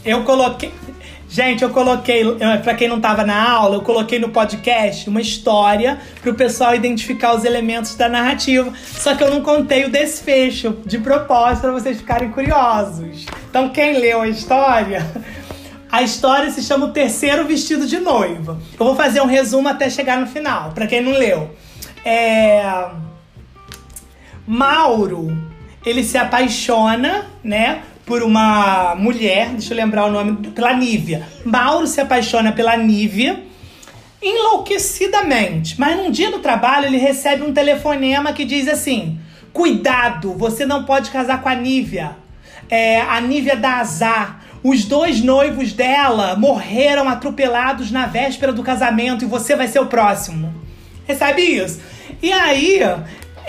Eu 0.10 0.24
coloquei. 0.24 0.74
Gente, 1.30 1.62
eu 1.64 1.70
coloquei, 1.70 2.24
eu- 2.24 2.38
pra 2.64 2.74
quem 2.74 2.88
não 2.88 3.00
tava 3.00 3.24
na 3.24 3.52
aula, 3.52 3.76
eu 3.76 3.82
coloquei 3.82 4.18
no 4.18 4.30
podcast 4.30 5.08
uma 5.08 5.22
história 5.22 6.00
pro 6.24 6.34
pessoal 6.34 6.74
identificar 6.74 7.36
os 7.36 7.46
elementos 7.46 7.94
da 7.96 8.10
narrativa. 8.10 8.74
Só 8.84 9.14
que 9.14 9.24
eu 9.24 9.30
não 9.30 9.42
contei 9.42 9.86
o 9.86 9.92
desfecho 9.92 10.78
de 10.88 10.98
propósito 10.98 11.62
pra 11.62 11.72
vocês 11.72 11.98
ficarem 11.98 12.32
curiosos. 12.32 13.28
Então, 13.48 13.70
quem 13.70 14.00
leu 14.00 14.22
a 14.22 14.28
história, 14.28 15.06
a 15.92 16.02
história 16.02 16.50
se 16.50 16.64
chama 16.64 16.88
O 16.88 16.92
Terceiro 16.92 17.46
Vestido 17.46 17.86
de 17.86 18.00
Noiva. 18.00 18.60
Eu 18.80 18.86
vou 18.88 18.96
fazer 18.96 19.22
um 19.22 19.28
resumo 19.28 19.68
até 19.70 19.88
chegar 19.88 20.18
no 20.18 20.26
final, 20.26 20.72
pra 20.72 20.88
quem 20.88 21.00
não 21.02 21.12
leu. 21.12 21.56
É. 22.04 22.88
Mauro, 24.48 25.28
ele 25.86 26.04
se 26.04 26.18
apaixona, 26.18 27.28
né, 27.44 27.84
por 28.10 28.24
uma 28.24 28.96
mulher, 28.96 29.52
deixa 29.52 29.72
eu 29.72 29.78
lembrar 29.78 30.06
o 30.06 30.12
nome, 30.12 30.48
pela 30.48 30.74
Nívia. 30.74 31.28
Mauro 31.46 31.86
se 31.86 32.02
apaixona 32.02 32.52
pela 32.52 32.76
Nívia 32.76 33.44
enlouquecidamente, 34.20 35.80
mas 35.80 35.96
num 35.96 36.10
dia 36.10 36.32
do 36.32 36.40
trabalho 36.40 36.88
ele 36.88 36.98
recebe 36.98 37.44
um 37.44 37.54
telefonema 37.54 38.34
que 38.34 38.44
diz 38.44 38.68
assim: 38.68 39.20
Cuidado, 39.54 40.34
você 40.34 40.66
não 40.66 40.86
pode 40.86 41.12
casar 41.12 41.40
com 41.44 41.50
a 41.50 41.54
Nívia. 41.54 42.18
É, 42.68 43.00
a 43.00 43.22
Nívia 43.22 43.56
dá 43.56 43.76
azar. 43.78 44.44
Os 44.64 44.86
dois 44.86 45.22
noivos 45.22 45.72
dela 45.72 46.36
morreram 46.36 47.08
atropelados 47.08 47.92
na 47.92 48.08
véspera 48.08 48.52
do 48.52 48.64
casamento 48.64 49.24
e 49.24 49.28
você 49.28 49.56
vai 49.56 49.68
ser 49.68 49.80
o 49.80 49.86
próximo. 49.86 50.52
Recebe 51.08 51.44
isso? 51.44 51.80
E 52.24 52.34
aí, 52.34 52.82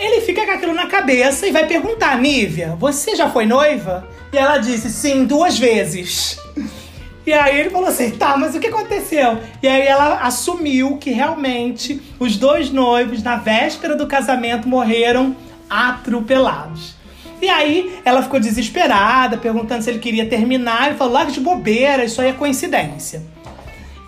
ele 0.01 0.23
fica 0.23 0.45
com 0.47 0.53
aquilo 0.53 0.75
na 0.75 0.87
cabeça 0.87 1.47
e 1.47 1.53
vai 1.53 1.67
perguntar, 1.67 2.19
Nívia, 2.19 2.75
você 2.79 3.15
já 3.15 3.29
foi 3.29 3.45
noiva? 3.45 4.09
E 4.33 4.39
ela 4.39 4.59
disse, 4.59 4.91
sim, 4.91 5.25
duas 5.25 5.59
vezes. 5.59 6.39
E 7.27 7.35
aí 7.35 7.61
ele 7.61 7.71
falou 7.71 7.87
assim, 7.87 8.11
tá, 8.13 8.37
mas 8.37 8.57
o 8.57 8.59
que 8.59 8.67
aconteceu? 8.67 9.39
E 9.63 9.69
aí 9.69 9.87
ela 9.87 10.21
assumiu 10.23 10.97
que 10.97 11.11
realmente 11.11 12.01
os 12.19 12.37
dois 12.37 12.71
noivos, 12.71 13.23
na 13.23 13.37
véspera 13.37 13.95
do 13.95 14.07
casamento, 14.07 14.67
morreram 14.67 15.37
atropelados. 15.69 16.95
E 17.41 17.49
aí 17.49 18.01
ela 18.05 18.23
ficou 18.23 18.41
desesperada, 18.41 19.37
perguntando 19.37 19.85
se 19.85 19.91
ele 19.91 19.99
queria 19.99 20.27
terminar. 20.27 20.89
Ele 20.89 20.97
falou, 20.97 21.13
larga 21.13 21.31
de 21.31 21.41
bobeira, 21.41 22.05
isso 22.05 22.21
aí 22.21 22.31
é 22.31 22.33
coincidência. 22.33 23.23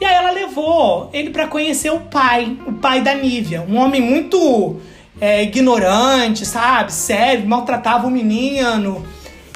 E 0.00 0.04
aí 0.04 0.14
ela 0.14 0.32
levou 0.32 1.08
ele 1.12 1.30
pra 1.30 1.46
conhecer 1.46 1.92
o 1.92 2.00
pai, 2.00 2.56
o 2.66 2.72
pai 2.72 3.02
da 3.02 3.14
Nívia. 3.14 3.64
Um 3.68 3.76
homem 3.76 4.00
muito 4.00 4.80
é, 5.20 5.42
ignorante, 5.42 6.44
sabe? 6.44 6.92
Sério, 6.92 7.48
maltratava 7.48 8.06
o 8.06 8.10
menino. 8.10 9.04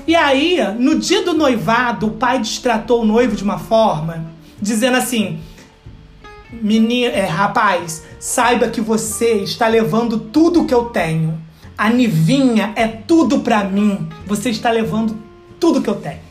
E 0.06 0.14
aí, 0.14 0.58
no 0.78 0.98
dia 0.98 1.22
do 1.24 1.34
noivado, 1.34 2.06
o 2.06 2.10
pai 2.12 2.38
destratou 2.38 3.02
o 3.02 3.04
noivo 3.04 3.34
de 3.34 3.42
uma 3.42 3.58
forma, 3.58 4.26
dizendo 4.60 4.96
assim: 4.96 5.40
Menino, 6.52 7.12
é, 7.12 7.26
rapaz, 7.26 8.04
saiba 8.20 8.68
que 8.68 8.80
você 8.80 9.42
está 9.42 9.66
levando 9.66 10.18
tudo 10.18 10.64
que 10.64 10.74
eu 10.74 10.86
tenho. 10.86 11.40
A 11.76 11.90
Nivinha 11.90 12.72
é 12.76 12.86
tudo 12.86 13.40
pra 13.40 13.64
mim. 13.64 14.08
Você 14.26 14.50
está 14.50 14.70
levando 14.70 15.18
tudo 15.60 15.82
que 15.82 15.90
eu 15.90 15.96
tenho. 15.96 16.24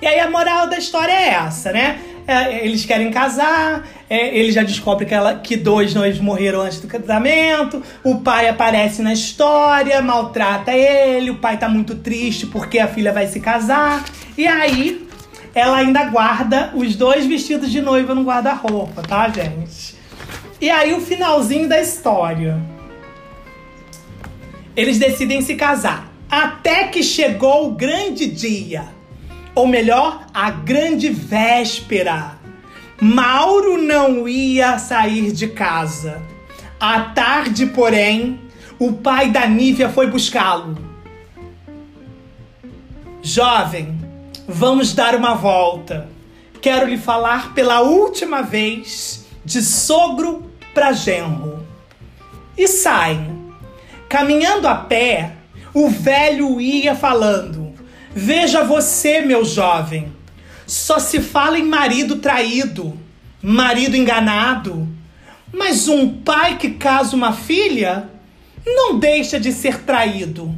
E 0.00 0.06
aí 0.06 0.20
a 0.20 0.30
moral 0.30 0.68
da 0.68 0.78
história 0.78 1.12
é 1.12 1.30
essa, 1.30 1.72
né? 1.72 2.00
É, 2.28 2.66
eles 2.66 2.84
querem 2.84 3.10
casar, 3.10 3.86
é, 4.10 4.36
ele 4.36 4.50
já 4.50 4.64
descobre 4.64 5.06
que, 5.06 5.14
ela, 5.14 5.36
que 5.36 5.56
dois 5.56 5.94
noivos 5.94 6.20
morreram 6.20 6.60
antes 6.60 6.80
do 6.80 6.88
casamento, 6.88 7.80
o 8.02 8.16
pai 8.16 8.48
aparece 8.48 9.00
na 9.00 9.12
história, 9.12 10.02
maltrata 10.02 10.72
ele, 10.72 11.30
o 11.30 11.36
pai 11.36 11.56
tá 11.56 11.68
muito 11.68 11.94
triste 11.94 12.44
porque 12.46 12.80
a 12.80 12.88
filha 12.88 13.12
vai 13.12 13.28
se 13.28 13.38
casar, 13.38 14.04
e 14.36 14.44
aí 14.44 15.06
ela 15.54 15.76
ainda 15.76 16.04
guarda 16.06 16.72
os 16.74 16.96
dois 16.96 17.26
vestidos 17.26 17.70
de 17.70 17.80
noiva 17.80 18.12
no 18.12 18.24
guarda-roupa, 18.24 19.02
tá, 19.02 19.28
gente? 19.28 19.94
E 20.60 20.68
aí 20.68 20.92
o 20.94 21.00
finalzinho 21.00 21.68
da 21.68 21.80
história. 21.80 22.60
Eles 24.76 24.98
decidem 24.98 25.40
se 25.40 25.54
casar. 25.54 26.12
Até 26.30 26.88
que 26.88 27.02
chegou 27.02 27.68
o 27.68 27.72
grande 27.72 28.26
dia 28.26 28.95
ou 29.56 29.66
melhor, 29.66 30.26
a 30.34 30.50
grande 30.50 31.08
véspera. 31.08 32.38
Mauro 33.00 33.82
não 33.82 34.28
ia 34.28 34.78
sair 34.78 35.32
de 35.32 35.48
casa. 35.48 36.22
À 36.78 37.00
tarde, 37.00 37.64
porém, 37.64 38.38
o 38.78 38.92
pai 38.92 39.30
da 39.30 39.46
Nívia 39.46 39.88
foi 39.88 40.08
buscá-lo. 40.08 40.76
Jovem, 43.22 43.98
vamos 44.46 44.92
dar 44.92 45.14
uma 45.14 45.34
volta. 45.34 46.06
Quero 46.60 46.86
lhe 46.86 46.98
falar 46.98 47.54
pela 47.54 47.80
última 47.80 48.42
vez 48.42 49.26
de 49.42 49.62
sogro 49.62 50.50
para 50.74 50.92
genro. 50.92 51.64
e 52.58 52.68
saem. 52.68 53.52
Caminhando 54.08 54.68
a 54.68 54.74
pé, 54.74 55.32
o 55.72 55.88
velho 55.88 56.60
ia 56.60 56.94
falando: 56.94 57.65
Veja 58.18 58.64
você, 58.64 59.20
meu 59.20 59.44
jovem, 59.44 60.10
só 60.66 60.98
se 60.98 61.20
fala 61.20 61.58
em 61.58 61.62
marido 61.62 62.16
traído, 62.16 62.98
marido 63.42 63.94
enganado. 63.94 64.88
Mas 65.52 65.86
um 65.86 66.22
pai 66.22 66.56
que 66.56 66.70
casa 66.70 67.14
uma 67.14 67.34
filha 67.34 68.08
não 68.64 68.98
deixa 68.98 69.38
de 69.38 69.52
ser 69.52 69.82
traído. 69.82 70.56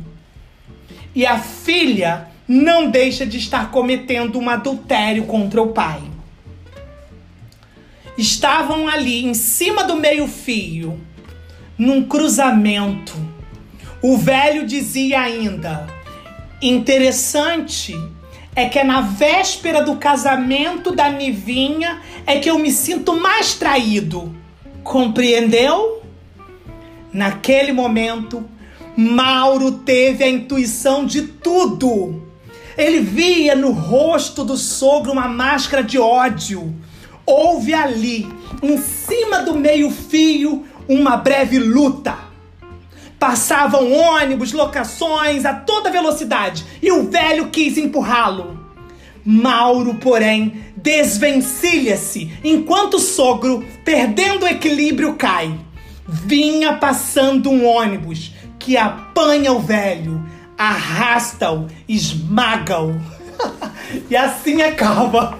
E 1.12 1.26
a 1.26 1.36
filha 1.36 2.28
não 2.46 2.92
deixa 2.92 3.26
de 3.26 3.38
estar 3.38 3.72
cometendo 3.72 4.38
um 4.38 4.48
adultério 4.48 5.24
contra 5.24 5.60
o 5.60 5.72
pai. 5.72 6.00
Estavam 8.16 8.86
ali 8.86 9.24
em 9.24 9.34
cima 9.34 9.82
do 9.82 9.96
meio-fio, 9.96 11.00
num 11.76 12.04
cruzamento. 12.04 13.16
O 14.00 14.16
velho 14.16 14.64
dizia 14.64 15.22
ainda: 15.22 15.97
interessante 16.60 17.94
é 18.54 18.68
que 18.68 18.78
é 18.78 18.84
na 18.84 19.00
véspera 19.00 19.82
do 19.82 19.96
casamento 19.96 20.90
da 20.90 21.08
Nivinha 21.08 22.00
é 22.26 22.38
que 22.38 22.50
eu 22.50 22.58
me 22.58 22.72
sinto 22.72 23.14
mais 23.14 23.54
traído. 23.54 24.34
Compreendeu? 24.82 26.02
Naquele 27.12 27.72
momento, 27.72 28.44
Mauro 28.96 29.70
teve 29.72 30.24
a 30.24 30.28
intuição 30.28 31.06
de 31.06 31.22
tudo. 31.22 32.26
Ele 32.76 33.00
via 33.00 33.54
no 33.54 33.70
rosto 33.70 34.44
do 34.44 34.56
sogro 34.56 35.12
uma 35.12 35.28
máscara 35.28 35.82
de 35.82 35.98
ódio. 35.98 36.74
Houve 37.24 37.74
ali, 37.74 38.28
em 38.62 38.78
cima 38.78 39.42
do 39.42 39.54
meio-fio, 39.54 40.64
uma 40.88 41.16
breve 41.16 41.58
luta. 41.58 42.27
Passavam 43.18 43.92
ônibus, 43.92 44.52
locações 44.52 45.44
a 45.44 45.52
toda 45.52 45.90
velocidade 45.90 46.64
e 46.80 46.92
o 46.92 47.10
velho 47.10 47.50
quis 47.50 47.76
empurrá-lo. 47.76 48.58
Mauro, 49.24 49.94
porém, 49.94 50.64
desvencilha-se 50.76 52.32
enquanto 52.42 52.94
o 52.94 53.00
sogro, 53.00 53.64
perdendo 53.84 54.44
o 54.44 54.48
equilíbrio, 54.48 55.16
cai. 55.16 55.52
Vinha 56.06 56.74
passando 56.74 57.50
um 57.50 57.66
ônibus 57.66 58.32
que 58.58 58.76
apanha 58.76 59.52
o 59.52 59.60
velho, 59.60 60.24
arrasta-o, 60.56 61.66
esmaga-o. 61.86 62.98
e 64.08 64.16
assim 64.16 64.62
acaba 64.62 65.38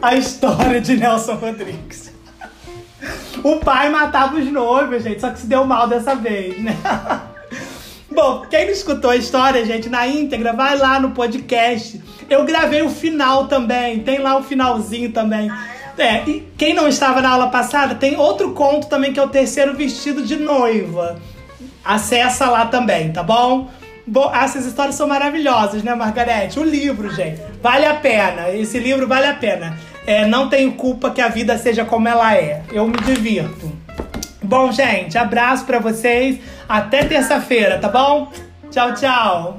a 0.00 0.14
história 0.14 0.80
de 0.80 0.96
Nelson 0.96 1.34
Rodrigues. 1.34 2.13
O 3.42 3.56
pai 3.56 3.90
matava 3.90 4.36
os 4.36 4.50
noivos, 4.50 5.02
gente, 5.02 5.20
só 5.20 5.30
que 5.30 5.40
se 5.40 5.46
deu 5.46 5.64
mal 5.64 5.86
dessa 5.86 6.14
vez, 6.14 6.62
né? 6.62 6.76
Bom, 8.10 8.46
quem 8.48 8.66
não 8.66 8.72
escutou 8.72 9.10
a 9.10 9.16
história, 9.16 9.64
gente, 9.66 9.88
na 9.88 10.06
íntegra, 10.06 10.52
vai 10.52 10.78
lá 10.78 11.00
no 11.00 11.10
podcast. 11.10 12.00
Eu 12.30 12.44
gravei 12.44 12.80
o 12.82 12.88
final 12.88 13.48
também, 13.48 14.00
tem 14.00 14.18
lá 14.18 14.36
o 14.36 14.42
finalzinho 14.42 15.10
também. 15.12 15.50
É, 15.98 16.22
e 16.28 16.48
quem 16.56 16.74
não 16.74 16.88
estava 16.88 17.20
na 17.20 17.30
aula 17.30 17.48
passada, 17.48 17.94
tem 17.94 18.16
outro 18.16 18.52
conto 18.52 18.88
também 18.88 19.12
que 19.12 19.18
é 19.18 19.22
o 19.22 19.28
terceiro 19.28 19.74
vestido 19.74 20.22
de 20.22 20.36
noiva. 20.36 21.20
Acessa 21.84 22.48
lá 22.48 22.66
também, 22.66 23.12
tá 23.12 23.22
bom? 23.22 23.68
Bom, 24.06 24.30
essas 24.34 24.66
histórias 24.66 24.96
são 24.96 25.08
maravilhosas, 25.08 25.82
né, 25.82 25.94
Margarete? 25.94 26.58
O 26.58 26.64
livro, 26.64 27.12
gente, 27.14 27.40
vale 27.62 27.86
a 27.86 27.94
pena. 27.94 28.50
Esse 28.50 28.78
livro 28.78 29.08
vale 29.08 29.26
a 29.26 29.34
pena. 29.34 29.78
É, 30.06 30.26
não 30.26 30.48
tenho 30.48 30.72
culpa 30.72 31.10
que 31.10 31.20
a 31.20 31.28
vida 31.28 31.56
seja 31.56 31.84
como 31.84 32.08
ela 32.08 32.34
é. 32.34 32.62
Eu 32.70 32.86
me 32.86 32.96
divirto. 32.98 33.72
Bom, 34.42 34.70
gente, 34.70 35.16
abraço 35.16 35.64
para 35.64 35.78
vocês. 35.78 36.38
Até 36.68 37.04
terça-feira, 37.04 37.78
tá 37.78 37.88
bom? 37.88 38.30
Tchau, 38.70 38.94
tchau. 38.94 39.58